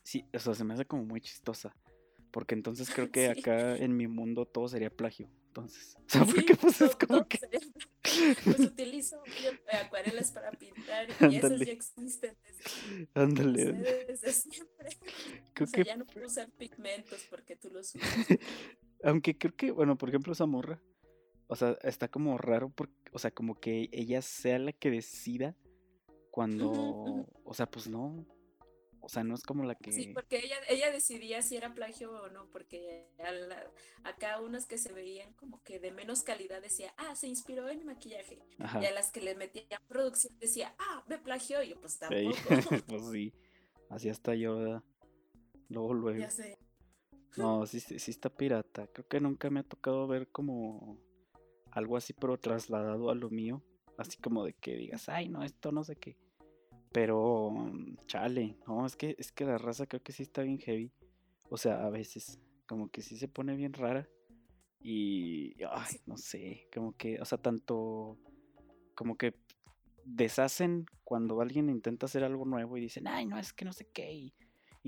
sí, 0.04 0.26
o 0.34 0.40
sea, 0.40 0.54
se 0.54 0.64
me 0.64 0.74
hace 0.74 0.86
como 0.86 1.06
muy 1.06 1.22
chistosa. 1.22 1.76
Porque 2.32 2.56
entonces 2.56 2.90
creo 2.90 3.12
que 3.12 3.30
acá 3.30 3.78
en 3.78 3.96
mi 3.96 4.08
mundo 4.08 4.46
todo 4.46 4.68
sería 4.68 4.90
plagio. 4.90 5.30
Entonces, 5.48 5.96
o 6.00 6.10
sea, 6.10 6.26
porque 6.26 6.56
pues 6.56 6.82
es 6.82 6.96
como 6.96 7.28
que. 7.28 7.40
Pues 8.44 8.60
utilizo 8.60 9.22
acuarelas 9.72 10.32
para 10.32 10.52
pintar 10.52 11.08
y 11.32 11.38
esas 11.38 11.60
ya 11.60 11.72
existen 11.72 12.36
desde, 12.44 13.10
Ándale. 13.14 13.74
desde 14.08 14.32
siempre. 14.34 14.90
Creo 15.54 15.66
o 15.66 15.68
sea, 15.68 15.84
que... 15.84 15.90
ya 15.90 15.98
no 15.98 16.06
puedo 16.06 16.28
usar 16.28 16.50
pigmentos 16.52 17.26
porque 17.30 17.56
tú 17.56 17.70
los 17.70 17.96
usas. 17.96 18.28
Aunque 19.04 19.38
creo 19.38 19.56
que, 19.56 19.72
bueno, 19.72 19.98
por 19.98 20.10
ejemplo, 20.10 20.34
esa 20.34 20.46
morra, 20.46 20.82
o 21.48 21.56
sea, 21.56 21.78
está 21.84 22.08
como 22.08 22.38
raro, 22.38 22.70
porque, 22.70 22.94
o 23.12 23.20
sea, 23.20 23.32
como 23.32 23.56
que 23.56 23.90
ella 23.92 24.22
sea 24.22 24.60
la 24.60 24.72
que 24.72 24.90
decida 24.90 25.56
cuando, 26.32 27.28
o 27.44 27.54
sea, 27.54 27.70
pues 27.70 27.88
no, 27.88 28.26
o 29.06 29.10
sea, 29.10 29.24
no 29.26 29.36
es 29.36 29.44
como 29.44 29.66
la 29.66 29.76
que... 29.76 29.92
Sí, 29.92 30.12
porque 30.14 30.38
ella, 30.38 30.56
ella 30.70 30.90
decidía 30.90 31.42
si 31.42 31.58
era 31.58 31.74
plagio 31.74 32.10
o 32.10 32.30
no, 32.30 32.50
porque 32.52 33.10
acá 34.06 34.40
unas 34.40 34.66
que 34.66 34.78
se 34.78 34.94
veían 34.94 35.34
como 35.34 35.62
que 35.62 35.78
de 35.78 35.92
menos 35.92 36.24
calidad 36.24 36.62
decía, 36.62 36.94
ah, 36.96 37.14
se 37.14 37.28
inspiró 37.28 37.68
en 37.68 37.86
maquillaje. 37.86 38.40
Y 38.82 38.86
a 38.86 38.92
las 38.92 39.12
que 39.12 39.20
le 39.20 39.36
metían 39.36 39.82
producción 39.90 40.34
decía, 40.40 40.74
ah, 40.80 41.04
me 41.08 41.18
plagió. 41.18 41.62
Y 41.62 41.72
yo, 41.72 41.82
pues 41.82 42.00
tampoco. 42.00 42.38
pues 42.88 43.02
sí, 43.12 43.34
así 43.90 44.08
hasta 44.08 44.36
yo, 44.36 44.56
¿verdad? 44.56 44.84
Luego, 45.68 45.94
luego. 45.94 46.20
Ya 46.20 46.30
sé. 46.30 46.58
No, 47.36 47.66
sí, 47.66 47.82
sí, 47.82 48.00
sí 48.00 48.12
está 48.12 48.30
pirata. 48.30 48.88
Creo 48.88 49.08
que 49.08 49.20
nunca 49.20 49.50
me 49.50 49.60
ha 49.60 49.64
tocado 49.64 50.08
ver 50.08 50.30
como 50.30 50.98
algo 51.72 51.98
así, 51.98 52.14
pero 52.14 52.40
trasladado 52.40 53.10
a 53.10 53.16
lo 53.16 53.30
mío. 53.30 53.62
Así 53.98 54.18
como 54.18 54.46
de 54.46 54.54
que 54.54 54.78
digas, 54.78 55.10
ay, 55.10 55.28
no, 55.28 55.44
esto 55.44 55.74
no 55.74 55.84
sé 55.84 55.98
qué. 55.98 56.16
Pero, 56.94 57.52
chale, 58.06 58.56
no, 58.68 58.86
es 58.86 58.96
que, 58.96 59.16
es 59.18 59.32
que 59.32 59.46
la 59.46 59.58
raza 59.58 59.88
creo 59.88 60.04
que 60.04 60.12
sí 60.12 60.24
está 60.24 60.44
bien 60.44 60.60
heavy. 60.60 60.92
O 61.50 61.58
sea, 61.58 61.84
a 61.86 61.90
veces, 61.90 62.40
como 62.68 62.90
que 62.90 63.02
sí 63.02 63.18
se 63.18 63.28
pone 63.28 63.56
bien 63.56 63.74
rara. 63.74 64.08
Y, 64.80 65.56
ay, 65.64 66.00
no 66.06 66.18
sé, 66.18 66.68
como 66.74 66.96
que, 66.96 67.20
o 67.20 67.26
sea, 67.26 67.38
tanto, 67.38 68.18
como 68.96 69.18
que 69.18 69.34
deshacen 70.06 70.86
cuando 71.04 71.42
alguien 71.42 71.70
intenta 71.70 72.06
hacer 72.06 72.24
algo 72.24 72.46
nuevo 72.46 72.78
y 72.78 72.82
dicen, 72.82 73.08
ay, 73.08 73.26
no, 73.26 73.40
es 73.40 73.54
que 73.54 73.66
no 73.66 73.74
sé 73.74 73.88
qué. 73.92 74.12
Y, 74.14 74.34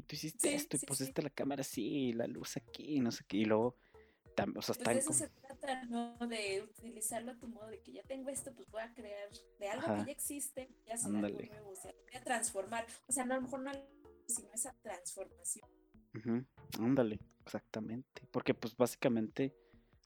tú 0.03 0.15
hiciste 0.15 0.53
esto 0.53 0.77
y 0.77 0.85
pusiste 0.85 1.23
la 1.23 1.29
cámara 1.29 1.61
así, 1.61 2.09
y 2.09 2.13
la 2.13 2.27
luz 2.27 2.57
aquí, 2.57 2.97
y 2.97 2.99
no 2.99 3.11
sé 3.11 3.23
qué. 3.27 3.37
Y 3.37 3.45
luego 3.45 3.77
o 4.55 4.61
sea, 4.61 4.75
pues 4.83 5.29
¿no? 5.89 6.17
De 6.27 6.61
utilizarlo 6.61 7.31
a 7.31 7.35
tu 7.37 7.47
modo, 7.47 7.67
de 7.67 7.81
que 7.81 7.93
ya 7.93 8.03
tengo 8.03 8.29
esto, 8.29 8.53
pues 8.53 8.69
voy 8.69 8.81
a 8.81 8.93
crear 8.93 9.29
de 9.59 9.69
algo 9.69 9.87
que 9.95 10.05
ya 10.05 10.11
existe, 10.11 10.69
ya 10.85 10.95
hacer 10.95 11.15
algo 11.15 11.39
nuevo, 11.39 11.69
o 11.71 11.75
sea, 11.75 11.91
voy 11.91 12.15
a 12.15 12.23
transformar. 12.23 12.85
O 13.07 13.11
sea, 13.11 13.25
no, 13.25 13.33
a 13.33 13.37
lo 13.37 13.43
mejor 13.43 13.61
no 13.61 13.71
sino 14.27 14.51
esa 14.53 14.73
transformación. 14.81 15.69
Ándale, 16.79 17.19
exactamente. 17.45 18.23
Porque 18.31 18.53
pues 18.53 18.75
básicamente 18.75 19.55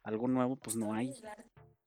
algo 0.04 0.28
nuevo 0.28 0.56
pues 0.56 0.76
no 0.76 0.94
hay. 0.94 1.14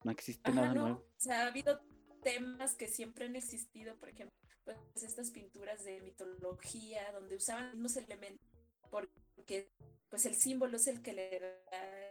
No 0.04 0.10
existe 0.10 0.50
nada 0.50 0.74
nuevo. 0.74 0.98
O 0.98 1.20
sea, 1.20 1.42
ha 1.42 1.48
habido 1.48 1.80
temas 2.22 2.74
que 2.74 2.88
siempre 2.88 3.26
han 3.26 3.36
existido, 3.36 3.96
por 3.96 4.08
ejemplo, 4.08 4.36
pues 4.64 4.78
estas 5.02 5.30
pinturas 5.30 5.84
de 5.84 6.00
mitología 6.00 7.10
donde 7.12 7.36
usaban 7.36 7.66
los 7.66 7.74
mismos 7.74 7.96
elementos 7.96 8.46
porque 8.90 9.72
pues 10.10 10.26
el 10.26 10.34
símbolo 10.34 10.76
es 10.76 10.86
el 10.86 11.02
que 11.02 11.14
le 11.14 11.40
da 11.40 12.01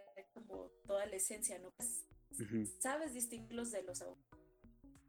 como 0.45 0.69
toda 0.85 1.05
la 1.05 1.15
esencia, 1.15 1.59
¿no? 1.59 1.71
Pues, 1.71 2.05
sabes 2.79 3.13
distinguirlos 3.13 3.71
de 3.71 3.83
los 3.83 4.03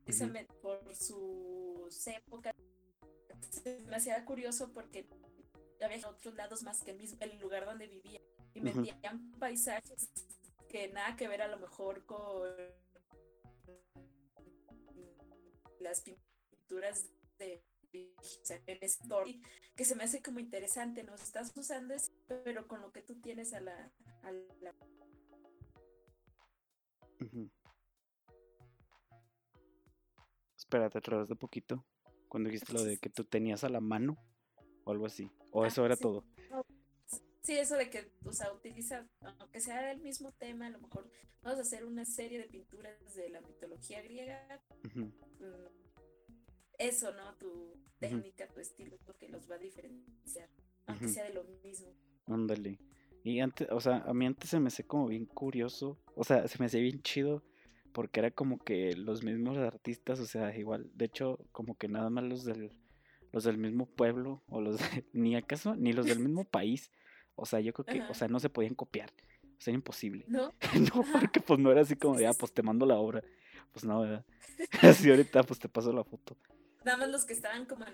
Precisamente 0.05 0.53
por 0.55 0.95
sus 0.95 2.07
épocas. 2.07 2.55
Me 3.87 3.97
hacía 3.97 4.25
curioso 4.25 4.73
porque 4.73 5.07
había 5.81 6.09
otros 6.09 6.35
lados 6.35 6.63
más 6.63 6.83
que 6.83 6.91
el, 6.91 6.99
mismo, 6.99 7.19
el 7.21 7.39
lugar 7.39 7.65
donde 7.65 7.87
vivía 7.87 8.21
y 8.55 8.61
metían 8.61 9.33
paisajes 9.39 10.11
que 10.69 10.89
nada 10.89 11.17
que 11.17 11.29
ver 11.29 11.43
a 11.43 11.49
lo 11.49 11.59
mejor 11.59 12.05
con 12.07 12.51
las 15.81 16.01
pinturas 16.01 17.07
de 17.39 17.63
que 19.77 19.85
se 19.85 19.95
me 19.95 20.05
hace 20.05 20.23
como 20.23 20.39
interesante, 20.39 21.03
nos 21.03 21.23
estás 21.23 21.53
usando 21.57 21.95
eso, 21.95 22.11
pero 22.45 22.67
con 22.67 22.81
lo 22.81 22.93
que 22.93 23.03
tú 23.03 23.21
tienes 23.21 23.53
a 23.53 23.61
la, 23.61 23.91
a 24.23 24.33
la 24.33 24.73
Espérate, 30.57 30.99
otra 30.99 31.19
vez 31.19 31.29
de 31.29 31.37
poquito. 31.37 31.85
Cuando 32.29 32.49
dijiste 32.49 32.73
lo 32.73 32.83
de 32.83 32.99
que 33.01 33.11
tú 33.11 33.25
tenías 33.25 33.65
a 33.65 33.69
la 33.69 33.81
mano 33.81 34.17
o 34.85 34.91
algo 34.91 35.07
así. 35.07 35.31
O 35.51 35.65
ah, 35.65 35.69
eso 35.69 35.85
era 35.85 35.97
todo. 35.97 36.25
Sí, 37.43 37.59
eso 37.59 37.77
de 37.77 37.91
que, 37.91 38.13
o 38.25 38.33
sea, 38.33 38.53
utiliza, 38.53 39.07
aunque 39.39 39.61
sea 39.61 39.91
el 39.91 40.01
mismo 40.01 40.31
tema, 40.33 40.69
a 40.69 40.71
lo 40.71 40.79
mejor 40.79 41.11
vamos 41.43 41.59
a 41.59 41.63
hacer 41.63 41.85
una 41.85 42.05
serie 42.05 42.39
de 42.39 42.45
pinturas 42.45 43.15
de 43.15 43.29
la 43.31 43.41
mitología 43.41 44.01
griega. 44.01 44.63
Mm, 44.95 45.11
eso, 46.79 47.13
¿no? 47.13 47.35
Tu 47.39 47.77
técnica, 47.99 48.47
tu 48.49 48.61
estilo, 48.61 48.97
lo 49.07 49.15
que 49.15 49.29
los 49.29 49.51
va 49.51 49.57
a 49.57 49.59
diferenciar, 49.59 50.49
aunque 50.87 51.09
sea 51.09 51.25
de 51.25 51.35
lo 51.35 51.45
mismo. 51.65 51.93
Ándale. 52.27 52.79
Y 53.25 53.41
antes, 53.41 53.69
o 53.71 53.81
sea, 53.81 53.99
a 54.07 54.15
mí 54.15 54.27
antes 54.27 54.51
se 54.51 54.61
me 54.61 54.69
hace 54.69 54.85
como 54.85 55.09
bien 55.09 55.27
curioso, 55.27 55.99
o 56.17 56.25
sea, 56.25 56.49
se 56.49 56.59
me 56.59 56.67
hace 56.67 56.81
bien 56.81 57.03
chido 57.03 57.43
porque 57.93 58.21
era 58.21 58.31
como 58.31 58.59
que 58.59 58.97
los 58.97 59.23
mismos 59.23 59.59
artistas, 59.59 60.19
o 60.19 60.27
sea, 60.27 60.57
igual, 60.57 60.91
de 60.95 61.05
hecho, 61.05 61.39
como 61.53 61.77
que 61.77 61.89
nada 61.89 62.11
más 62.11 62.25
los 62.25 62.45
del 62.45 62.73
los 63.33 63.45
del 63.45 63.59
mismo 63.59 63.87
pueblo 63.87 64.43
o 64.49 64.61
los 64.61 64.79
ni 65.13 65.35
acaso 65.37 65.75
ni 65.75 65.93
los 65.93 66.07
del 66.07 66.21
mismo 66.21 66.45
país. 66.45 66.91
O 67.35 67.47
sea, 67.47 67.61
yo 67.61 67.73
creo 67.73 67.87
que, 67.87 68.11
o 68.11 68.15
sea, 68.15 68.29
no 68.29 68.39
se 68.39 68.51
podían 68.51 68.75
copiar. 68.75 69.11
O 69.43 69.61
sea, 69.61 69.73
era 69.73 69.77
imposible. 69.77 70.27
No. 70.29 70.53
no, 70.95 71.05
porque 71.13 71.41
pues 71.41 71.59
no 71.59 71.73
era 71.73 71.81
así 71.81 71.97
como 71.97 72.17
de, 72.17 72.27
ah, 72.27 72.35
pues 72.39 72.53
te 72.53 72.63
mando 72.63 72.85
la 72.85 72.97
obra. 72.97 73.23
Pues 73.73 73.85
no, 73.87 74.03
¿verdad? 74.03 74.27
Así 74.83 75.09
ahorita 75.09 75.43
pues 75.45 75.59
te 75.59 75.67
paso 75.67 75.93
la 75.95 76.05
foto. 76.05 76.37
Nada 76.85 76.99
más 76.99 77.09
los 77.09 77.25
que 77.25 77.33
estaban 77.33 77.65
como 77.65 77.87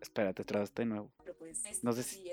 Espérate, 0.00 0.44
trabaste 0.44 0.82
de 0.82 0.86
nuevo. 0.86 1.12
Pues, 1.38 1.84
no 1.84 1.92
sé 1.92 2.02
si... 2.02 2.30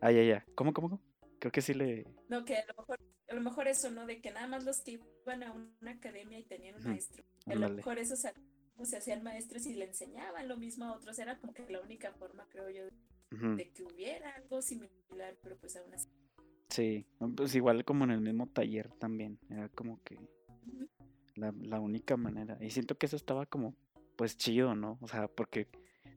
Ah, 0.00 0.10
ya, 0.10 0.22
ya. 0.22 0.44
¿Cómo, 0.54 0.72
cómo, 0.72 0.90
cómo? 0.90 1.02
Creo 1.38 1.52
que 1.52 1.62
sí 1.62 1.74
le... 1.74 2.06
No, 2.28 2.44
que 2.44 2.56
a 2.56 2.66
lo 2.66 2.74
mejor, 2.74 2.98
a 3.28 3.34
lo 3.34 3.40
mejor 3.40 3.68
eso, 3.68 3.90
¿no? 3.90 4.06
De 4.06 4.20
que 4.20 4.30
nada 4.30 4.46
más 4.46 4.64
los 4.64 4.80
que 4.80 5.00
iban 5.24 5.42
a 5.42 5.52
una 5.52 5.90
academia 5.90 6.38
y 6.38 6.44
tenían 6.44 6.76
un 6.76 6.84
maestro. 6.84 7.24
A 7.46 7.54
lo 7.54 7.68
mejor 7.68 7.98
eso 7.98 8.16
se, 8.16 8.32
se 8.82 8.96
hacían 8.96 9.22
maestros 9.22 9.66
y 9.66 9.74
le 9.74 9.86
enseñaban 9.86 10.48
lo 10.48 10.56
mismo 10.56 10.86
a 10.86 10.92
otros. 10.92 11.18
Era 11.18 11.38
como 11.38 11.52
que 11.52 11.68
la 11.70 11.80
única 11.80 12.12
forma, 12.12 12.46
creo 12.48 12.70
yo, 12.70 12.84
de 13.56 13.70
que 13.72 13.82
hubiera 13.82 14.30
algo 14.36 14.62
similar, 14.62 15.36
pero 15.42 15.56
pues 15.56 15.76
aún 15.76 15.92
así. 15.92 16.08
Sí, 16.68 17.06
pues 17.36 17.54
igual 17.54 17.84
como 17.84 18.04
en 18.04 18.10
el 18.10 18.20
mismo 18.20 18.46
taller 18.46 18.90
también. 18.98 19.38
Era 19.50 19.68
como 19.68 20.02
que 20.02 20.18
la, 21.34 21.52
la 21.60 21.80
única 21.80 22.16
manera. 22.16 22.56
Y 22.60 22.70
siento 22.70 22.96
que 22.96 23.06
eso 23.06 23.16
estaba 23.16 23.46
como, 23.46 23.74
pues 24.16 24.36
chido, 24.36 24.74
¿no? 24.74 24.98
O 25.00 25.08
sea, 25.08 25.28
porque 25.28 25.68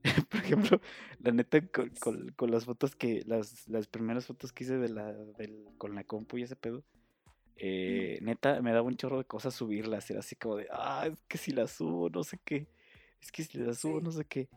por 0.29 0.39
ejemplo, 0.39 0.81
la 1.19 1.31
neta, 1.31 1.59
con, 1.67 2.51
las 2.51 2.65
fotos 2.65 2.95
que, 2.95 3.23
las, 3.25 3.67
las 3.67 3.87
primeras 3.87 4.25
fotos 4.25 4.51
que 4.51 4.63
hice 4.63 4.77
de 4.77 4.89
la, 4.89 5.13
del, 5.13 5.65
con 5.77 5.95
la 5.95 6.03
compu 6.03 6.37
y 6.37 6.43
ese 6.43 6.55
pedo, 6.55 6.83
eh, 7.57 8.19
neta, 8.21 8.61
me 8.61 8.71
daba 8.71 8.87
un 8.87 8.97
chorro 8.97 9.17
de 9.17 9.25
cosas 9.25 9.53
subirlas. 9.53 10.09
Era 10.09 10.19
así 10.19 10.35
como 10.35 10.57
de, 10.57 10.67
ah, 10.71 11.07
es 11.11 11.19
que 11.27 11.37
si 11.37 11.51
las 11.51 11.71
subo, 11.71 12.09
no 12.09 12.23
sé 12.23 12.39
qué. 12.43 12.67
Es 13.21 13.31
que 13.31 13.43
si 13.43 13.57
las 13.57 13.79
subo, 13.79 13.99
no 14.01 14.11
sé 14.11 14.25
qué. 14.25 14.49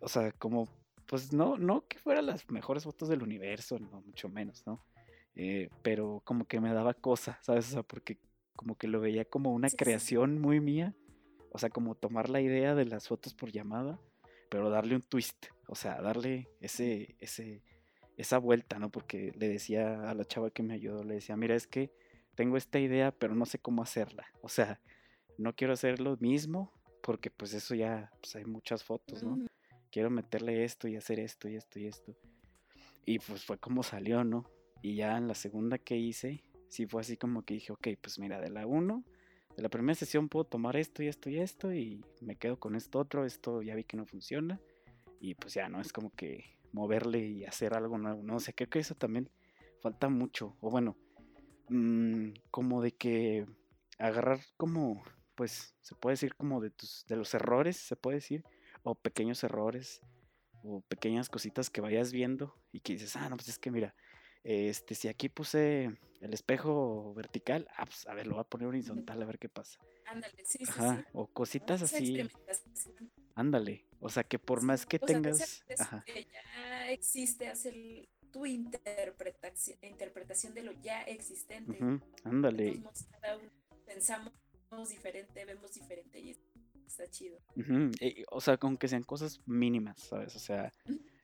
O 0.00 0.08
sea, 0.08 0.32
como, 0.32 0.68
pues 1.06 1.32
no, 1.32 1.56
no 1.56 1.86
que 1.88 1.98
fueran 1.98 2.26
las 2.26 2.50
mejores 2.50 2.84
fotos 2.84 3.08
del 3.08 3.22
universo, 3.22 3.78
no, 3.78 4.02
mucho 4.02 4.28
menos, 4.28 4.66
¿no? 4.66 4.84
Eh, 5.36 5.68
pero 5.82 6.22
como 6.24 6.46
que 6.46 6.60
me 6.60 6.72
daba 6.72 6.94
cosa, 6.94 7.38
¿sabes? 7.42 7.68
O 7.68 7.72
sea, 7.72 7.82
porque 7.82 8.18
como 8.54 8.76
que 8.76 8.86
lo 8.86 9.00
veía 9.00 9.24
como 9.24 9.52
una 9.52 9.68
creación 9.70 10.40
muy 10.40 10.60
mía. 10.60 10.94
O 11.50 11.58
sea, 11.58 11.70
como 11.70 11.94
tomar 11.94 12.30
la 12.30 12.40
idea 12.40 12.74
de 12.74 12.84
las 12.84 13.08
fotos 13.08 13.32
por 13.32 13.52
llamada 13.52 14.00
pero 14.48 14.70
darle 14.70 14.96
un 14.96 15.02
twist, 15.02 15.46
o 15.68 15.74
sea, 15.74 16.00
darle 16.00 16.48
ese, 16.60 17.16
ese, 17.20 17.62
esa 18.16 18.38
vuelta, 18.38 18.78
¿no? 18.78 18.90
Porque 18.90 19.32
le 19.36 19.48
decía 19.48 20.08
a 20.10 20.14
la 20.14 20.24
chava 20.24 20.50
que 20.50 20.62
me 20.62 20.74
ayudó, 20.74 21.04
le 21.04 21.14
decía, 21.14 21.36
mira, 21.36 21.54
es 21.54 21.66
que 21.66 21.92
tengo 22.34 22.56
esta 22.56 22.78
idea, 22.78 23.12
pero 23.12 23.34
no 23.34 23.46
sé 23.46 23.58
cómo 23.58 23.82
hacerla. 23.82 24.26
O 24.42 24.48
sea, 24.48 24.80
no 25.38 25.54
quiero 25.54 25.72
hacer 25.72 26.00
lo 26.00 26.16
mismo, 26.16 26.72
porque 27.02 27.30
pues 27.30 27.54
eso 27.54 27.74
ya, 27.74 28.10
pues 28.20 28.36
hay 28.36 28.44
muchas 28.44 28.84
fotos, 28.84 29.22
¿no? 29.22 29.44
Quiero 29.90 30.10
meterle 30.10 30.64
esto 30.64 30.88
y 30.88 30.96
hacer 30.96 31.20
esto 31.20 31.48
y 31.48 31.56
esto 31.56 31.78
y 31.78 31.86
esto. 31.86 32.16
Y 33.04 33.18
pues 33.18 33.44
fue 33.44 33.58
como 33.58 33.82
salió, 33.82 34.24
¿no? 34.24 34.50
Y 34.82 34.96
ya 34.96 35.16
en 35.16 35.28
la 35.28 35.34
segunda 35.34 35.78
que 35.78 35.96
hice, 35.96 36.42
sí 36.68 36.86
fue 36.86 37.02
así 37.02 37.16
como 37.16 37.42
que 37.42 37.54
dije, 37.54 37.72
ok, 37.72 37.88
pues 38.00 38.18
mira, 38.18 38.40
de 38.40 38.50
la 38.50 38.66
1, 38.66 39.04
de 39.56 39.62
la 39.62 39.68
primera 39.68 39.94
sesión 39.94 40.28
puedo 40.28 40.44
tomar 40.44 40.76
esto 40.76 41.02
y 41.02 41.08
esto 41.08 41.30
y 41.30 41.38
esto 41.38 41.72
y 41.72 42.04
me 42.20 42.36
quedo 42.36 42.58
con 42.58 42.74
esto 42.74 42.98
otro, 42.98 43.24
esto 43.24 43.62
ya 43.62 43.74
vi 43.74 43.84
que 43.84 43.96
no 43.96 44.06
funciona. 44.06 44.60
Y 45.20 45.34
pues 45.34 45.54
ya, 45.54 45.68
¿no? 45.68 45.80
Es 45.80 45.92
como 45.92 46.10
que 46.10 46.58
moverle 46.72 47.20
y 47.26 47.44
hacer 47.44 47.74
algo 47.74 47.96
nuevo, 47.98 48.22
¿no? 48.22 48.36
O 48.36 48.40
sea, 48.40 48.52
creo 48.54 48.68
que 48.68 48.80
eso 48.80 48.94
también 48.94 49.30
falta 49.80 50.08
mucho. 50.08 50.56
O 50.60 50.70
bueno, 50.70 50.96
mm, 51.68 52.30
como 52.50 52.82
de 52.82 52.92
que 52.92 53.46
agarrar 53.98 54.40
como, 54.56 55.02
pues, 55.34 55.74
se 55.80 55.94
puede 55.94 56.14
decir 56.14 56.34
como 56.34 56.60
de 56.60 56.70
tus, 56.70 57.06
de 57.06 57.16
los 57.16 57.32
errores, 57.32 57.76
se 57.76 57.96
puede 57.96 58.16
decir, 58.16 58.44
o 58.82 58.94
pequeños 58.94 59.44
errores, 59.44 60.02
o 60.64 60.80
pequeñas 60.88 61.28
cositas 61.28 61.70
que 61.70 61.80
vayas 61.80 62.12
viendo 62.12 62.54
y 62.72 62.80
que 62.80 62.94
dices, 62.94 63.16
ah, 63.16 63.28
no, 63.28 63.36
pues 63.36 63.48
es 63.48 63.58
que 63.58 63.70
mira, 63.70 63.94
este, 64.44 64.94
si 64.94 65.08
aquí 65.08 65.28
puse 65.28 65.90
el 66.20 66.32
espejo 66.34 67.12
vertical, 67.14 67.66
ah, 67.76 67.86
pues 67.86 68.06
a 68.06 68.14
ver, 68.14 68.26
lo 68.26 68.34
voy 68.34 68.42
a 68.42 68.48
poner 68.48 68.68
horizontal 68.68 69.20
a 69.22 69.26
ver 69.26 69.38
qué 69.38 69.48
pasa. 69.48 69.78
Ándale, 70.06 70.34
sí, 70.44 70.58
sí, 70.58 70.64
Ajá, 70.68 70.98
sí. 70.98 71.04
o 71.12 71.26
cositas 71.26 71.82
así, 71.82 72.28
ándale. 73.34 73.86
O 74.00 74.08
sea, 74.10 74.22
que 74.24 74.38
por 74.38 74.62
más 74.62 74.84
que 74.86 74.96
o 74.96 75.06
sea, 75.06 75.06
tengas, 75.06 75.62
que 75.66 75.74
es- 75.74 75.80
ajá, 75.80 76.02
que 76.06 76.24
ya 76.24 76.90
existe, 76.90 77.48
hacer 77.48 77.74
tu 78.30 78.44
interpretación, 78.46 79.78
interpretación 79.82 80.54
de 80.54 80.62
lo 80.62 80.72
ya 80.82 81.02
existente. 81.02 81.78
ándale. 82.24 82.82
cada 83.20 83.38
uno 83.38 83.50
pensamos 83.86 84.32
diferente, 84.88 85.44
vemos 85.44 85.72
diferente 85.72 86.18
y 86.20 86.36
está 86.86 87.08
chido. 87.08 87.38
y- 88.00 88.24
o 88.30 88.40
sea, 88.40 88.56
con 88.58 88.76
que 88.76 88.88
sean 88.88 89.04
cosas 89.04 89.40
mínimas, 89.46 89.98
¿sabes? 90.00 90.34
O 90.36 90.38
sea, 90.38 90.72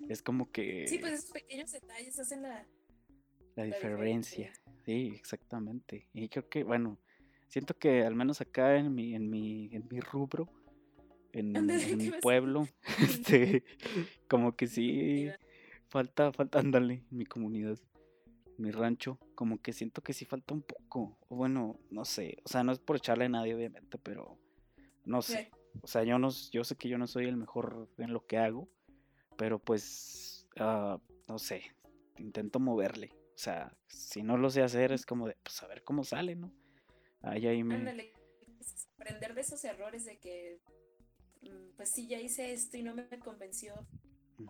es 0.08 0.22
como 0.22 0.50
que 0.50 0.86
Sí, 0.88 0.98
pues 0.98 1.14
esos 1.14 1.30
pequeños 1.32 1.70
detalles 1.72 2.18
hacen 2.18 2.42
la, 2.42 2.66
la 3.60 3.66
diferencia. 3.66 4.52
Sí, 4.84 5.12
exactamente. 5.14 6.08
Y 6.14 6.28
creo 6.28 6.48
que, 6.48 6.64
bueno, 6.64 6.98
siento 7.48 7.76
que 7.76 8.02
al 8.02 8.14
menos 8.14 8.40
acá 8.40 8.76
en 8.76 8.94
mi, 8.94 9.14
en 9.14 9.28
mi, 9.28 9.68
en 9.72 9.86
mi 9.90 10.00
rubro, 10.00 10.48
en, 11.32 11.56
Ándale, 11.56 11.82
en 11.82 11.88
¿qué 11.90 11.96
mi 11.96 12.10
pueblo, 12.20 12.66
este, 13.00 13.64
como 14.28 14.56
que 14.56 14.66
sí, 14.66 15.28
falta, 15.88 16.32
falta, 16.32 16.58
ándale, 16.58 17.04
mi 17.10 17.26
comunidad, 17.26 17.78
mi 18.56 18.70
rancho, 18.70 19.18
como 19.34 19.60
que 19.60 19.72
siento 19.72 20.02
que 20.02 20.12
sí 20.12 20.24
falta 20.24 20.54
un 20.54 20.62
poco. 20.62 21.18
O 21.28 21.36
bueno, 21.36 21.78
no 21.90 22.04
sé, 22.04 22.38
o 22.44 22.48
sea, 22.48 22.64
no 22.64 22.72
es 22.72 22.78
por 22.78 22.96
echarle 22.96 23.26
a 23.26 23.28
nadie, 23.28 23.54
obviamente, 23.54 23.98
pero 23.98 24.38
no 25.04 25.22
sé. 25.22 25.50
O 25.82 25.86
sea, 25.86 26.02
yo 26.02 26.18
no, 26.18 26.30
yo 26.50 26.64
sé 26.64 26.76
que 26.76 26.88
yo 26.88 26.98
no 26.98 27.06
soy 27.06 27.26
el 27.26 27.36
mejor 27.36 27.88
en 27.98 28.12
lo 28.12 28.26
que 28.26 28.38
hago, 28.38 28.68
pero 29.36 29.58
pues, 29.58 30.48
ah, 30.56 30.98
no 31.28 31.38
sé, 31.38 31.62
intento 32.18 32.58
moverle. 32.58 33.19
O 33.40 33.42
sea, 33.42 33.74
si 33.88 34.22
no 34.22 34.36
lo 34.36 34.50
sé 34.50 34.60
hacer, 34.60 34.92
es 34.92 35.06
como 35.06 35.26
de, 35.26 35.34
pues 35.42 35.62
a 35.62 35.66
ver 35.66 35.82
cómo 35.82 36.04
sale, 36.04 36.36
¿no? 36.36 36.52
Ahí, 37.22 37.46
ahí 37.46 37.64
me... 37.64 37.76
Ándale, 37.76 38.12
pues, 38.58 38.86
aprender 38.98 39.32
de 39.32 39.40
esos 39.40 39.64
errores 39.64 40.04
de 40.04 40.18
que, 40.18 40.60
mm, 41.40 41.74
pues 41.74 41.90
sí, 41.90 42.06
ya 42.06 42.20
hice 42.20 42.52
esto 42.52 42.76
y 42.76 42.82
no 42.82 42.94
me 42.94 43.08
convenció. 43.18 43.86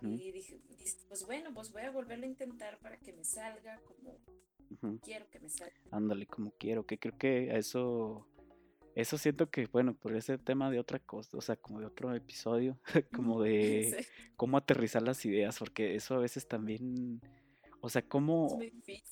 Y 0.03 0.33
dije, 0.33 0.61
pues 1.07 1.25
bueno, 1.25 1.55
pues 1.55 1.71
voy 1.71 1.83
a 1.83 1.93
volverlo 1.93 2.25
a 2.25 2.29
intentar 2.29 2.81
para 2.81 2.99
que 2.99 3.13
me 3.13 3.23
salga 3.23 3.81
como 3.83 4.19
quiero 4.99 5.31
que 5.31 5.39
me 5.39 5.49
salga. 5.49 5.75
Ándale, 5.93 6.27
como 6.27 6.51
quiero, 6.59 6.85
que 6.85 6.99
creo 6.99 7.17
que 7.17 7.53
a 7.53 7.59
eso, 7.59 8.27
eso 8.97 9.19
siento 9.19 9.51
que, 9.51 9.67
bueno, 9.67 9.95
por 9.95 10.17
ese 10.17 10.37
tema 10.37 10.69
de 10.69 10.81
otra 10.81 10.99
cosa, 10.99 11.37
o 11.37 11.41
sea, 11.41 11.55
como 11.55 11.79
de 11.79 11.87
otro 11.87 12.13
episodio, 12.13 12.77
como 13.15 13.41
de 13.43 13.95
Sí, 13.97 14.07
cómo 14.37 14.57
aterrizar 14.57 15.03
las 15.03 15.25
ideas, 15.25 15.61
porque 15.61 15.95
eso 15.95 16.17
a 16.17 16.19
veces 16.19 16.49
también, 16.49 17.21
o 17.81 17.89
sea, 17.89 18.03
cómo, 18.03 18.59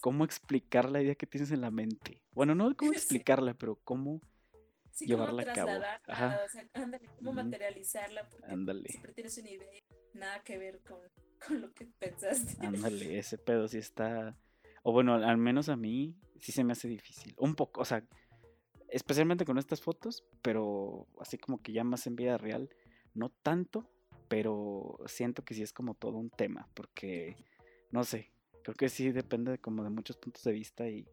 cómo 0.00 0.24
explicar 0.24 0.90
la 0.90 1.02
idea 1.02 1.14
que 1.14 1.26
tienes 1.26 1.50
en 1.50 1.60
la 1.60 1.70
mente. 1.70 2.22
Bueno, 2.32 2.54
no 2.54 2.74
cómo 2.76 2.92
Sí. 2.94 2.98
explicarla, 2.98 3.54
pero 3.54 3.76
cómo, 3.84 4.20
Sí, 4.90 5.06
cómo 5.06 5.26
llevarla 5.26 5.42
a 5.52 5.54
cabo. 5.54 5.70
Ajá. 6.06 6.40
o 6.44 6.48
sea, 6.48 6.68
ándale, 6.74 7.08
cómo 7.16 7.32
materializarla, 7.32 8.28
porque 8.28 8.46
ándale, 8.50 8.88
siempre 8.88 9.12
tienes 9.12 9.38
una 9.38 9.50
idea, 9.50 9.82
nada 10.14 10.42
que 10.42 10.58
ver 10.58 10.80
con, 10.80 10.98
con 11.46 11.60
lo 11.60 11.72
que 11.72 11.86
pensaste. 11.86 12.66
ándale, 12.66 13.18
ese 13.18 13.38
pedo 13.38 13.68
sí 13.68 13.78
está, 13.78 14.36
o 14.82 14.92
bueno, 14.92 15.14
al 15.14 15.38
menos 15.38 15.68
a 15.68 15.76
mí 15.76 16.16
sí 16.40 16.52
se 16.52 16.64
me 16.64 16.72
hace 16.72 16.88
difícil, 16.88 17.34
un 17.38 17.54
poco, 17.54 17.80
o 17.80 17.84
sea, 17.84 18.04
especialmente 18.88 19.44
con 19.44 19.58
estas 19.58 19.80
fotos, 19.80 20.24
pero 20.42 21.06
así 21.20 21.38
como 21.38 21.62
que 21.62 21.72
ya 21.72 21.84
más 21.84 22.06
en 22.06 22.16
vida 22.16 22.36
real, 22.38 22.68
no 23.14 23.30
tanto, 23.30 23.88
pero 24.28 24.98
siento 25.06 25.44
que 25.44 25.54
sí 25.54 25.62
es 25.62 25.72
como 25.72 25.94
todo 25.94 26.16
un 26.18 26.30
tema, 26.30 26.68
porque, 26.74 27.36
no 27.90 28.02
sé, 28.04 28.32
creo 28.74 28.74
que 28.74 28.88
sí 28.88 29.10
depende 29.12 29.52
de 29.52 29.58
como 29.58 29.82
de 29.82 29.90
muchos 29.90 30.16
puntos 30.16 30.42
de 30.44 30.52
vista 30.52 30.88
y, 30.88 31.06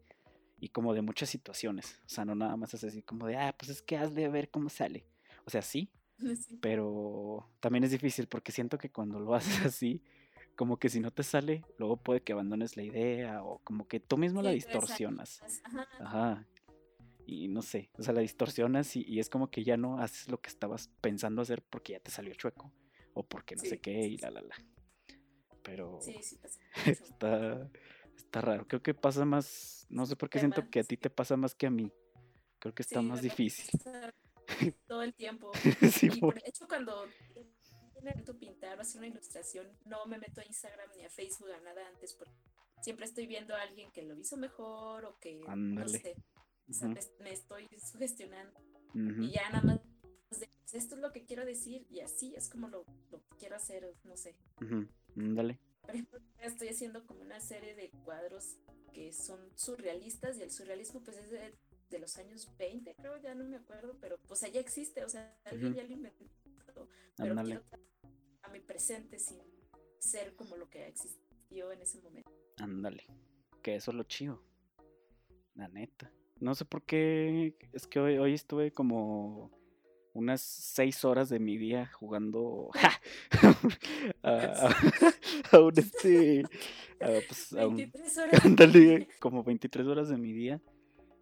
y 0.60 0.68
como 0.68 0.92
de 0.94 1.00
muchas 1.02 1.30
situaciones, 1.30 2.00
o 2.04 2.08
sea, 2.08 2.24
no 2.24 2.34
nada 2.34 2.56
más 2.56 2.74
es 2.74 2.84
así 2.84 3.02
como 3.02 3.26
de, 3.26 3.36
ah, 3.36 3.54
pues 3.58 3.70
es 3.70 3.82
que 3.82 3.96
has 3.96 4.14
de 4.14 4.28
ver 4.28 4.50
cómo 4.50 4.68
sale, 4.68 5.06
o 5.46 5.50
sea, 5.50 5.62
sí, 5.62 5.90
Sí. 6.48 6.58
pero 6.60 7.48
también 7.60 7.84
es 7.84 7.90
difícil 7.90 8.26
porque 8.26 8.52
siento 8.52 8.76
que 8.78 8.90
cuando 8.90 9.18
lo 9.20 9.34
haces 9.34 9.64
así, 9.64 10.02
como 10.54 10.78
que 10.78 10.88
si 10.88 11.00
no 11.00 11.10
te 11.10 11.22
sale, 11.22 11.64
luego 11.78 11.96
puede 11.96 12.22
que 12.22 12.32
abandones 12.32 12.76
la 12.76 12.82
idea 12.82 13.42
o 13.42 13.58
como 13.64 13.86
que 13.88 14.00
tú 14.00 14.16
mismo 14.18 14.42
la 14.42 14.50
Sí, 14.50 14.56
distorsionas. 14.56 15.40
más- 15.42 15.60
ajá, 15.64 15.88
Ajá. 16.00 16.46
Y 17.26 17.48
no 17.48 17.60
sé, 17.62 17.90
o 17.98 18.02
sea, 18.02 18.14
la 18.14 18.20
distorsionas 18.20 18.94
y, 18.96 19.02
y 19.02 19.18
es 19.18 19.28
como 19.28 19.50
que 19.50 19.64
ya 19.64 19.76
no 19.76 19.98
haces 19.98 20.28
lo 20.28 20.40
que 20.40 20.48
estabas 20.48 20.88
pensando 21.00 21.42
hacer 21.42 21.60
porque 21.62 21.92
ya 21.94 22.00
te 22.00 22.10
salió 22.12 22.32
chueco 22.34 22.72
o 23.14 23.24
porque 23.24 23.56
no 23.56 23.64
sé 23.64 23.80
qué 23.80 24.06
y 24.06 24.16
la 24.18 24.30
la 24.30 24.42
la. 24.42 24.54
Pero 25.66 26.00
Sí, 26.00 26.16
sí 26.22 26.36
pasa 26.36 26.60
mucho. 26.86 27.04
está, 27.04 27.70
está 28.16 28.40
raro. 28.40 28.66
Creo 28.66 28.82
que 28.82 28.94
pasa 28.94 29.24
más, 29.24 29.86
no 29.90 30.06
sé 30.06 30.16
por 30.16 30.30
qué 30.30 30.38
siento 30.38 30.62
que 30.70 30.80
a 30.80 30.84
ti 30.84 30.96
te 30.96 31.10
pasa 31.10 31.36
más 31.36 31.54
que 31.54 31.66
a 31.66 31.70
mí. 31.70 31.90
Creo 32.60 32.74
que 32.74 32.82
está 32.82 33.00
Sí, 33.00 33.08
más 33.08 33.22
difícil. 33.22 33.66
todo 34.86 35.02
el 35.02 35.14
tiempo. 35.14 35.52
Sí, 35.90 36.10
Y 36.10 36.20
por- 36.20 36.34
por 36.34 36.48
hecho, 36.48 36.66
cuando 36.68 37.08
intento 37.96 38.38
pintar 38.38 38.78
o 38.78 38.82
hacer 38.82 38.98
una 38.98 39.08
ilustración, 39.08 39.66
no 39.84 40.06
me 40.06 40.18
meto 40.18 40.40
a 40.40 40.44
Instagram 40.46 40.88
ni 40.96 41.04
a 41.04 41.10
Facebook 41.10 41.50
a 41.50 41.60
nada 41.60 41.86
antes, 41.88 42.14
porque 42.14 42.34
siempre 42.82 43.06
estoy 43.06 43.26
viendo 43.26 43.54
a 43.54 43.62
alguien 43.62 43.90
que 43.90 44.02
lo 44.02 44.16
hizo 44.16 44.36
mejor 44.36 45.04
o 45.06 45.18
que, 45.18 45.40
no 45.40 45.88
sé, 45.88 46.16
o 46.68 46.72
sea, 46.72 46.88
Ujú, 46.88 46.94
me, 46.94 47.24
me 47.24 47.32
estoy 47.32 47.68
sugestionando. 47.80 48.52
Y 48.94 49.32
ya 49.32 49.48
nada 49.50 49.62
más, 49.66 49.80
pues, 50.28 50.48
esto 50.72 50.94
es 50.96 51.00
lo 51.00 51.12
que 51.12 51.24
quiero 51.24 51.44
decir 51.44 51.86
y 51.90 52.00
así 52.00 52.34
es 52.36 52.48
como 52.48 52.68
lo, 52.68 52.84
lo 53.10 53.20
quiero 53.38 53.56
hacer, 53.56 53.94
no 54.04 54.16
sé. 54.16 54.34
Ujú, 54.60 54.86
ándale. 55.16 55.58
Por 55.80 55.90
ejemplo, 55.90 56.20
estoy 56.40 56.68
haciendo 56.68 57.06
como 57.06 57.20
una 57.20 57.40
serie 57.40 57.74
de 57.74 57.90
cuadros 58.04 58.56
que 58.92 59.12
son 59.12 59.38
surrealistas 59.56 60.38
y 60.38 60.42
el 60.42 60.50
surrealismo 60.50 61.02
pues 61.02 61.16
es 61.18 61.30
de, 61.30 61.54
de 61.90 61.98
los 61.98 62.16
años 62.16 62.50
20, 62.58 62.94
creo, 62.94 63.16
ya 63.18 63.34
no 63.34 63.44
me 63.44 63.56
acuerdo, 63.56 63.96
pero 64.00 64.18
pues 64.26 64.40
ya 64.40 64.60
existe, 64.60 65.04
o 65.04 65.08
sea, 65.08 65.38
alguien 65.44 65.74
ya 65.74 65.84
lo 65.84 65.92
inventó, 65.92 66.24
pero 66.66 66.88
Ándale. 67.18 67.60
quiero 67.60 67.86
a 68.42 68.48
mi 68.48 68.60
presente 68.60 69.18
sin 69.18 69.38
ser 69.98 70.34
como 70.36 70.56
lo 70.56 70.68
que 70.70 70.86
existió 70.86 71.72
en 71.72 71.82
ese 71.82 72.00
momento. 72.00 72.30
Ándale. 72.58 73.06
Que 73.62 73.76
eso 73.76 73.90
es 73.90 73.96
lo 73.96 74.04
chido. 74.04 74.42
La 75.54 75.68
neta. 75.68 76.12
No 76.40 76.54
sé 76.54 76.64
por 76.64 76.84
qué. 76.84 77.56
Es 77.72 77.86
que 77.86 77.98
hoy, 77.98 78.18
hoy 78.18 78.34
estuve 78.34 78.72
como 78.72 79.50
unas 80.16 80.40
seis 80.40 81.04
horas 81.04 81.28
de 81.28 81.38
mi 81.38 81.56
día 81.58 81.86
jugando 81.92 82.70
a, 84.22 84.30
a- 84.70 84.74
a 85.52 85.60
un 85.60 85.78
este. 85.78 86.42
a, 87.00 87.08
pues, 87.26 87.52
a 87.52 87.66
un- 87.66 87.76
23 87.76 88.18
horas. 88.18 88.44
ándale, 88.44 89.08
como 89.20 89.42
23 89.44 89.86
horas 89.86 90.08
de 90.08 90.16
mi 90.16 90.32
día. 90.32 90.60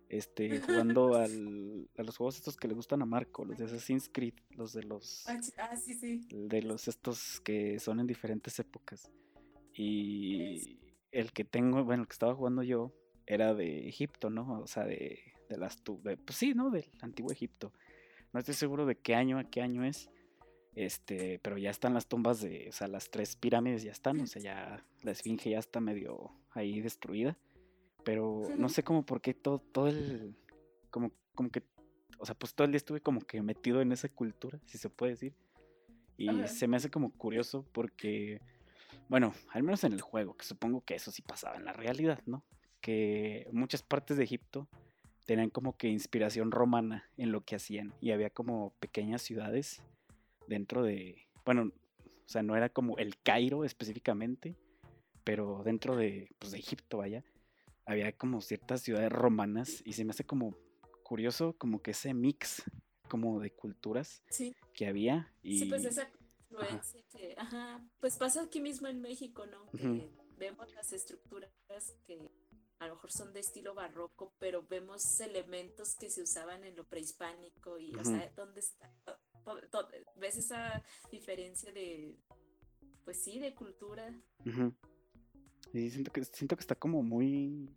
Este, 0.08 0.60
jugando 0.60 1.16
al, 1.16 1.88
a 1.98 2.02
los 2.04 2.16
juegos 2.16 2.36
estos 2.36 2.56
que 2.56 2.68
le 2.68 2.74
gustan 2.74 3.02
a 3.02 3.06
Marco, 3.06 3.44
los 3.44 3.58
de 3.58 3.64
Assassin's 3.64 4.08
Creed, 4.12 4.34
los 4.50 4.72
de 4.72 4.84
los 4.84 5.26
Ah, 5.26 5.34
ch- 5.40 5.52
Ah, 5.58 5.76
sí, 5.76 5.94
sí. 5.94 6.20
de 6.30 6.62
los 6.62 6.86
estos 6.86 7.40
que 7.40 7.80
son 7.80 7.98
en 7.98 8.06
diferentes 8.06 8.56
épocas. 8.60 9.10
Y 9.72 10.78
el 11.10 11.32
que 11.32 11.44
tengo, 11.44 11.82
bueno, 11.84 12.02
el 12.02 12.08
que 12.08 12.12
estaba 12.12 12.34
jugando 12.34 12.62
yo 12.62 12.92
era 13.26 13.54
de 13.54 13.88
Egipto, 13.88 14.30
¿no? 14.30 14.60
O 14.60 14.66
sea, 14.68 14.84
de, 14.84 15.18
de 15.48 15.56
las 15.56 15.82
tu- 15.82 16.00
de- 16.02 16.16
pues 16.16 16.38
sí, 16.38 16.54
¿no? 16.54 16.70
Del 16.70 16.88
antiguo 17.00 17.32
Egipto. 17.32 17.72
No 18.34 18.40
estoy 18.40 18.54
seguro 18.54 18.84
de 18.84 18.96
qué 18.96 19.14
año 19.14 19.38
a 19.38 19.44
qué 19.44 19.62
año 19.62 19.84
es. 19.84 20.10
Este, 20.74 21.38
pero 21.38 21.56
ya 21.56 21.70
están 21.70 21.94
las 21.94 22.08
tumbas 22.08 22.40
de, 22.40 22.66
o 22.68 22.72
sea, 22.72 22.88
las 22.88 23.08
tres 23.08 23.36
pirámides 23.36 23.84
ya 23.84 23.92
están, 23.92 24.20
o 24.20 24.26
sea, 24.26 24.42
ya 24.42 24.84
la 25.02 25.12
esfinge 25.12 25.50
ya 25.50 25.60
está 25.60 25.80
medio 25.80 26.32
ahí 26.50 26.80
destruida. 26.80 27.38
Pero 28.04 28.42
no 28.58 28.68
sé 28.68 28.82
cómo 28.82 29.06
por 29.06 29.20
qué 29.20 29.34
todo, 29.34 29.60
todo 29.60 29.86
el, 29.86 30.34
como, 30.90 31.12
como 31.36 31.48
que, 31.50 31.62
o 32.18 32.26
sea, 32.26 32.34
pues 32.34 32.54
todo 32.54 32.64
el 32.64 32.72
día 32.72 32.78
estuve 32.78 33.00
como 33.00 33.20
que 33.20 33.40
metido 33.40 33.80
en 33.80 33.92
esa 33.92 34.08
cultura, 34.08 34.58
si 34.66 34.78
se 34.78 34.90
puede 34.90 35.12
decir. 35.12 35.32
Y 36.16 36.28
Ajá. 36.28 36.48
se 36.48 36.66
me 36.66 36.76
hace 36.76 36.90
como 36.90 37.12
curioso 37.12 37.64
porque, 37.70 38.40
bueno, 39.08 39.32
al 39.52 39.62
menos 39.62 39.84
en 39.84 39.92
el 39.92 40.00
juego, 40.00 40.36
que 40.36 40.44
supongo 40.44 40.84
que 40.84 40.96
eso 40.96 41.12
sí 41.12 41.22
pasaba 41.22 41.54
en 41.54 41.64
la 41.64 41.72
realidad, 41.72 42.20
¿no? 42.26 42.44
Que 42.80 43.48
muchas 43.52 43.84
partes 43.84 44.16
de 44.16 44.24
Egipto 44.24 44.68
tenían 45.24 45.50
como 45.50 45.76
que 45.76 45.88
inspiración 45.88 46.50
romana 46.50 47.08
en 47.16 47.32
lo 47.32 47.44
que 47.44 47.56
hacían 47.56 47.94
y 48.00 48.10
había 48.10 48.30
como 48.30 48.74
pequeñas 48.80 49.22
ciudades 49.22 49.82
dentro 50.46 50.82
de, 50.82 51.28
bueno, 51.44 51.72
o 52.04 52.28
sea, 52.28 52.42
no 52.42 52.56
era 52.56 52.68
como 52.68 52.98
el 52.98 53.18
Cairo 53.18 53.64
específicamente, 53.64 54.56
pero 55.24 55.62
dentro 55.64 55.96
de, 55.96 56.30
pues, 56.38 56.52
de 56.52 56.58
Egipto, 56.58 56.98
vaya, 56.98 57.24
había 57.86 58.12
como 58.12 58.40
ciertas 58.40 58.82
ciudades 58.82 59.10
romanas 59.10 59.82
y 59.84 59.94
se 59.94 60.04
me 60.04 60.10
hace 60.10 60.24
como 60.24 60.56
curioso 61.02 61.54
como 61.58 61.82
que 61.82 61.90
ese 61.90 62.14
mix 62.14 62.62
como 63.08 63.40
de 63.40 63.50
culturas 63.50 64.22
Sí, 64.30 64.56
que 64.72 64.86
había 64.86 65.30
y 65.42 65.58
sí, 65.58 65.64
pues 65.66 65.84
esa 65.84 66.08
influencia 66.50 67.02
que, 67.10 67.34
ajá, 67.36 67.86
pues 68.00 68.16
pasa 68.16 68.42
aquí 68.42 68.60
mismo 68.60 68.88
en 68.88 69.00
México, 69.02 69.44
¿no? 69.46 69.66
Que 69.72 70.08
vemos 70.38 70.72
las 70.74 70.92
estructuras 70.92 71.50
que 72.06 72.18
a 72.78 72.86
lo 72.86 72.94
mejor 72.94 73.12
son 73.12 73.32
de 73.32 73.40
estilo 73.40 73.74
barroco, 73.74 74.34
pero 74.38 74.66
vemos 74.68 75.20
elementos 75.20 75.94
que 75.96 76.10
se 76.10 76.22
usaban 76.22 76.64
en 76.64 76.76
lo 76.76 76.84
prehispánico 76.84 77.78
y, 77.78 77.94
o 77.94 78.04
sea, 78.04 78.30
¿dónde 78.36 78.60
está? 78.60 78.92
¿Ves 80.16 80.36
esa 80.38 80.82
diferencia 81.10 81.72
de, 81.72 82.18
pues 83.04 83.22
sí, 83.22 83.38
de 83.38 83.54
cultura? 83.54 84.12
Y 85.72 85.90
siento 85.90 86.12
que, 86.12 86.24
siento 86.24 86.56
que 86.56 86.60
está 86.60 86.74
como 86.74 87.02
muy, 87.02 87.70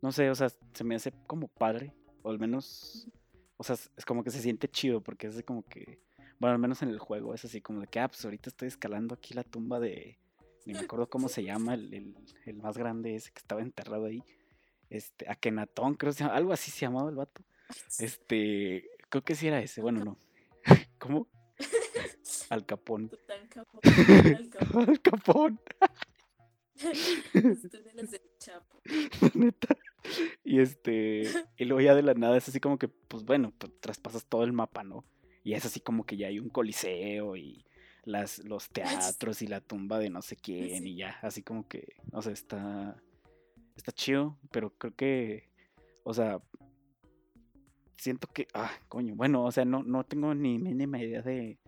no 0.00 0.12
sé, 0.12 0.30
o 0.30 0.34
sea, 0.34 0.50
se 0.72 0.84
me 0.84 0.94
hace 0.94 1.12
como 1.26 1.48
padre, 1.48 1.94
o 2.22 2.30
al 2.30 2.38
menos, 2.38 3.08
o 3.56 3.64
sea, 3.64 3.76
es 3.96 4.04
como 4.04 4.24
que 4.24 4.30
se 4.30 4.40
siente 4.40 4.68
chido, 4.68 5.02
porque 5.02 5.26
es 5.26 5.42
como 5.44 5.64
que, 5.64 6.00
bueno, 6.38 6.54
al 6.54 6.60
menos 6.60 6.82
en 6.82 6.88
el 6.88 6.98
juego 6.98 7.34
es 7.34 7.44
así 7.44 7.60
como 7.60 7.80
de 7.80 7.86
que, 7.86 8.00
ah, 8.00 8.08
pues 8.08 8.24
ahorita 8.24 8.50
estoy 8.50 8.68
escalando 8.68 9.14
aquí 9.14 9.34
la 9.34 9.44
tumba 9.44 9.80
de, 9.80 10.18
ni 10.66 10.74
me 10.74 10.80
acuerdo 10.80 11.08
cómo 11.08 11.28
se 11.28 11.42
llama, 11.42 11.74
el, 11.74 11.92
el, 11.92 12.14
el 12.46 12.56
más 12.56 12.76
grande 12.76 13.14
ese 13.14 13.32
que 13.32 13.38
estaba 13.38 13.62
enterrado 13.62 14.06
ahí, 14.06 14.22
este, 14.90 15.28
Akenatón, 15.28 15.94
creo 15.94 16.12
que 16.12 16.18
se 16.18 16.24
llama, 16.24 16.36
algo 16.36 16.52
así 16.52 16.70
se 16.70 16.80
llamaba 16.80 17.10
el 17.10 17.16
vato, 17.16 17.42
este, 17.98 18.88
creo 19.08 19.22
que 19.22 19.34
sí 19.34 19.48
era 19.48 19.60
ese, 19.60 19.80
bueno, 19.80 20.04
no, 20.04 20.18
¿cómo? 20.98 21.28
Al 22.50 22.66
Capón. 22.66 23.10
Al 23.28 23.48
Capón. 25.00 25.60
neta. 29.34 29.76
Y 30.44 30.60
este, 30.60 31.22
y 31.56 31.64
luego 31.64 31.80
ya 31.80 31.94
de 31.94 32.02
la 32.02 32.14
nada 32.14 32.36
es 32.36 32.48
así 32.48 32.60
como 32.60 32.78
que, 32.78 32.88
pues 32.88 33.24
bueno, 33.24 33.52
pues, 33.56 33.72
traspasas 33.80 34.26
todo 34.26 34.44
el 34.44 34.52
mapa, 34.52 34.82
¿no? 34.82 35.04
Y 35.44 35.54
es 35.54 35.64
así 35.64 35.80
como 35.80 36.04
que 36.04 36.16
ya 36.16 36.28
hay 36.28 36.38
un 36.38 36.48
coliseo 36.48 37.36
y 37.36 37.64
las, 38.04 38.38
los 38.44 38.68
teatros 38.70 39.42
y 39.42 39.46
la 39.46 39.60
tumba 39.60 39.98
de 39.98 40.10
no 40.10 40.22
sé 40.22 40.36
quién 40.36 40.86
y 40.86 40.96
ya, 40.96 41.18
así 41.22 41.42
como 41.42 41.68
que, 41.68 41.96
o 42.12 42.22
sea, 42.22 42.32
está, 42.32 43.00
está 43.76 43.92
chido, 43.92 44.38
pero 44.50 44.70
creo 44.76 44.94
que, 44.94 45.50
o 46.04 46.12
sea, 46.12 46.42
siento 47.96 48.26
que, 48.28 48.48
ah, 48.54 48.72
coño, 48.88 49.14
bueno, 49.14 49.44
o 49.44 49.52
sea, 49.52 49.64
no, 49.64 49.82
no 49.82 50.04
tengo 50.04 50.34
ni 50.34 50.58
mínima 50.58 50.98
idea 50.98 51.22
de, 51.22 51.58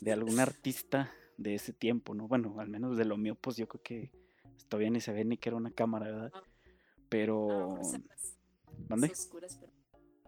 de 0.00 0.12
algún 0.12 0.40
artista 0.40 1.12
de 1.36 1.54
ese 1.54 1.72
tiempo, 1.72 2.14
¿no? 2.14 2.28
Bueno, 2.28 2.58
al 2.58 2.68
menos 2.68 2.96
de 2.96 3.04
lo 3.04 3.16
mío, 3.16 3.34
pues 3.34 3.56
yo 3.56 3.68
creo 3.68 3.82
que 3.82 4.10
todavía 4.68 4.90
ni 4.90 5.00
se 5.00 5.12
ve 5.12 5.24
ni 5.24 5.36
que 5.36 5.50
era 5.50 5.56
una 5.56 5.70
cámara, 5.70 6.06
¿verdad? 6.06 6.32
No. 6.32 6.42
Pero, 7.08 7.46
oscuras, 9.06 9.58
pero 9.60 9.72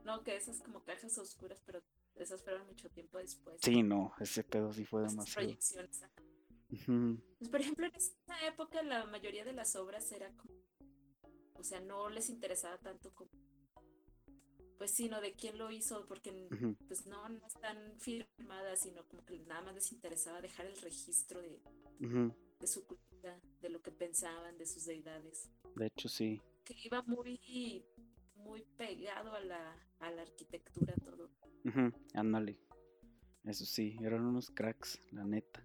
no, 0.05 0.23
que 0.23 0.37
esas 0.37 0.61
como 0.63 0.85
cajas 0.85 1.19
oscuras, 1.19 1.61
pero 1.67 1.83
esas 2.25 2.43
fueron 2.43 2.67
mucho 2.67 2.89
tiempo 2.91 3.19
después. 3.19 3.59
Sí, 3.63 3.83
no, 3.83 4.13
ese 4.21 4.45
pedo 4.45 4.73
sí 4.73 4.85
fue 4.85 5.03
Esas 5.03 5.13
demasiado. 5.13 5.47
proyecciones. 5.47 6.03
Pues, 7.39 7.49
por 7.51 7.61
ejemplo, 7.61 7.87
en 7.87 7.95
esa 7.95 8.47
época 8.47 8.83
la 8.83 9.07
mayoría 9.07 9.45
de 9.45 9.53
las 9.55 9.75
obras 9.77 10.11
era 10.13 10.31
como, 10.37 10.55
o 11.55 11.63
sea, 11.65 11.81
no 11.81 12.11
les 12.11 12.29
interesaba 12.29 12.79
tanto 12.79 13.13
como, 13.15 13.31
pues 14.77 14.91
sino 14.93 15.21
de 15.21 15.35
quién 15.35 15.59
lo 15.59 15.71
hizo, 15.71 16.07
porque 16.07 16.49
pues 16.87 17.07
no, 17.07 17.29
no 17.29 17.47
están 17.47 17.99
firmadas, 17.99 18.81
sino 18.81 19.07
como 19.09 19.25
que 19.25 19.39
nada 19.41 19.63
más 19.63 19.75
les 19.75 19.91
interesaba 19.93 20.41
dejar 20.41 20.67
el 20.67 20.77
registro 20.77 21.41
de, 21.41 21.61
de 22.61 22.67
su 22.67 22.85
cultura, 22.87 23.41
de 23.61 23.69
lo 23.71 23.81
que 23.81 23.91
pensaban, 23.91 24.57
de 24.59 24.67
sus 24.67 24.85
deidades, 24.85 25.49
De 25.75 25.87
hecho, 25.87 26.09
sí. 26.09 26.41
que 26.65 26.75
iba 26.85 27.03
muy, 27.03 27.85
muy 28.37 28.63
pegado 28.77 29.33
a 29.33 29.41
la, 29.41 29.75
a 30.01 30.11
la 30.13 30.23
arquitectura 30.23 30.95
todo. 30.97 31.31
Ándale. 32.15 32.59
Eso 33.45 33.65
sí, 33.65 33.97
eran 34.03 34.27
unos 34.27 34.51
cracks, 34.51 35.01
la 35.11 35.25
neta. 35.25 35.65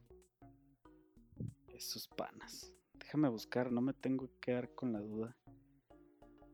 Esos 1.67 2.07
panas. 2.07 2.73
Déjame 2.93 3.29
buscar, 3.29 3.71
no 3.71 3.81
me 3.81 3.93
tengo 3.93 4.27
que 4.27 4.39
quedar 4.39 4.73
con 4.73 4.93
la 4.93 4.99
duda 4.99 5.35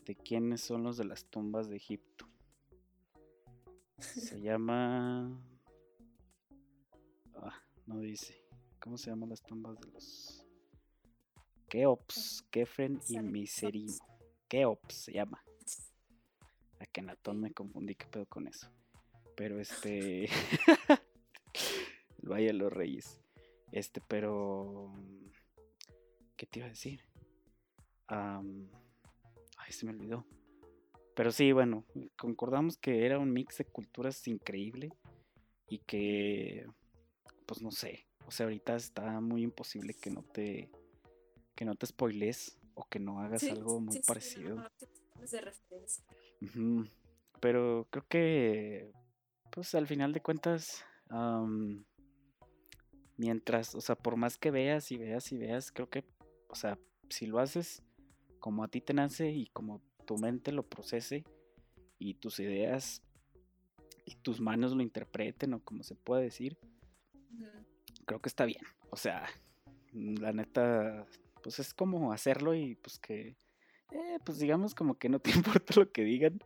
de 0.05 0.15
quiénes 0.15 0.61
son 0.61 0.83
los 0.83 0.97
de 0.97 1.05
las 1.05 1.25
tumbas 1.25 1.69
de 1.69 1.75
Egipto. 1.75 2.27
Se 3.99 4.41
llama. 4.41 5.39
Ah, 7.35 7.61
no 7.85 7.99
dice. 7.99 8.35
¿Cómo 8.79 8.97
se 8.97 9.11
llaman 9.11 9.29
las 9.29 9.43
tumbas 9.43 9.79
de 9.79 9.91
los. 9.91 10.45
Keops, 11.67 12.43
Kefren 12.49 12.99
y 13.07 13.19
Miserimo. 13.19 13.93
Keops 14.47 14.95
se 14.95 15.13
llama. 15.13 15.43
Akenatón 16.79 17.39
me 17.41 17.51
confundí, 17.51 17.93
qué 17.93 18.07
pedo 18.07 18.25
con 18.25 18.47
eso. 18.47 18.67
Pero 19.39 19.57
este. 19.61 20.25
el 20.25 20.29
Valle 22.29 22.47
de 22.47 22.53
los 22.53 22.73
Reyes. 22.73 23.21
Este, 23.71 24.01
pero. 24.05 24.91
¿Qué 26.35 26.45
te 26.45 26.59
iba 26.59 26.65
a 26.65 26.71
decir? 26.71 26.99
Am, 28.07 28.67
Ay, 29.55 29.71
se 29.71 29.85
me 29.85 29.93
olvidó. 29.93 30.25
Pero 31.15 31.31
sí, 31.31 31.53
bueno, 31.53 31.85
concordamos 32.17 32.75
que 32.75 33.05
era 33.05 33.17
un 33.17 33.31
mix 33.31 33.59
de 33.59 33.65
culturas 33.65 34.27
increíble 34.27 34.89
y 35.69 35.79
que, 35.79 36.65
pues 37.45 37.61
no 37.61 37.71
sé, 37.71 38.07
o 38.25 38.31
sea, 38.31 38.45
ahorita 38.45 38.75
está 38.75 39.21
muy 39.21 39.43
imposible 39.43 39.93
que 39.93 40.11
no 40.11 40.23
te, 40.23 40.69
que 41.55 41.63
no 41.63 41.75
te 41.75 41.85
spoiles 41.85 42.57
o 42.73 42.87
que 42.89 42.99
no 42.99 43.21
hagas 43.21 43.41
Sí, 43.41 43.49
algo 43.49 43.79
muy 43.79 43.93
sí, 43.93 43.99
sí, 43.99 44.07
parecido. 44.07 44.55
no, 44.55 44.69
de 45.31 45.41
referencia. 45.41 46.03
Pero 47.41 47.87
creo 47.89 48.05
que, 48.07 48.91
pues 49.59 49.75
al 49.75 49.87
final 49.87 50.13
de 50.13 50.21
cuentas, 50.21 50.85
am, 51.09 51.83
mientras, 53.17 53.75
o 53.75 53.81
sea, 53.81 53.97
por 53.97 54.15
más 54.15 54.37
que 54.37 54.51
veas 54.51 54.89
y 54.93 54.97
veas 54.97 55.33
y 55.33 55.37
veas, 55.37 55.73
creo 55.73 55.89
que, 55.89 56.05
o 56.47 56.55
sea, 56.55 56.79
si 57.09 57.25
lo 57.25 57.39
haces 57.39 57.83
como 58.39 58.63
a 58.63 58.69
ti 58.69 58.79
te 58.79 58.93
nace 58.93 59.31
y 59.31 59.47
como 59.47 59.81
tu 60.05 60.17
mente 60.17 60.53
lo 60.53 60.63
procese 60.63 61.25
y 61.97 62.13
tus 62.13 62.39
ideas 62.39 63.03
y 64.05 64.15
tus 64.15 64.39
manos 64.39 64.71
lo 64.71 64.81
interpreten 64.81 65.53
o 65.53 65.59
como 65.59 65.83
se 65.83 65.95
puede 65.95 66.23
decir, 66.23 66.57
creo 68.05 68.21
que 68.21 68.29
está 68.29 68.45
bien. 68.45 68.63
O 68.91 68.95
sea, 68.95 69.25
la 69.91 70.31
neta, 70.31 71.05
pues 71.43 71.59
es 71.59 71.73
como 71.73 72.13
hacerlo 72.13 72.55
y 72.55 72.75
pues 72.75 72.97
que, 72.97 73.35
eh, 73.91 74.19
pues 74.23 74.39
digamos 74.39 74.73
como 74.73 74.97
que 74.97 75.09
no 75.09 75.19
te 75.19 75.31
importa 75.35 75.81
lo 75.81 75.91
que 75.91 76.05
digan, 76.05 76.39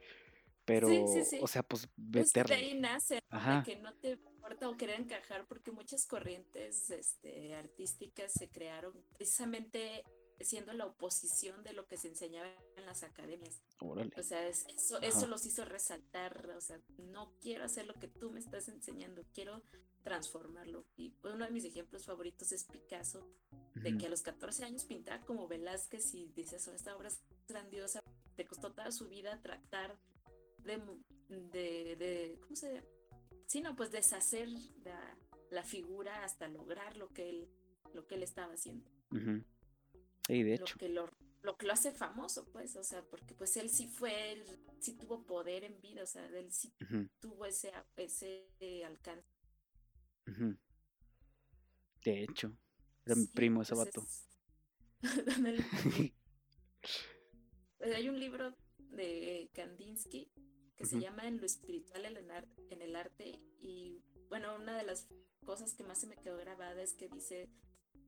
pero, 0.66 0.88
sí, 0.88 1.24
sí. 1.26 1.40
o 1.42 1.48
sea, 1.48 1.64
pues 1.64 1.88
Pues 2.12 2.32
de 2.34 2.54
ahí 2.54 2.80
nace, 2.80 3.22
que 3.66 3.76
no 3.78 3.94
te 3.96 4.12
importa 4.12 4.70
o 4.70 4.78
querer 4.78 5.00
encajar, 5.00 5.46
porque 5.48 5.72
muchas 5.72 6.06
corrientes 6.06 6.90
este, 6.90 7.54
artísticas 7.56 8.32
se 8.34 8.50
crearon 8.50 8.94
precisamente 9.18 10.04
siendo 10.40 10.74
la 10.74 10.86
oposición 10.88 11.64
de 11.64 11.74
lo 11.74 11.88
que 11.88 11.96
se 11.96 12.10
enseñaba 12.10 12.50
en 12.76 12.86
las 12.86 13.04
academias. 13.04 13.62
Órale. 13.80 14.12
O 14.18 14.24
sea, 14.24 14.46
es- 14.48 14.66
eso, 14.76 14.98
Ajá. 14.98 15.06
eso 15.08 15.28
los 15.28 15.46
hizo 15.46 15.64
resaltar, 15.64 16.50
o 16.58 16.60
sea, 16.60 16.82
no 16.98 17.34
quiero 17.40 17.64
hacer 17.64 17.86
lo 17.86 17.94
que 17.94 18.08
tú 18.08 18.30
me 18.32 18.40
estás 18.40 18.68
enseñando, 18.68 19.24
quiero 19.34 19.62
transformarlo. 20.04 20.86
Y 20.98 21.14
uno 21.24 21.46
de 21.46 21.52
mis 21.52 21.64
ejemplos 21.64 22.06
favoritos 22.06 22.52
es 22.52 22.66
Picasso, 22.66 23.26
de 23.76 23.98
que 23.98 24.08
a 24.08 24.10
los 24.10 24.22
14 24.22 24.66
años 24.66 24.84
pintaba 24.84 25.24
como 25.26 25.48
Velázquez 25.48 26.14
y 26.14 26.28
dices, 26.36 26.68
"Oh, 26.68 26.74
esta 26.74 26.96
obra 26.96 27.08
es 27.08 27.22
grandiosa, 27.48 28.04
te 28.36 28.46
costó 28.46 28.74
toda 28.74 28.92
su 28.92 29.08
vida 29.08 29.40
tratar 29.42 29.98
de, 30.64 30.80
de, 31.30 31.96
de 31.96 32.40
¿cómo 32.42 32.56
se 32.56 32.84
Sí, 33.48 33.62
no, 33.62 33.76
pues 33.76 33.92
deshacer 33.92 34.50
la, 34.84 35.18
la 35.52 35.64
figura 35.64 36.24
hasta 36.24 36.48
lograr 36.48 36.98
lo 36.98 37.10
que 37.10 37.30
él, 37.30 37.48
lo 37.94 38.08
que 38.08 38.16
él 38.16 38.24
estaba 38.24 38.54
haciendo, 38.54 38.90
ujú. 39.12 39.44
Sí, 40.26 40.44
de 40.44 40.58
lo 40.58 40.64
hecho. 40.66 40.78
que 40.80 40.90
lo, 40.90 41.10
lo 41.44 41.58
que 41.58 41.68
lo 41.68 41.74
hace 41.74 41.92
famoso, 41.92 42.46
pues, 42.52 42.76
o 42.78 42.84
sea, 42.84 43.04
porque 43.04 43.36
pues 43.36 43.56
él 43.58 43.70
sí 43.70 43.88
fue, 43.88 44.32
él 44.32 44.44
sí 44.80 44.94
tuvo 44.94 45.24
poder 45.26 45.66
en 45.66 45.80
vida, 45.82 46.04
o 46.04 46.08
sea, 46.08 46.26
él 46.26 46.52
sí 46.52 46.74
tuvo 47.20 47.46
ese, 47.46 47.72
ese 47.98 48.48
alcance. 48.86 49.28
De 52.04 52.24
hecho. 52.24 52.58
Era 53.06 53.16
mi 53.16 53.28
primo 53.28 53.62
ese 53.62 53.76
pues 53.76 53.86
vato. 53.86 54.02
es- 54.02 54.28
hay 57.96 58.10
un 58.10 58.20
libro 58.20 58.56
de 58.78 59.50
Kandinsky 59.54 60.32
que 60.78 60.86
se 60.86 61.00
llama 61.00 61.28
En 61.28 61.38
lo 61.38 61.46
espiritual 61.46 62.06
en 62.06 62.18
el, 62.18 62.32
ar- 62.32 62.48
en 62.70 62.82
el 62.82 62.96
arte 62.96 63.40
y 63.60 64.02
bueno, 64.30 64.56
una 64.56 64.76
de 64.78 64.84
las 64.84 65.08
cosas 65.46 65.74
que 65.74 65.84
más 65.84 66.00
se 66.00 66.08
me 66.08 66.16
quedó 66.18 66.38
grabada 66.38 66.82
es 66.82 66.94
que 66.94 67.08
dice, 67.10 67.50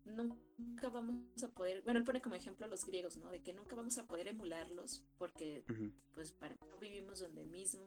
nunca 0.05 0.89
vamos 0.89 1.43
a 1.43 1.47
poder, 1.49 1.81
bueno, 1.83 1.99
él 1.99 2.05
pone 2.05 2.21
como 2.21 2.35
ejemplo 2.35 2.65
a 2.65 2.69
los 2.69 2.85
griegos, 2.85 3.17
¿no? 3.17 3.29
De 3.29 3.41
que 3.41 3.53
nunca 3.53 3.75
vamos 3.75 3.97
a 3.97 4.05
poder 4.07 4.27
emularlos 4.27 5.03
porque 5.17 5.63
pues 6.13 6.31
para 6.31 6.55
no 6.55 6.77
vivimos 6.79 7.19
donde 7.19 7.45
mismo, 7.45 7.85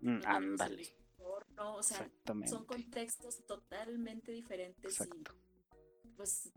Mm, 0.00 0.20
no 0.20 0.28
Ándale. 0.28 0.94
entorno, 1.18 1.74
o 1.74 1.82
sea, 1.82 2.08
son 2.46 2.64
contextos 2.66 3.44
totalmente 3.46 4.30
diferentes 4.30 4.92
Exacto. 5.00 5.34
y 6.04 6.08
pues 6.10 6.52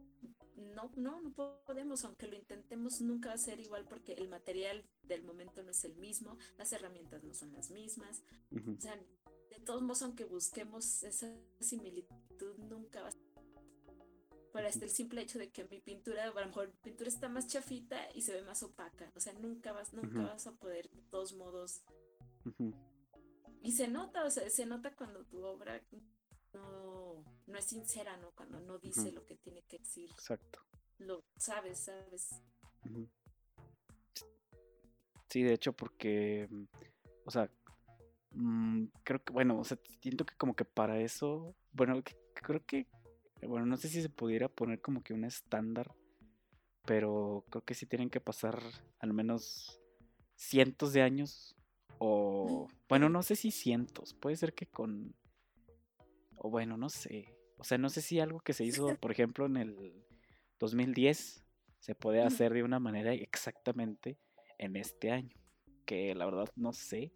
no, 0.62 0.92
no, 0.96 1.22
no 1.22 1.34
podemos, 1.66 2.04
aunque 2.06 2.28
lo 2.28 2.36
intentemos, 2.36 3.02
nunca 3.02 3.30
va 3.30 3.36
a 3.36 3.38
ser 3.38 3.60
igual 3.60 3.86
porque 3.88 4.14
el 4.14 4.30
material 4.30 4.86
del 5.04 5.24
momento 5.24 5.64
no 5.64 5.72
es 5.72 5.84
el 5.84 5.96
mismo, 5.96 6.38
las 6.58 6.72
herramientas 6.74 7.24
no 7.24 7.34
son 7.34 7.54
las 7.54 7.72
mismas. 7.72 8.24
O 8.52 8.82
sea, 8.82 8.96
de 9.50 9.60
todos 9.60 9.82
modos, 9.82 10.02
aunque 10.02 10.26
busquemos 10.26 11.04
esa 11.04 11.34
similitud, 11.60 12.58
nunca 12.70 13.02
va 13.02 13.10
a 13.10 13.12
ser. 13.12 13.22
Por 14.52 14.66
hasta 14.66 14.84
el 14.84 14.92
simple 14.92 15.22
hecho 15.22 15.40
de 15.40 15.50
que 15.50 15.64
mi 15.66 15.80
pintura, 15.80 16.24
a 16.24 16.28
lo 16.28 16.46
mejor 16.46 16.68
mi 16.68 16.80
pintura 16.82 17.08
está 17.08 17.30
más 17.30 17.48
chafita 17.48 17.98
y 18.14 18.22
se 18.22 18.34
ve 18.34 18.42
más 18.42 18.64
opaca. 18.64 19.10
O 19.16 19.20
sea, 19.20 19.34
nunca 19.34 19.72
vas, 19.72 19.94
nunca 19.94 20.24
vas 20.24 20.46
a 20.48 20.52
poder, 20.52 20.90
de 20.90 21.02
todos 21.04 21.34
modos. 21.34 21.84
Y 23.62 23.72
se 23.72 23.88
nota, 23.88 24.26
o 24.26 24.30
sea, 24.30 24.50
se 24.50 24.66
nota 24.66 24.94
cuando 24.94 25.24
tu 25.26 25.42
obra 25.46 25.82
no, 26.54 27.01
no 27.52 27.58
es 27.58 27.66
sincera, 27.66 28.18
¿no? 28.18 28.32
Cuando 28.32 28.60
no 28.62 28.80
dice 28.80 29.12
lo 29.12 29.26
que 29.26 29.36
tiene 29.36 29.62
que 29.64 29.80
decir. 29.80 30.10
Exacto. 30.12 30.60
Lo 31.00 31.24
sabes, 31.38 31.80
sabes. 31.80 32.30
Sí, 35.30 35.44
de 35.44 35.54
hecho, 35.54 35.74
porque, 35.74 36.48
mm, 36.50 36.64
o 37.26 37.32
sea, 37.32 37.50
mm, 38.32 38.86
creo 39.04 39.24
que, 39.24 39.34
bueno, 39.34 39.60
o 39.60 39.64
sea, 39.64 39.78
siento 40.02 40.26
que 40.26 40.36
como 40.36 40.56
que 40.56 40.66
para 40.66 41.00
eso, 41.00 41.56
bueno, 41.72 42.02
creo 42.34 42.66
que, 42.66 42.88
bueno, 43.48 43.66
no 43.66 43.78
sé 43.78 43.90
si 43.90 44.02
se 44.02 44.10
pudiera 44.10 44.50
poner 44.50 44.82
como 44.82 45.04
que 45.04 45.14
un 45.14 45.24
estándar, 45.24 45.94
pero 46.86 47.46
creo 47.50 47.64
que 47.64 47.74
sí 47.74 47.86
tienen 47.86 48.10
que 48.10 48.22
pasar 48.22 48.62
al 49.00 49.14
menos 49.14 49.80
cientos 50.36 50.94
de 50.94 51.02
años 51.02 51.56
o, 52.00 52.68
bueno, 52.90 53.10
no 53.10 53.24
sé 53.24 53.36
si 53.36 53.52
cientos, 53.52 54.14
puede 54.14 54.36
ser 54.36 54.54
que 54.54 54.66
con 54.66 55.16
o 56.44 56.50
bueno, 56.50 56.76
no 56.76 56.90
sé. 56.90 57.34
O 57.62 57.64
sea, 57.64 57.78
no 57.78 57.90
sé 57.90 58.02
si 58.02 58.20
algo 58.20 58.40
que 58.40 58.54
se 58.54 58.66
hizo, 58.66 58.96
por 58.96 59.12
ejemplo, 59.12 59.46
en 59.46 59.56
el 59.56 60.04
2010 60.60 61.46
se 61.80 61.94
puede 61.94 62.24
hacer 62.24 62.54
de 62.54 62.64
una 62.64 62.80
manera 62.80 63.14
exactamente 63.14 64.18
en 64.58 64.76
este 64.76 65.12
año. 65.12 65.38
Que 65.86 66.16
la 66.16 66.26
verdad 66.26 66.50
no 66.56 66.74
sé. 66.74 67.14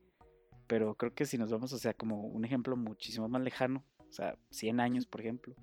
Pero 0.68 0.93
creo 0.93 1.16
que 1.16 1.26
si 1.26 1.39
nos 1.39 1.50
vamos, 1.50 1.74
o 1.74 1.80
sea, 1.80 1.96
como 1.96 2.28
un 2.28 2.46
ejemplo 2.46 2.78
muchísimo 2.78 3.28
más 3.28 3.41
lejano, 3.41 3.84
o 4.08 4.14
sea, 4.14 4.38
100 4.52 4.82
años, 4.82 5.08
por 5.08 5.22
ejemplo, 5.22 5.56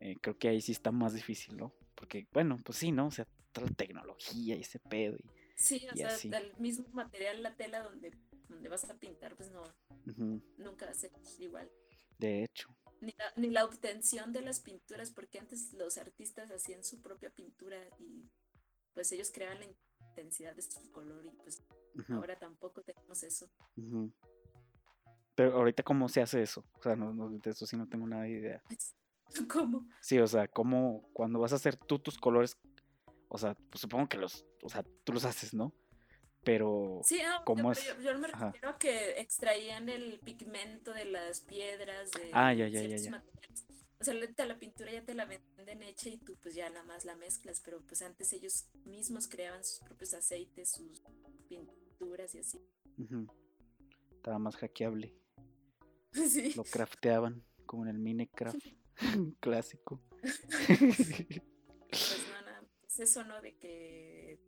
eh, 0.00 0.16
creo 0.22 0.38
que 0.38 0.48
ahí 0.48 0.62
sí 0.62 0.72
está 0.72 0.92
más 0.92 1.12
difícil, 1.12 1.54
¿no? 1.58 1.74
Porque, 1.94 2.26
bueno, 2.32 2.58
pues 2.64 2.78
sí, 2.78 2.92
¿no? 2.92 3.08
O 3.08 3.10
sea, 3.10 3.26
toda 3.52 3.66
la 3.66 3.74
tecnología 3.74 4.56
y 4.56 4.60
ese 4.62 4.78
pedo. 4.78 5.18
Y, 5.18 5.30
sí, 5.56 5.86
o 5.92 5.94
sea, 5.94 6.38
el 6.38 6.56
mismo 6.56 6.86
material, 6.94 7.42
la 7.42 7.54
tela 7.54 7.82
donde, 7.82 8.12
donde 8.48 8.68
vas 8.70 8.88
a 8.88 8.94
pintar, 8.94 9.36
pues 9.36 9.50
no, 9.50 9.62
nunca 10.56 10.86
va 10.86 10.92
a 10.92 10.94
ser 10.94 11.10
igual. 11.38 11.70
De 12.18 12.44
hecho 12.44 12.74
ni 13.00 13.50
la, 13.50 13.64
obtención 13.64 14.32
de 14.32 14.40
las 14.40 14.60
pinturas, 14.60 15.10
porque 15.10 15.38
antes 15.38 15.72
los 15.72 15.98
artistas 15.98 16.50
hacían 16.50 16.84
su 16.84 17.00
propia 17.00 17.30
pintura 17.30 17.76
y 17.98 18.30
pues 18.94 19.12
ellos 19.12 19.30
creaban 19.32 19.60
la 19.60 19.66
intensidad 20.10 20.54
de 20.54 20.62
su 20.62 20.90
color 20.90 21.26
y 21.26 21.30
pues 21.36 21.62
ahora 22.08 22.38
tampoco 22.38 22.82
tenemos 22.82 23.22
eso. 23.22 23.50
Pero 25.34 25.56
ahorita 25.56 25.82
cómo 25.82 26.08
se 26.08 26.22
hace 26.22 26.42
eso, 26.42 26.64
o 26.72 26.82
sea, 26.82 26.96
no, 26.96 27.30
de 27.30 27.50
eso 27.50 27.66
sí 27.66 27.76
no 27.76 27.88
tengo 27.88 28.06
nada 28.06 28.22
de 28.22 28.30
idea. 28.30 28.62
¿Cómo? 29.50 29.86
Sí, 30.00 30.18
o 30.18 30.26
sea, 30.26 30.48
cómo 30.48 31.10
cuando 31.12 31.40
vas 31.40 31.52
a 31.52 31.56
hacer 31.56 31.76
tú 31.76 31.98
tus 31.98 32.16
colores, 32.16 32.56
o 33.28 33.38
sea, 33.38 33.54
pues 33.54 33.80
supongo 33.80 34.08
que 34.08 34.18
los, 34.18 34.46
o 34.62 34.68
sea, 34.68 34.84
tú 35.04 35.12
los 35.12 35.24
haces, 35.24 35.52
¿no? 35.52 35.74
Pero 36.46 37.00
sí, 37.02 37.18
yo, 37.18 38.18
me 38.18 38.28
refiero 38.28 38.68
a 38.68 38.78
que 38.78 39.20
extraían 39.20 39.88
el 39.88 40.20
pigmento 40.20 40.94
de 40.94 41.04
las 41.04 41.40
piedras, 41.40 42.12
de 42.12 42.30
ah, 42.32 42.54
ya, 42.54 42.68
ya, 42.68 42.82
ya, 42.82 43.24
O 44.00 44.04
sea, 44.04 44.14
la, 44.14 44.56
pintura 44.56 44.92
ya 44.92 45.04
te 45.04 45.14
la 45.14 45.24
venden 45.24 45.82
hecha 45.82 46.08
y 46.08 46.18
tú 46.18 46.36
pues 46.40 46.54
ya 46.54 46.70
nada 46.70 46.84
más 46.84 47.04
la 47.04 47.16
mezclas, 47.16 47.60
pero 47.64 47.82
pues 47.82 48.00
antes 48.02 48.32
ellos 48.32 48.68
mismos 48.84 49.26
creaban 49.26 49.64
sus 49.64 49.80
propios 49.80 50.14
aceites, 50.14 50.70
sus 50.70 51.02
pinturas 51.48 52.32
y 52.36 52.38
así. 52.38 52.64
Estaba 54.14 54.38
más 54.38 54.56
hackeable. 54.56 55.12
Sí. 56.12 56.54
Lo 56.54 56.64
crafteaban, 56.64 57.44
como 57.66 57.82
en 57.82 57.90
el 57.90 57.98
Minecraft 57.98 58.64
clásico. 59.40 60.00
pues 60.20 61.00
no, 62.30 62.40
nada, 62.40 62.64
es 62.86 63.00
eso, 63.00 63.22
¿no? 63.24 63.42
De 63.42 63.54
que 63.58 64.40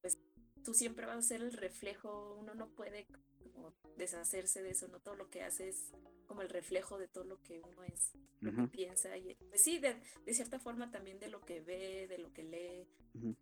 pues 0.00 0.18
tú 0.64 0.74
siempre 0.74 1.06
vas 1.06 1.18
a 1.18 1.22
ser 1.22 1.42
el 1.42 1.52
reflejo, 1.52 2.36
uno 2.38 2.54
no 2.54 2.68
puede 2.68 3.06
como 3.52 3.74
deshacerse 3.96 4.62
de 4.62 4.70
eso, 4.70 4.88
no 4.88 5.00
todo 5.00 5.14
lo 5.14 5.30
que 5.30 5.42
hace 5.42 5.68
es 5.68 5.92
como 6.26 6.42
el 6.42 6.48
reflejo 6.48 6.98
de 6.98 7.08
todo 7.08 7.24
lo 7.24 7.42
que 7.42 7.60
uno 7.60 7.82
es, 7.84 8.12
lo 8.40 8.54
que 8.54 8.62
piensa, 8.68 9.16
y 9.16 9.34
pues 9.48 9.62
sí, 9.62 9.78
de, 9.78 10.00
cierta 10.32 10.60
forma 10.60 10.90
también 10.90 11.18
de 11.18 11.28
lo 11.28 11.40
que 11.40 11.60
ve, 11.60 12.06
de 12.08 12.18
lo 12.18 12.32
que 12.32 12.44
lee, 12.44 12.86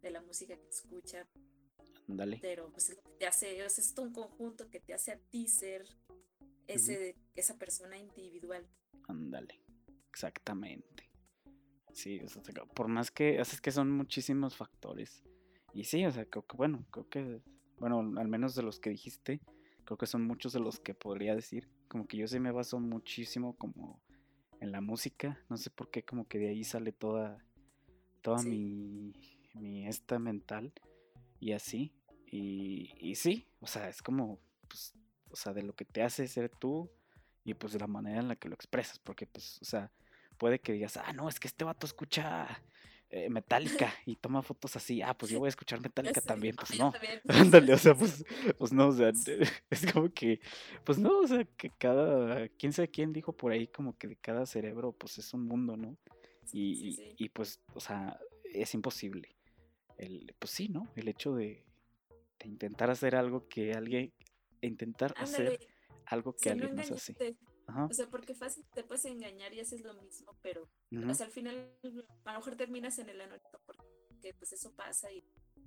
de 0.00 0.10
la 0.10 0.22
música 0.22 0.56
que 0.56 0.68
escucha. 0.68 1.26
Dale. 2.06 2.38
Pero 2.40 2.70
pues 2.70 2.88
es 2.88 2.96
lo 2.96 3.02
que 3.02 3.18
te 3.18 3.26
hace, 3.26 3.62
es 3.62 3.94
todo 3.94 4.06
un 4.06 4.14
conjunto 4.14 4.70
que 4.70 4.80
te 4.80 4.94
hace 4.94 5.12
a 5.12 5.18
ti 5.18 5.46
ser 5.46 5.86
ese, 6.66 7.16
esa 7.34 7.58
persona 7.58 7.98
individual. 7.98 8.66
Ándale, 9.06 9.60
exactamente. 10.08 11.10
Sí, 11.92 12.20
por 12.74 12.88
más 12.88 13.10
que, 13.10 13.38
es 13.38 13.60
que 13.60 13.70
son 13.70 13.90
muchísimos 13.90 14.56
factores 14.56 15.22
y 15.72 15.84
sí, 15.84 16.04
o 16.04 16.10
sea, 16.10 16.24
creo 16.24 16.46
que, 16.46 16.56
bueno, 16.56 16.84
creo 16.90 17.08
que, 17.08 17.40
bueno, 17.78 18.00
al 18.18 18.28
menos 18.28 18.54
de 18.54 18.62
los 18.62 18.80
que 18.80 18.90
dijiste, 18.90 19.40
creo 19.84 19.96
que 19.96 20.06
son 20.06 20.26
muchos 20.26 20.52
de 20.52 20.60
los 20.60 20.80
que 20.80 20.94
podría 20.94 21.34
decir. 21.34 21.68
Como 21.88 22.06
que 22.06 22.16
yo 22.16 22.26
sí 22.28 22.38
me 22.40 22.52
baso 22.52 22.78
muchísimo 22.80 23.56
como 23.56 24.00
en 24.60 24.72
la 24.72 24.80
música, 24.80 25.40
no 25.48 25.56
sé 25.56 25.70
por 25.70 25.90
qué, 25.90 26.02
como 26.02 26.26
que 26.26 26.38
de 26.38 26.48
ahí 26.48 26.64
sale 26.64 26.92
toda, 26.92 27.42
toda 28.22 28.42
mi, 28.42 29.12
mi 29.54 29.86
esta 29.86 30.18
mental 30.18 30.72
y 31.40 31.52
así. 31.52 31.92
Y, 32.26 32.92
y 32.98 33.14
sí, 33.14 33.46
o 33.60 33.66
sea, 33.66 33.88
es 33.88 34.02
como, 34.02 34.38
pues, 34.68 34.94
o 35.30 35.36
sea, 35.36 35.52
de 35.52 35.62
lo 35.62 35.74
que 35.74 35.84
te 35.84 36.02
hace 36.02 36.26
ser 36.28 36.50
tú 36.50 36.90
y 37.44 37.54
pues 37.54 37.72
de 37.72 37.78
la 37.78 37.86
manera 37.86 38.20
en 38.20 38.28
la 38.28 38.36
que 38.36 38.48
lo 38.48 38.54
expresas, 38.54 38.98
porque 38.98 39.26
pues, 39.26 39.58
o 39.62 39.64
sea, 39.64 39.90
puede 40.36 40.60
que 40.60 40.72
digas, 40.72 40.96
ah, 40.98 41.12
no, 41.12 41.28
es 41.28 41.40
que 41.40 41.48
este 41.48 41.64
vato 41.64 41.86
escucha 41.86 42.62
eh, 43.10 43.30
Metallica 43.30 43.94
y 44.04 44.16
toma 44.16 44.42
fotos 44.42 44.76
así, 44.76 45.00
ah, 45.00 45.16
pues 45.16 45.32
yo 45.32 45.38
voy 45.38 45.46
a 45.46 45.48
escuchar 45.48 45.80
Metallica 45.80 46.20
también, 46.20 46.54
pues 46.56 46.68
no. 46.78 46.92
Ándale, 47.28 47.72
o 47.72 47.78
sea, 47.78 47.94
pues, 47.98 48.24
pues 48.58 48.72
no, 48.72 48.88
o 48.88 48.92
sea, 48.92 49.12
es 49.70 49.92
como 49.92 50.12
que, 50.12 50.40
pues 50.84 50.98
no, 50.98 51.20
o 51.20 51.26
sea, 51.26 51.44
que 51.56 51.70
cada, 51.70 52.48
quién 52.50 52.72
sabe 52.72 52.88
quién 52.88 53.12
dijo 53.12 53.32
por 53.32 53.52
ahí 53.52 53.66
como 53.66 53.96
que 53.96 54.08
de 54.08 54.16
cada 54.16 54.44
cerebro, 54.44 54.92
pues 54.92 55.16
es 55.18 55.32
un 55.32 55.46
mundo, 55.46 55.76
¿no? 55.76 55.96
Y, 56.52 57.14
y, 57.18 57.28
pues, 57.28 57.60
o 57.74 57.80
sea, 57.80 58.18
es 58.44 58.72
imposible. 58.72 59.36
El, 59.98 60.34
pues 60.38 60.50
sí, 60.50 60.68
¿no? 60.68 60.88
El 60.96 61.08
hecho 61.08 61.34
de, 61.34 61.62
intentar 62.42 62.90
hacer 62.90 63.16
algo 63.16 63.48
que 63.48 63.72
alguien, 63.72 64.12
intentar 64.62 65.14
hacer 65.18 65.58
algo 66.06 66.34
que 66.34 66.50
alguien 66.50 66.74
no 66.74 66.82
hace. 66.82 67.36
O 67.68 67.92
sea, 67.92 68.08
porque 68.08 68.34
fácil 68.34 68.64
te 68.74 68.82
puedes 68.82 69.04
engañar 69.04 69.52
y 69.52 69.60
haces 69.60 69.82
lo 69.82 69.94
mismo, 69.94 70.36
pero 70.42 70.68
al 70.90 71.30
final 71.30 71.70
a 72.24 72.32
lo 72.32 72.38
mejor 72.38 72.56
terminas 72.56 72.98
en 72.98 73.08
el 73.10 73.20
anónimo 73.20 73.60
porque 73.66 74.34
pues 74.34 74.52
eso 74.52 74.72
pasa 74.74 75.12
y 75.12 75.24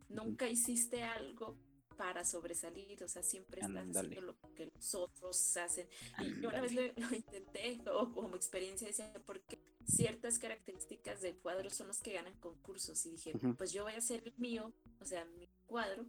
nunca 0.09 0.47
hiciste 0.47 1.03
algo 1.03 1.57
para 1.97 2.25
sobresalir, 2.25 3.03
o 3.03 3.07
sea, 3.07 3.21
siempre 3.21 3.61
estás 3.61 3.95
haciendo 3.95 4.21
lo 4.21 4.35
que 4.55 4.65
los 4.65 4.95
otros 4.95 5.55
hacen. 5.57 5.87
Y 6.19 6.41
yo 6.41 6.49
una 6.49 6.61
vez 6.61 6.73
lo, 6.97 7.15
intenté 7.15 7.79
o 7.91 8.11
como 8.11 8.35
experiencia 8.35 8.87
decía, 8.87 9.13
porque 9.25 9.59
ciertas 9.85 10.39
características 10.39 11.21
del 11.21 11.37
cuadro 11.37 11.69
son 11.69 11.87
los 11.87 11.99
que 11.99 12.13
ganan 12.13 12.33
concursos 12.39 13.05
y 13.05 13.11
dije, 13.11 13.33
pues 13.55 13.71
yo 13.71 13.83
voy 13.83 13.93
a 13.93 13.97
hacer 13.97 14.23
el 14.25 14.33
mío, 14.37 14.73
o 14.99 15.05
sea, 15.05 15.25
mi 15.25 15.47
cuadro 15.67 16.07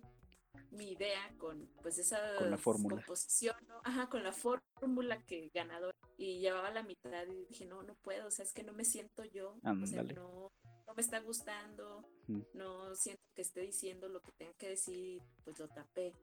mi 0.71 0.93
idea 0.93 1.35
con 1.39 1.69
pues 1.83 1.99
esa 1.99 2.19
composición, 2.63 3.57
ajá, 3.85 4.09
con 4.09 4.23
la 4.23 4.33
fórmula 4.33 5.19
que 5.27 5.51
ganador. 5.55 5.95
Y 6.19 6.41
llevaba 6.41 6.71
la 6.71 6.83
mitad 6.83 7.27
y 7.27 7.47
dije, 7.47 7.67
no, 7.67 7.83
no 7.83 7.95
puedo, 7.97 8.29
o 8.29 8.31
sea, 8.31 8.45
es 8.45 8.53
que 8.53 8.63
no 8.63 8.73
me 8.73 8.85
siento 8.85 9.25
yo, 9.25 9.57
o 9.65 9.87
sea, 9.87 10.03
no, 10.03 10.53
no, 10.87 10.95
me 10.95 11.03
está 11.03 11.21
gustando, 11.21 12.09
no 12.55 12.95
siento 12.95 13.23
que 13.35 13.43
esté 13.43 13.63
diciendo 13.63 14.09
lo 14.09 14.21
que 14.21 14.33
tengo 14.33 14.55
que 14.57 14.69
decir, 14.71 15.23
pues 15.45 15.59
lo 15.59 15.69
tapé. 15.69 16.15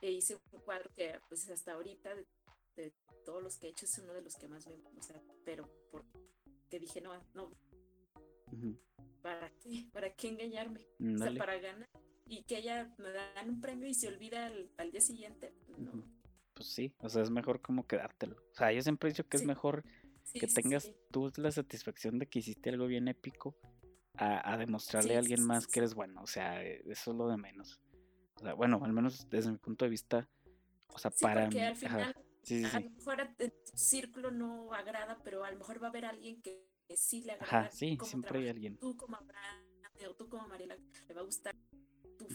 E 0.00 0.10
hice 0.10 0.38
un 0.52 0.60
cuadro 0.60 0.90
que 0.94 1.20
pues 1.28 1.48
hasta 1.50 1.72
ahorita 1.72 2.14
de, 2.76 2.92
todos 3.24 3.42
los 3.42 3.58
que 3.58 3.66
he 3.66 3.70
hecho 3.70 3.84
es 3.84 3.98
uno 3.98 4.14
de 4.14 4.22
los 4.22 4.36
que 4.36 4.48
más 4.48 4.66
me, 4.66 4.74
o 4.74 5.02
sea, 5.02 5.20
pero 5.44 5.68
porque 5.90 6.80
dije, 6.80 7.00
no, 7.00 7.12
no, 7.34 7.50
¿para 9.22 9.50
qué? 9.58 9.86
¿Para 9.92 10.14
qué 10.14 10.28
engañarme? 10.28 10.86
O 11.14 11.18
sea, 11.18 11.32
para 11.34 11.58
ganar 11.58 11.88
y 12.30 12.44
que 12.44 12.58
ella 12.58 12.88
me 12.96 13.10
dan 13.10 13.50
un 13.50 13.60
premio 13.60 13.88
y 13.88 13.94
se 13.94 14.06
olvida 14.06 14.52
al, 14.78 14.92
día 14.92 15.00
siguiente. 15.00 15.52
Pues 16.54 16.68
sí, 16.68 16.94
o 16.98 17.08
sea, 17.08 17.22
es 17.22 17.30
mejor 17.30 17.60
como 17.60 17.88
quedártelo. 17.88 18.36
O 18.36 18.54
sea, 18.54 18.70
yo 18.72 18.80
siempre 18.82 19.08
he 19.08 19.12
dicho 19.12 19.28
que 19.28 19.36
es 19.36 19.44
mejor 19.44 19.84
que 20.32 20.46
tengas 20.46 20.92
tú 21.10 21.32
la 21.38 21.50
satisfacción 21.50 22.20
de 22.20 22.26
que 22.26 22.38
hiciste 22.38 22.70
algo 22.70 22.86
bien 22.86 23.08
épico 23.08 23.56
a, 24.14 24.56
demostrarle 24.58 25.16
a 25.16 25.18
alguien 25.18 25.44
más 25.44 25.66
que 25.66 25.80
eres 25.80 25.94
bueno. 25.94 26.22
O 26.22 26.26
sea, 26.28 26.62
e, 26.62 26.82
eso 26.86 27.10
es 27.10 27.16
lo 27.16 27.28
de 27.28 27.36
menos. 27.36 27.80
O 28.36 28.40
sea, 28.40 28.54
bueno, 28.54 28.80
al 28.84 28.92
menos 28.92 29.28
desde 29.28 29.50
mi 29.50 29.58
punto 29.58 29.84
de 29.84 29.90
vista, 29.90 30.28
o 30.94 30.98
sea, 30.98 31.10
para 31.10 31.44
porque 31.46 31.62
Al 31.62 31.76
final, 31.76 32.14
a 32.72 32.80
lo 32.80 32.90
mejor 32.90 33.28
tu 33.36 33.76
círculo 33.76 34.30
no 34.30 34.72
agrada, 34.72 35.18
pero 35.24 35.42
a 35.42 35.50
lo 35.50 35.58
mejor 35.58 35.82
va 35.82 35.88
a 35.88 35.90
haber 35.90 36.04
alguien 36.04 36.40
que 36.42 36.64
sí 36.94 37.22
le 37.22 37.32
agrada. 37.32 37.62
Ajá, 37.62 37.70
sí, 37.72 37.98
siempre 38.04 38.38
hay 38.38 38.48
alguien. 38.50 38.78
Tú 38.78 38.96
como 38.96 39.16
Abraham 39.16 39.64
o 40.08 40.14
tú 40.14 40.28
como 40.28 40.46
Mariela, 40.48 40.76
le 41.08 41.14
va 41.14 41.20
a 41.20 41.24
gustar 41.24 41.54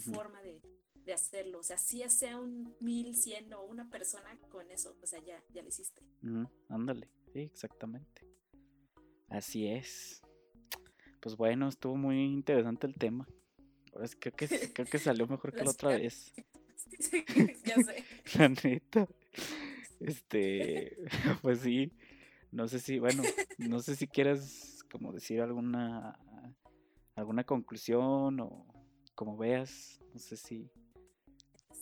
forma 0.06 0.42
de, 0.42 0.62
de, 1.06 1.14
hacerlo. 1.14 1.60
O 1.60 1.64
sea, 1.64 1.78
si 1.78 2.00
ya 2.00 2.10
sea 2.10 2.38
un 2.38 2.76
mil, 2.80 3.16
cien 3.16 3.54
o 3.54 3.64
una 3.64 3.90
persona 3.90 4.38
con 4.50 4.70
eso, 4.72 4.98
o 5.02 5.06
sea, 5.06 5.20
ya, 5.24 5.44
ya 5.54 5.62
lo 5.62 5.70
hiciste. 5.70 6.02
ándale, 6.70 7.10
sí, 7.34 7.40
exactamente. 7.40 8.24
Así 9.30 9.68
es. 9.68 10.22
Pues 11.20 11.36
bueno, 11.36 11.68
estuvo 11.68 11.96
muy 11.96 12.24
interesante 12.24 12.88
el 12.88 12.96
tema. 12.96 13.28
Ahora 13.94 14.08
sí, 14.08 14.18
creo 14.20 14.36
que, 14.36 14.48
creo 14.74 14.88
que 14.88 15.00
salió 15.00 15.28
mejor 15.28 15.54
que 15.54 15.64
la 15.64 15.72
otra 15.72 15.90
vez. 15.98 16.34
ya 17.66 17.76
sé. 17.76 18.04
La 18.38 18.50
neta. 18.50 19.08
Este, 20.00 20.98
pues 21.42 21.60
sí. 21.60 21.92
No 22.52 22.68
sé 22.68 22.80
si, 22.80 23.00
bueno, 23.00 23.24
no 23.58 23.80
sé 23.80 23.96
si 23.96 24.08
quieras 24.08 24.84
como 24.90 25.12
decir 25.12 25.42
alguna 25.42 26.18
alguna 27.16 27.44
conclusión 27.44 28.40
o 28.40 28.66
como 29.16 29.38
veas, 29.38 30.00
no 30.14 30.20
sé 30.20 30.38
si 30.38 30.70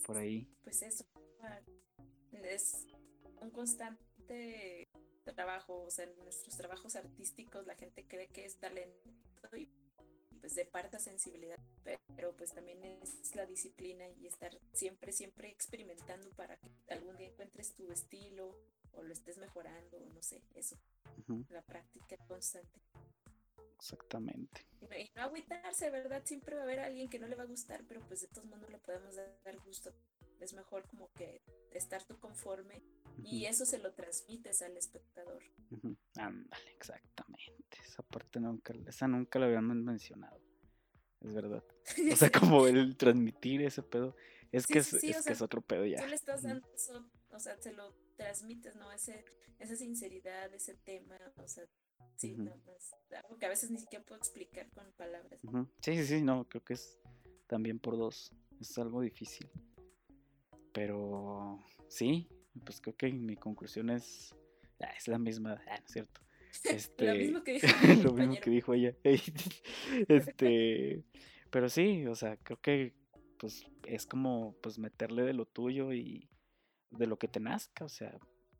por 0.06 0.16
ahí. 0.16 0.48
Pues 0.62 0.82
eso, 0.82 1.04
ah, 1.42 1.60
es 2.32 2.86
un 3.40 3.50
constante 3.50 4.88
trabajo, 5.34 5.82
o 5.82 5.90
sea, 5.90 6.04
en 6.04 6.16
nuestros 6.18 6.56
trabajos 6.56 6.96
artísticos 6.96 7.66
la 7.66 7.74
gente 7.74 8.06
cree 8.06 8.28
que 8.28 8.44
es 8.44 8.58
talento 8.58 9.10
y 9.56 9.68
pues 10.40 10.54
de 10.56 10.66
parta 10.66 10.98
sensibilidad, 10.98 11.58
pero 12.14 12.36
pues 12.36 12.52
también 12.52 12.84
es 12.84 13.34
la 13.34 13.46
disciplina 13.46 14.06
y 14.10 14.26
estar 14.26 14.58
siempre, 14.74 15.10
siempre 15.12 15.48
experimentando 15.48 16.30
para 16.32 16.58
que 16.58 16.68
algún 16.90 17.16
día 17.16 17.28
encuentres 17.28 17.74
tu 17.74 17.90
estilo 17.90 18.54
o 18.92 19.02
lo 19.02 19.12
estés 19.12 19.38
mejorando, 19.38 19.98
no 20.12 20.22
sé, 20.22 20.42
eso, 20.54 20.76
la 21.48 21.62
práctica 21.62 22.18
constante. 22.28 22.80
Exactamente. 23.84 24.66
Y 24.98 25.10
no 25.14 25.22
agüitarse, 25.22 25.90
¿verdad? 25.90 26.22
Siempre 26.24 26.54
va 26.54 26.62
a 26.62 26.64
haber 26.64 26.80
alguien 26.80 27.10
que 27.10 27.18
no 27.18 27.26
le 27.26 27.36
va 27.36 27.42
a 27.42 27.46
gustar, 27.46 27.84
pero 27.86 28.00
pues 28.06 28.22
de 28.22 28.28
todos 28.28 28.46
modos 28.46 28.70
le 28.70 28.78
podemos 28.78 29.14
dar 29.14 29.58
gusto. 29.66 29.92
Es 30.40 30.54
mejor 30.54 30.88
como 30.88 31.12
que 31.12 31.42
estar 31.70 32.02
tú 32.04 32.18
conforme 32.18 32.82
y 33.22 33.44
eso 33.44 33.66
se 33.66 33.78
lo 33.78 33.92
transmites 33.92 34.62
al 34.62 34.74
espectador. 34.78 35.42
Ándale, 36.16 36.70
exactamente. 36.70 37.78
Esa 37.84 38.02
parte 38.02 38.40
nunca, 38.40 38.72
esa 38.86 39.06
nunca 39.06 39.38
la 39.38 39.46
habíamos 39.46 39.76
mencionado. 39.76 40.40
Es 41.20 41.34
verdad. 41.34 41.62
O 42.10 42.16
sea, 42.16 42.30
como 42.40 42.66
el 42.66 42.96
transmitir 42.96 43.60
ese 43.62 43.82
pedo. 43.82 44.16
Es 44.50 44.66
que, 44.66 44.78
es, 44.78 44.98
que 44.98 45.10
es 45.10 45.42
otro 45.42 45.60
pedo 45.60 45.84
ya. 45.84 46.00
Tú 46.00 46.06
le 46.06 46.14
estás 46.14 46.42
dando 46.42 46.66
eso, 46.72 47.06
o 47.30 47.38
sea, 47.38 47.60
se 47.60 47.72
lo 47.72 47.92
transmites, 48.16 48.76
¿no? 48.76 48.90
Ese, 48.92 49.24
esa 49.58 49.76
sinceridad, 49.76 50.54
ese 50.54 50.74
tema, 50.74 51.18
o 51.36 51.48
sea, 51.48 51.64
Sí, 52.16 52.34
no, 52.36 52.52
algo 53.16 53.38
que 53.38 53.46
a 53.46 53.48
veces 53.48 53.70
ni 53.70 53.78
siquiera 53.78 54.04
puedo 54.04 54.18
explicar 54.18 54.68
con 54.70 54.90
palabras. 54.92 55.40
Sí, 55.80 55.96
sí, 55.96 56.04
sí, 56.04 56.22
no, 56.22 56.48
creo 56.48 56.64
que 56.64 56.74
es 56.74 56.98
también 57.46 57.78
por 57.78 57.96
dos. 57.96 58.32
Es 58.60 58.76
algo 58.78 59.00
difícil. 59.00 59.50
Pero 60.72 61.64
sí, 61.88 62.28
pues 62.64 62.80
creo 62.80 62.96
que 62.96 63.12
mi 63.12 63.36
conclusión 63.36 63.90
es. 63.90 64.34
Ah, 64.80 64.92
es 64.96 65.08
la 65.08 65.18
misma, 65.18 65.62
ah, 65.68 65.78
no 65.78 65.86
es 65.86 65.92
cierto. 65.92 66.20
Este, 66.64 67.06
lo 67.12 67.14
mismo 67.14 67.42
que 67.42 67.52
dijo, 67.54 67.66
lo 68.04 68.12
mismo 68.12 68.36
que 68.40 68.50
dijo 68.50 68.74
ella. 68.74 68.94
este, 70.08 71.04
pero 71.50 71.68
sí, 71.68 72.06
o 72.06 72.14
sea, 72.14 72.36
creo 72.36 72.60
que 72.60 72.94
pues 73.38 73.66
es 73.86 74.06
como 74.06 74.54
pues 74.62 74.78
meterle 74.78 75.24
de 75.24 75.32
lo 75.32 75.46
tuyo 75.46 75.92
y 75.92 76.28
de 76.90 77.06
lo 77.08 77.18
que 77.18 77.26
te 77.26 77.40
nazca, 77.40 77.84
o 77.84 77.88
sea, 77.88 78.16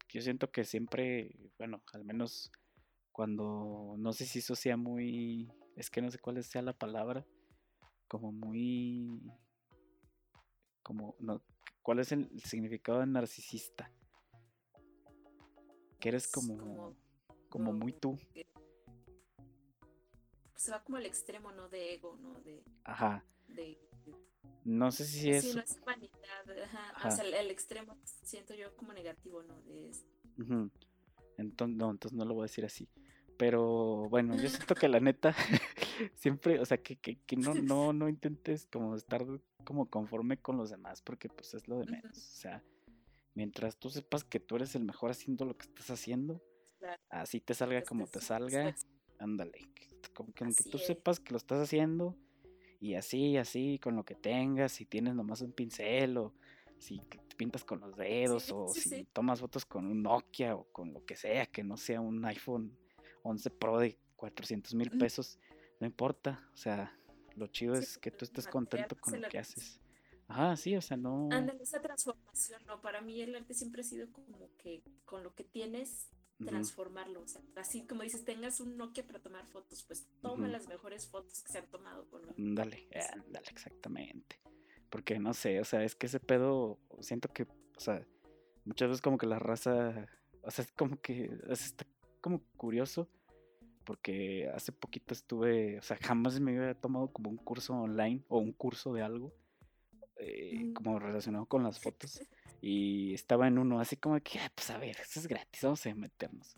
yo 0.08 0.20
siento 0.20 0.50
que 0.50 0.64
siempre, 0.64 1.36
bueno, 1.58 1.82
al 1.92 2.04
menos 2.04 2.50
cuando 3.14 3.94
no 3.96 4.12
sé 4.12 4.26
si 4.26 4.40
eso 4.40 4.56
sea 4.56 4.76
muy, 4.76 5.48
es 5.76 5.88
que 5.88 6.02
no 6.02 6.10
sé 6.10 6.18
cuál 6.18 6.42
sea 6.42 6.62
la 6.62 6.72
palabra, 6.72 7.24
como 8.08 8.32
muy, 8.32 9.22
como, 10.82 11.14
no, 11.20 11.40
¿cuál 11.80 12.00
es 12.00 12.10
el 12.10 12.28
significado 12.40 12.98
de 12.98 13.06
narcisista? 13.06 13.88
Que 16.00 16.08
eres 16.08 16.26
como, 16.26 16.96
como, 17.48 17.72
muy 17.72 17.92
tú. 17.92 18.18
Se 20.56 20.72
va 20.72 20.82
como 20.82 20.96
al 20.96 21.06
extremo, 21.06 21.52
¿no? 21.52 21.68
De 21.68 21.94
ego, 21.94 22.16
¿no? 22.20 22.40
De, 22.40 22.64
Ajá. 22.82 23.24
no 24.64 24.90
sé 24.90 25.04
si 25.04 25.30
es. 25.30 25.44
Sí, 25.44 25.54
no 25.54 25.62
es 25.62 25.80
vanidad. 25.84 26.64
Ajá. 26.64 27.08
O 27.08 27.10
sea, 27.12 27.24
el, 27.24 27.50
extremo 27.52 27.96
siento 28.24 28.54
yo 28.54 28.74
como 28.74 28.92
negativo, 28.92 29.44
¿no? 29.44 29.62
De 29.62 29.92
Entonces, 31.38 31.76
no, 31.76 31.92
entonces 31.92 32.18
no 32.18 32.24
lo 32.24 32.34
voy 32.34 32.42
a 32.42 32.46
decir 32.46 32.64
así. 32.64 32.88
Pero 33.36 34.08
bueno, 34.08 34.36
yo 34.36 34.48
siento 34.48 34.74
que 34.74 34.88
la 34.88 35.00
neta, 35.00 35.34
siempre, 36.14 36.60
o 36.60 36.64
sea, 36.64 36.78
que, 36.78 36.96
que, 36.96 37.16
que, 37.26 37.36
no, 37.36 37.54
no, 37.54 37.92
no 37.92 38.08
intentes 38.08 38.66
como 38.70 38.94
estar 38.94 39.24
como 39.64 39.86
conforme 39.86 40.36
con 40.36 40.56
los 40.56 40.70
demás, 40.70 41.02
porque 41.02 41.28
pues 41.28 41.54
es 41.54 41.66
lo 41.68 41.78
de 41.78 41.86
menos. 41.86 42.16
O 42.16 42.36
sea, 42.36 42.62
mientras 43.34 43.76
tú 43.76 43.90
sepas 43.90 44.24
que 44.24 44.40
tú 44.40 44.56
eres 44.56 44.74
el 44.74 44.84
mejor 44.84 45.10
haciendo 45.10 45.44
lo 45.44 45.56
que 45.56 45.66
estás 45.66 45.90
haciendo, 45.90 46.42
así 47.08 47.40
te 47.40 47.54
salga 47.54 47.82
como 47.82 48.06
te 48.06 48.20
salga, 48.20 48.74
ándale. 49.18 49.68
Como 50.12 50.32
que 50.32 50.44
aunque 50.44 50.64
tú 50.64 50.78
sepas 50.78 51.18
que 51.18 51.32
lo 51.32 51.38
estás 51.38 51.60
haciendo, 51.60 52.16
y 52.80 52.94
así, 52.94 53.36
así, 53.38 53.78
con 53.78 53.96
lo 53.96 54.04
que 54.04 54.14
tengas, 54.14 54.72
si 54.72 54.84
tienes 54.84 55.14
nomás 55.14 55.40
un 55.40 55.52
pincel 55.52 56.18
o 56.18 56.34
si 56.78 57.00
pintas 57.36 57.64
con 57.64 57.80
los 57.80 57.96
dedos 57.96 58.52
o 58.52 58.68
si 58.68 59.04
tomas 59.06 59.40
fotos 59.40 59.64
con 59.64 59.86
un 59.86 60.02
Nokia 60.02 60.54
o 60.54 60.64
con 60.70 60.92
lo 60.92 61.04
que 61.04 61.16
sea, 61.16 61.46
que 61.46 61.64
no 61.64 61.76
sea 61.76 62.00
un 62.00 62.24
iPhone 62.26 62.76
11 63.24 63.50
Pro 63.50 63.78
de 63.78 63.98
400 64.16 64.74
mil 64.74 64.90
pesos, 64.90 65.38
no 65.80 65.86
importa, 65.86 66.48
o 66.52 66.56
sea, 66.56 66.96
lo 67.36 67.46
chido 67.48 67.74
es 67.74 67.98
que 67.98 68.10
tú 68.10 68.24
estés 68.24 68.46
contento 68.46 68.96
con 68.96 69.20
lo 69.20 69.28
que 69.28 69.38
haces. 69.38 69.80
Ajá, 70.28 70.56
sí, 70.56 70.76
o 70.76 70.80
sea, 70.80 70.96
no. 70.96 71.28
Ándale, 71.32 71.62
esa 71.62 71.80
transformación, 71.80 72.62
no, 72.66 72.80
para 72.80 73.00
mí 73.00 73.20
el 73.20 73.34
arte 73.34 73.54
siempre 73.54 73.82
ha 73.82 73.84
sido 73.84 74.10
como 74.12 74.48
que 74.56 74.82
con 75.04 75.22
lo 75.22 75.34
que 75.34 75.44
tienes, 75.44 76.08
transformarlo. 76.44 77.22
O 77.22 77.28
sea, 77.28 77.42
así 77.56 77.86
como 77.86 78.02
dices, 78.02 78.24
tengas 78.24 78.60
un 78.60 78.76
Nokia 78.76 79.06
para 79.06 79.20
tomar 79.20 79.46
fotos, 79.46 79.84
pues 79.84 80.06
toma 80.22 80.48
las 80.48 80.68
mejores 80.68 81.06
fotos 81.06 81.42
que 81.42 81.52
se 81.52 81.58
han 81.58 81.66
tomado 81.66 82.08
con 82.08 82.22
Ándale, 82.38 82.88
ándale, 83.14 83.46
exactamente. 83.50 84.40
Porque 84.90 85.18
no 85.18 85.34
sé, 85.34 85.60
o 85.60 85.64
sea, 85.64 85.82
es 85.82 85.94
que 85.94 86.06
ese 86.06 86.20
pedo, 86.20 86.78
siento 87.00 87.28
que, 87.28 87.42
o 87.42 87.80
sea, 87.80 88.06
muchas 88.64 88.88
veces 88.88 89.02
como 89.02 89.18
que 89.18 89.26
la 89.26 89.38
raza, 89.38 90.08
o 90.42 90.50
sea, 90.50 90.64
es 90.64 90.72
como 90.72 91.00
que 91.00 91.30
está 91.48 91.84
como 92.24 92.40
curioso 92.56 93.06
porque 93.84 94.48
hace 94.54 94.72
poquito 94.72 95.12
estuve, 95.12 95.78
o 95.78 95.82
sea, 95.82 95.98
jamás 96.00 96.40
me 96.40 96.56
había 96.56 96.72
tomado 96.72 97.08
como 97.08 97.28
un 97.28 97.36
curso 97.36 97.74
online 97.74 98.22
o 98.28 98.38
un 98.38 98.52
curso 98.52 98.94
de 98.94 99.02
algo 99.02 99.34
eh, 100.16 100.72
como 100.74 100.98
relacionado 100.98 101.44
con 101.44 101.62
las 101.62 101.78
fotos 101.78 102.22
y 102.62 103.12
estaba 103.12 103.46
en 103.46 103.58
uno 103.58 103.78
así 103.78 103.98
como 103.98 104.18
que, 104.20 104.38
ah, 104.38 104.50
pues 104.54 104.70
a 104.70 104.78
ver, 104.78 104.96
eso 105.02 105.20
es 105.20 105.26
gratis, 105.26 105.62
vamos 105.62 105.84
a 105.84 105.94
meternos. 105.94 106.56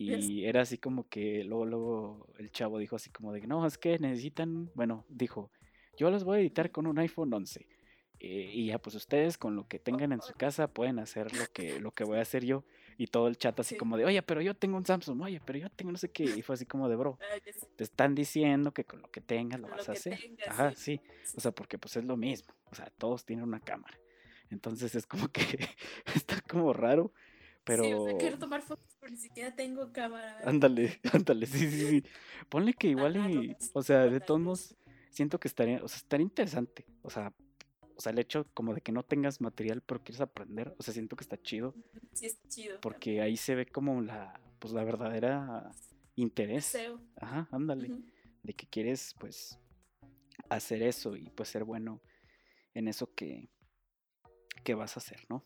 Y 0.00 0.44
era 0.44 0.62
así 0.62 0.78
como 0.78 1.08
que 1.08 1.44
luego, 1.44 1.64
luego 1.64 2.28
el 2.38 2.50
chavo 2.50 2.78
dijo 2.78 2.96
así 2.96 3.10
como 3.10 3.32
de, 3.32 3.46
no, 3.46 3.64
es 3.64 3.78
que 3.78 3.98
necesitan, 4.00 4.70
bueno, 4.74 5.04
dijo, 5.08 5.52
yo 5.96 6.10
los 6.10 6.24
voy 6.24 6.38
a 6.38 6.40
editar 6.40 6.72
con 6.72 6.88
un 6.88 6.98
iPhone 6.98 7.32
11. 7.32 7.66
Eh, 8.20 8.50
y 8.52 8.66
ya 8.66 8.78
pues 8.78 8.96
ustedes 8.96 9.38
con 9.38 9.54
lo 9.54 9.68
que 9.68 9.78
tengan 9.78 10.12
en 10.12 10.22
su 10.22 10.34
casa 10.34 10.68
pueden 10.68 10.98
hacer 10.98 11.36
lo 11.36 11.46
que, 11.52 11.78
lo 11.78 11.92
que 11.92 12.04
voy 12.04 12.18
a 12.18 12.22
hacer 12.22 12.44
yo. 12.44 12.64
Y 13.00 13.06
todo 13.06 13.28
el 13.28 13.38
chat 13.38 13.58
así 13.60 13.76
como 13.76 13.96
de, 13.96 14.04
oye, 14.04 14.20
pero 14.22 14.42
yo 14.42 14.56
tengo 14.56 14.76
un 14.76 14.84
Samsung, 14.84 15.22
oye, 15.22 15.40
pero 15.44 15.60
yo 15.60 15.70
tengo 15.70 15.92
no 15.92 15.98
sé 15.98 16.10
qué. 16.10 16.24
Y 16.24 16.42
fue 16.42 16.54
así 16.54 16.66
como 16.66 16.88
de, 16.88 16.96
bro, 16.96 17.16
ah, 17.22 17.52
te 17.76 17.84
están 17.84 18.16
diciendo 18.16 18.74
que 18.74 18.84
con 18.84 19.00
lo 19.00 19.08
que 19.08 19.20
tengas 19.20 19.60
lo 19.60 19.68
vas 19.68 19.88
a 19.88 19.92
hacer. 19.92 20.18
Ajá, 20.48 20.74
sí. 20.74 21.00
O 21.36 21.40
sea, 21.40 21.52
porque 21.52 21.78
pues 21.78 21.96
es 21.96 22.04
lo 22.04 22.16
mismo. 22.16 22.52
O 22.72 22.74
sea, 22.74 22.90
todos 22.98 23.24
tienen 23.24 23.44
una 23.44 23.60
cámara. 23.60 23.96
Entonces 24.50 24.96
es 24.96 25.06
como 25.06 25.28
que 25.28 25.40
está 26.14 26.40
como 26.40 26.72
raro. 26.72 27.12
Pero... 27.62 27.84
Sí, 27.84 27.92
o 27.92 28.04
sea, 28.04 28.18
quiero 28.18 28.38
tomar 28.38 28.62
fotos, 28.62 28.96
pero 28.98 29.12
ni 29.12 29.18
siquiera 29.18 29.54
tengo 29.54 29.92
cámara. 29.92 30.40
Ándale, 30.44 31.00
ándale, 31.12 31.46
sí, 31.46 31.70
sí, 31.70 31.86
sí. 31.86 32.04
Ponle 32.48 32.74
que 32.74 32.88
igual 32.88 33.16
y, 33.30 33.56
o 33.74 33.82
sea, 33.84 34.06
de 34.06 34.18
todos 34.18 34.40
modos, 34.40 34.76
siento 35.10 35.38
que 35.38 35.46
estaría, 35.46 35.84
o 35.84 35.86
sea, 35.86 35.98
estaría 35.98 36.24
interesante. 36.24 36.84
O 37.02 37.10
sea, 37.10 37.32
o 37.98 38.00
sea, 38.00 38.12
el 38.12 38.20
hecho 38.20 38.46
como 38.54 38.74
de 38.74 38.80
que 38.80 38.92
no 38.92 39.02
tengas 39.02 39.40
material 39.40 39.82
pero 39.82 40.02
quieres 40.04 40.20
aprender, 40.20 40.72
o 40.78 40.82
sea, 40.84 40.94
siento 40.94 41.16
que 41.16 41.24
está 41.24 41.40
chido. 41.42 41.74
Sí, 42.12 42.26
está 42.26 42.48
chido. 42.48 42.80
Porque 42.80 43.20
ahí 43.20 43.36
se 43.36 43.54
ve 43.54 43.66
como 43.66 44.00
la, 44.00 44.40
pues 44.58 44.72
la 44.72 44.82
verdadera 44.84 45.70
interés. 46.16 46.76
Ajá, 47.16 47.48
ándale. 47.52 47.90
De 48.42 48.54
que 48.54 48.66
quieres, 48.66 49.14
pues, 49.20 49.58
hacer 50.48 50.82
eso 50.82 51.16
y 51.16 51.30
pues 51.30 51.48
ser 51.48 51.64
bueno 51.64 52.00
en 52.74 52.88
eso 52.88 53.12
que, 53.14 53.50
que 54.64 54.74
vas 54.74 54.96
a 54.96 55.00
hacer, 55.00 55.26
¿no? 55.28 55.44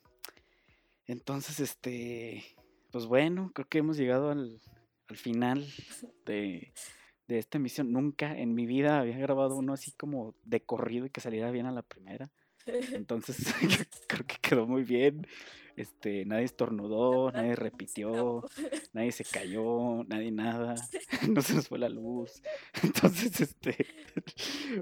Entonces, 1.06 1.60
este, 1.60 2.44
pues 2.90 3.06
bueno, 3.06 3.50
creo 3.54 3.68
que 3.68 3.78
hemos 3.78 3.96
llegado 3.96 4.30
al, 4.30 4.60
al 5.08 5.16
final 5.16 5.66
de, 6.26 6.72
de 7.28 7.38
esta 7.38 7.58
emisión. 7.58 7.92
Nunca 7.92 8.36
en 8.36 8.54
mi 8.54 8.66
vida 8.66 9.00
había 9.00 9.18
grabado 9.18 9.56
uno 9.56 9.72
así 9.72 9.92
como 9.92 10.34
de 10.44 10.62
corrido 10.62 11.06
y 11.06 11.10
que 11.10 11.20
saliera 11.20 11.50
bien 11.50 11.66
a 11.66 11.72
la 11.72 11.82
primera. 11.82 12.30
Entonces, 12.66 13.36
creo 14.06 14.26
que 14.26 14.36
quedó 14.40 14.66
muy 14.66 14.84
bien. 14.84 15.26
Este, 15.74 16.26
nadie 16.26 16.44
estornudó, 16.44 17.32
nadie 17.32 17.56
repitió, 17.56 18.44
nadie 18.92 19.10
se 19.10 19.24
cayó, 19.24 20.04
nadie 20.04 20.30
nada, 20.30 20.74
no 21.30 21.40
se 21.40 21.54
nos 21.54 21.68
fue 21.68 21.78
la 21.78 21.88
luz. 21.88 22.42
Entonces, 22.82 23.40
este, 23.40 23.86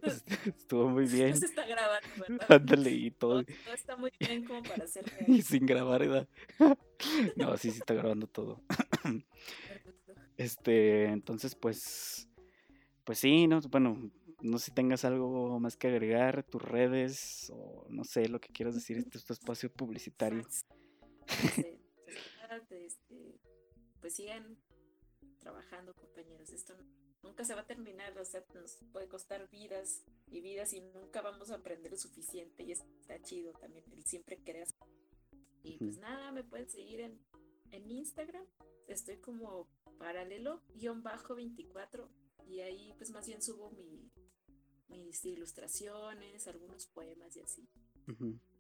pues, 0.01 0.25
estuvo 0.47 0.89
muy 0.89 1.07
bien. 1.07 1.37
Se 1.37 1.47
está 1.47 1.65
grabando, 1.65 2.09
¿verdad? 2.19 2.53
Ándale, 2.53 2.91
y 2.91 3.11
todo. 3.13 3.45
Todo, 3.45 3.75
está 3.75 3.97
muy 3.97 4.11
bien 4.19 4.45
como 4.45 4.63
para 4.63 4.85
Y 5.29 5.43
sin 5.43 5.65
grabar, 5.65 6.01
¿verdad? 6.01 6.29
No, 7.37 7.57
sí, 7.57 7.71
sí 7.71 7.79
está 7.79 7.95
grabando 7.95 8.27
todo. 8.27 8.61
Este, 10.37 11.05
entonces, 11.05 11.55
pues, 11.55 12.29
pues 13.05 13.19
sí, 13.19 13.47
no, 13.47 13.61
bueno, 13.71 14.11
no 14.43 14.59
sé 14.59 14.67
si 14.67 14.71
tengas 14.73 15.05
algo 15.05 15.59
más 15.61 15.77
que 15.77 15.89
agregar, 15.89 16.43
tus 16.45 16.63
redes 16.63 17.51
o 17.55 17.87
no 17.89 18.05
sé 18.05 18.29
lo 18.29 18.41
que 18.41 18.53
quieras 18.53 18.75
decir, 18.75 18.99
este 18.99 19.19
es 19.19 19.25
tu 19.25 19.33
espacio 19.33 19.73
publicitario. 19.73 20.47
Este, 22.71 23.41
pues 24.01 24.15
sigan 24.15 24.59
trabajando, 25.39 25.95
compañeros. 25.95 26.51
Esto 26.51 26.75
nunca 27.23 27.45
se 27.45 27.55
va 27.55 27.61
a 27.61 27.67
terminar, 27.67 28.19
o 28.19 28.25
sea, 28.25 28.45
nos 28.55 28.79
puede 28.93 29.09
costar 29.09 29.49
vidas 29.51 30.05
y 30.27 30.41
vidas 30.41 30.73
y 30.73 30.81
nunca 30.81 31.23
vamos 31.23 31.51
a 31.51 31.57
aprender 31.57 31.91
lo 31.93 31.97
suficiente 31.97 32.63
y 32.63 32.71
está 32.73 33.21
chido 33.23 33.53
también 33.53 33.85
el 33.93 34.05
siempre 34.05 34.43
querer. 34.43 34.69
Y 35.63 35.79
pues 35.79 35.99
nada, 35.99 36.33
me 36.33 36.43
pueden 36.43 36.69
seguir 36.69 37.01
en, 37.01 37.21
en 37.71 37.91
Instagram, 37.91 38.47
estoy 38.87 39.19
como 39.19 39.69
paralelo-24 39.99 42.09
y 42.49 42.61
ahí 42.61 42.95
pues 42.97 43.11
más 43.11 43.27
bien 43.27 43.43
subo 43.43 43.71
mi, 43.73 44.11
mis 44.91 45.25
ilustraciones, 45.25 46.47
algunos 46.47 46.87
poemas 46.87 47.37
y 47.37 47.41
así. 47.41 47.69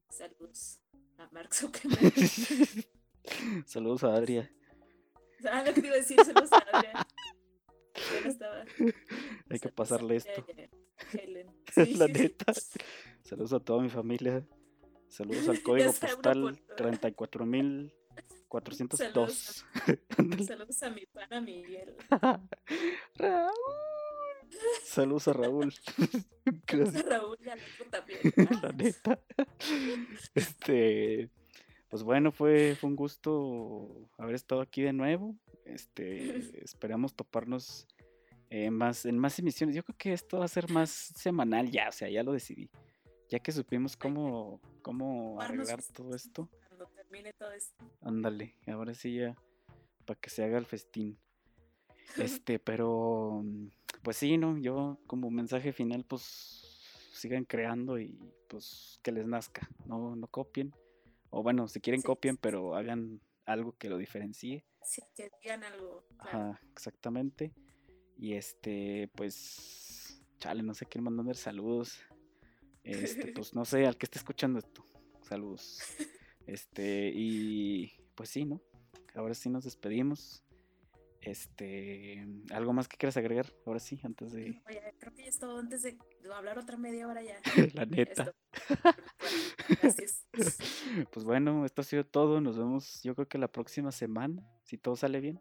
Saludos 0.08 0.80
a 1.18 1.28
Mark 1.32 1.54
Zuckerberg. 1.54 2.14
Saludos 3.66 4.04
a 4.04 4.14
Adria. 4.14 4.50
Ah, 5.50 5.62
lo 5.64 5.72
que 5.72 5.80
te 5.80 5.86
iba 5.86 5.96
a 5.96 5.98
decir, 5.98 6.22
saludos 6.24 6.52
a 6.52 6.58
Adria. 6.58 7.06
estaba. 8.26 8.64
Hay 9.50 9.58
que 9.58 9.70
pasarle 9.70 10.16
esto. 10.16 10.44
La 11.96 12.08
neta. 12.08 12.52
Saludos 13.22 13.52
a 13.52 13.60
toda 13.60 13.82
mi 13.82 13.88
familia. 13.88 14.44
Saludos 15.08 15.48
al 15.48 15.62
código 15.62 15.92
postal 15.92 16.60
34402. 16.76 19.64
Saludos 20.46 20.82
a 20.82 20.90
mi 20.90 21.06
pana 21.06 21.40
Miguel. 21.40 21.96
Raúl. 23.16 23.99
Saludos 24.84 25.28
a 25.28 25.32
Raúl. 25.32 25.72
Saludos 26.68 26.96
a 26.96 27.02
Raúl 27.02 27.38
y 27.40 27.48
a 27.48 27.56
también. 27.90 28.18
La 28.62 28.72
neta. 28.72 29.20
Este, 30.34 31.30
pues 31.88 32.02
bueno, 32.02 32.32
fue, 32.32 32.76
fue 32.76 32.90
un 32.90 32.96
gusto 32.96 34.08
haber 34.18 34.34
estado 34.34 34.60
aquí 34.60 34.82
de 34.82 34.92
nuevo. 34.92 35.36
Este, 35.64 36.62
esperamos 36.64 37.14
toparnos 37.14 37.86
en 38.48 38.74
más, 38.74 39.06
en 39.06 39.18
más 39.18 39.38
emisiones. 39.38 39.76
Yo 39.76 39.84
creo 39.84 39.96
que 39.96 40.12
esto 40.12 40.38
va 40.38 40.44
a 40.44 40.48
ser 40.48 40.70
más 40.70 40.90
semanal 40.90 41.70
ya, 41.70 41.88
o 41.88 41.92
sea, 41.92 42.08
ya 42.08 42.22
lo 42.22 42.32
decidí. 42.32 42.70
Ya 43.28 43.38
que 43.38 43.52
supimos 43.52 43.96
cómo, 43.96 44.60
cómo 44.82 45.40
arreglar 45.40 45.80
todo 45.94 46.14
esto. 46.14 46.48
Cuando 46.68 46.86
termine 46.88 47.32
todo 47.32 47.52
esto. 47.52 47.84
Ándale, 48.02 48.56
ahora 48.66 48.92
sí 48.94 49.14
ya, 49.14 49.36
para 50.04 50.18
que 50.18 50.30
se 50.30 50.42
haga 50.42 50.58
el 50.58 50.66
festín. 50.66 51.16
Este, 52.16 52.58
pero 52.58 53.44
pues 54.02 54.16
sí, 54.16 54.38
¿no? 54.38 54.58
Yo 54.58 54.98
como 55.06 55.30
mensaje 55.30 55.72
final, 55.72 56.04
pues 56.04 57.10
sigan 57.12 57.44
creando 57.44 57.98
y 57.98 58.18
pues 58.48 58.98
que 59.02 59.12
les 59.12 59.26
nazca, 59.26 59.68
no, 59.86 60.16
no 60.16 60.26
copien. 60.26 60.74
O 61.30 61.42
bueno, 61.42 61.68
si 61.68 61.80
quieren 61.80 62.02
copien, 62.02 62.36
pero 62.36 62.74
hagan 62.74 63.20
algo 63.44 63.76
que 63.76 63.88
lo 63.88 63.98
diferencie. 63.98 64.64
Sí, 64.82 65.02
que 65.14 65.30
digan 65.42 65.62
algo. 65.64 66.04
Ajá, 66.18 66.60
exactamente. 66.72 67.52
Y 68.16 68.34
este, 68.34 69.10
pues, 69.14 70.22
chale, 70.38 70.62
no 70.62 70.74
sé 70.74 70.86
quién 70.86 71.04
mandar 71.04 71.36
saludos. 71.36 72.00
Este, 72.82 73.32
pues 73.34 73.54
no 73.54 73.64
sé, 73.64 73.86
al 73.86 73.96
que 73.96 74.06
esté 74.06 74.18
escuchando 74.18 74.58
esto. 74.58 74.84
Saludos. 75.22 75.80
Este, 76.46 77.12
y 77.14 77.92
pues 78.16 78.30
sí, 78.30 78.44
¿no? 78.44 78.60
Ahora 79.14 79.34
sí 79.34 79.48
nos 79.48 79.62
despedimos. 79.62 80.42
Este, 81.20 82.26
¿algo 82.50 82.72
más 82.72 82.88
que 82.88 82.96
quieras 82.96 83.16
agregar? 83.16 83.52
Ahora 83.66 83.78
sí, 83.78 84.00
antes 84.02 84.32
de. 84.32 84.62
Oye, 84.66 84.94
creo 84.98 85.12
que 85.12 85.22
ya 85.22 85.28
es 85.28 85.38
todo 85.38 85.58
antes 85.58 85.82
de 85.82 85.98
hablar 86.34 86.58
otra 86.58 86.78
media 86.78 87.06
hora 87.06 87.22
ya. 87.22 87.40
La 87.74 87.84
neta. 87.84 88.34
Gracias. 89.80 90.26
Pues 91.12 91.24
bueno, 91.24 91.64
esto 91.64 91.82
ha 91.82 91.84
sido 91.84 92.04
todo. 92.04 92.40
Nos 92.40 92.58
vemos, 92.58 93.02
yo 93.02 93.14
creo 93.14 93.28
que 93.28 93.38
la 93.38 93.48
próxima 93.48 93.92
semana, 93.92 94.42
si 94.64 94.78
todo 94.78 94.96
sale 94.96 95.20
bien. 95.20 95.40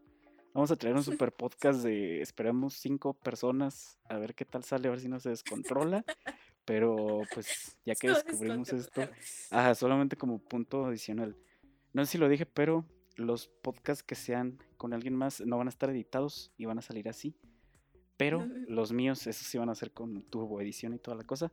Vamos 0.54 0.72
a 0.72 0.76
traer 0.76 0.96
un 0.96 1.04
super 1.04 1.32
podcast 1.32 1.82
de, 1.84 2.22
esperamos, 2.22 2.74
cinco 2.74 3.14
personas, 3.14 3.98
a 4.10 4.18
ver 4.18 4.36
qué 4.36 4.46
tal 4.46 4.64
sale, 4.64 4.88
a 4.88 4.92
ver 4.92 5.00
si 5.00 5.08
no 5.08 5.20
se 5.20 5.30
descontrola. 5.30 6.04
Pero 6.66 7.22
pues 7.34 7.78
ya 7.84 7.96
que 7.96 8.10
descubrimos 8.10 8.72
esto, 8.74 9.02
ajá, 9.50 9.74
solamente 9.74 10.16
como 10.16 10.38
punto 10.38 10.86
adicional. 10.86 11.36
No 11.94 12.06
sé 12.06 12.12
si 12.12 12.18
lo 12.20 12.30
dije, 12.30 12.46
pero 12.46 12.86
los 13.20 13.48
podcasts 13.48 14.04
que 14.04 14.16
sean 14.16 14.58
con 14.78 14.94
alguien 14.94 15.16
más 15.16 15.42
no 15.42 15.58
van 15.58 15.68
a 15.68 15.70
estar 15.70 15.90
editados 15.90 16.52
y 16.58 16.66
van 16.66 16.80
a 16.80 16.82
salir 16.82 17.10
así. 17.10 17.36
Pero 18.18 18.46
los 18.68 18.92
míos, 18.92 19.26
esos 19.28 19.48
sí 19.48 19.58
van 19.58 19.70
a 19.70 19.76
ser 19.76 19.92
con 19.92 20.24
turbo 20.24 20.60
edición 20.60 20.94
y 20.94 21.00
toda 21.00 21.16
la 21.16 21.24
cosa. 21.24 21.52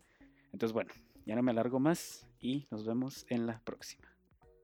Entonces, 0.53 0.73
bueno, 0.73 0.93
ya 1.25 1.37
no 1.37 1.43
me 1.43 1.53
alargo 1.53 1.79
más 1.79 2.27
y 2.41 2.67
nos 2.71 2.85
vemos 2.85 3.25
en 3.29 3.47
la 3.47 3.61
próxima. 3.61 4.09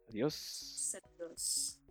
Adiós. 0.09 0.97
Adiós. 1.17 1.82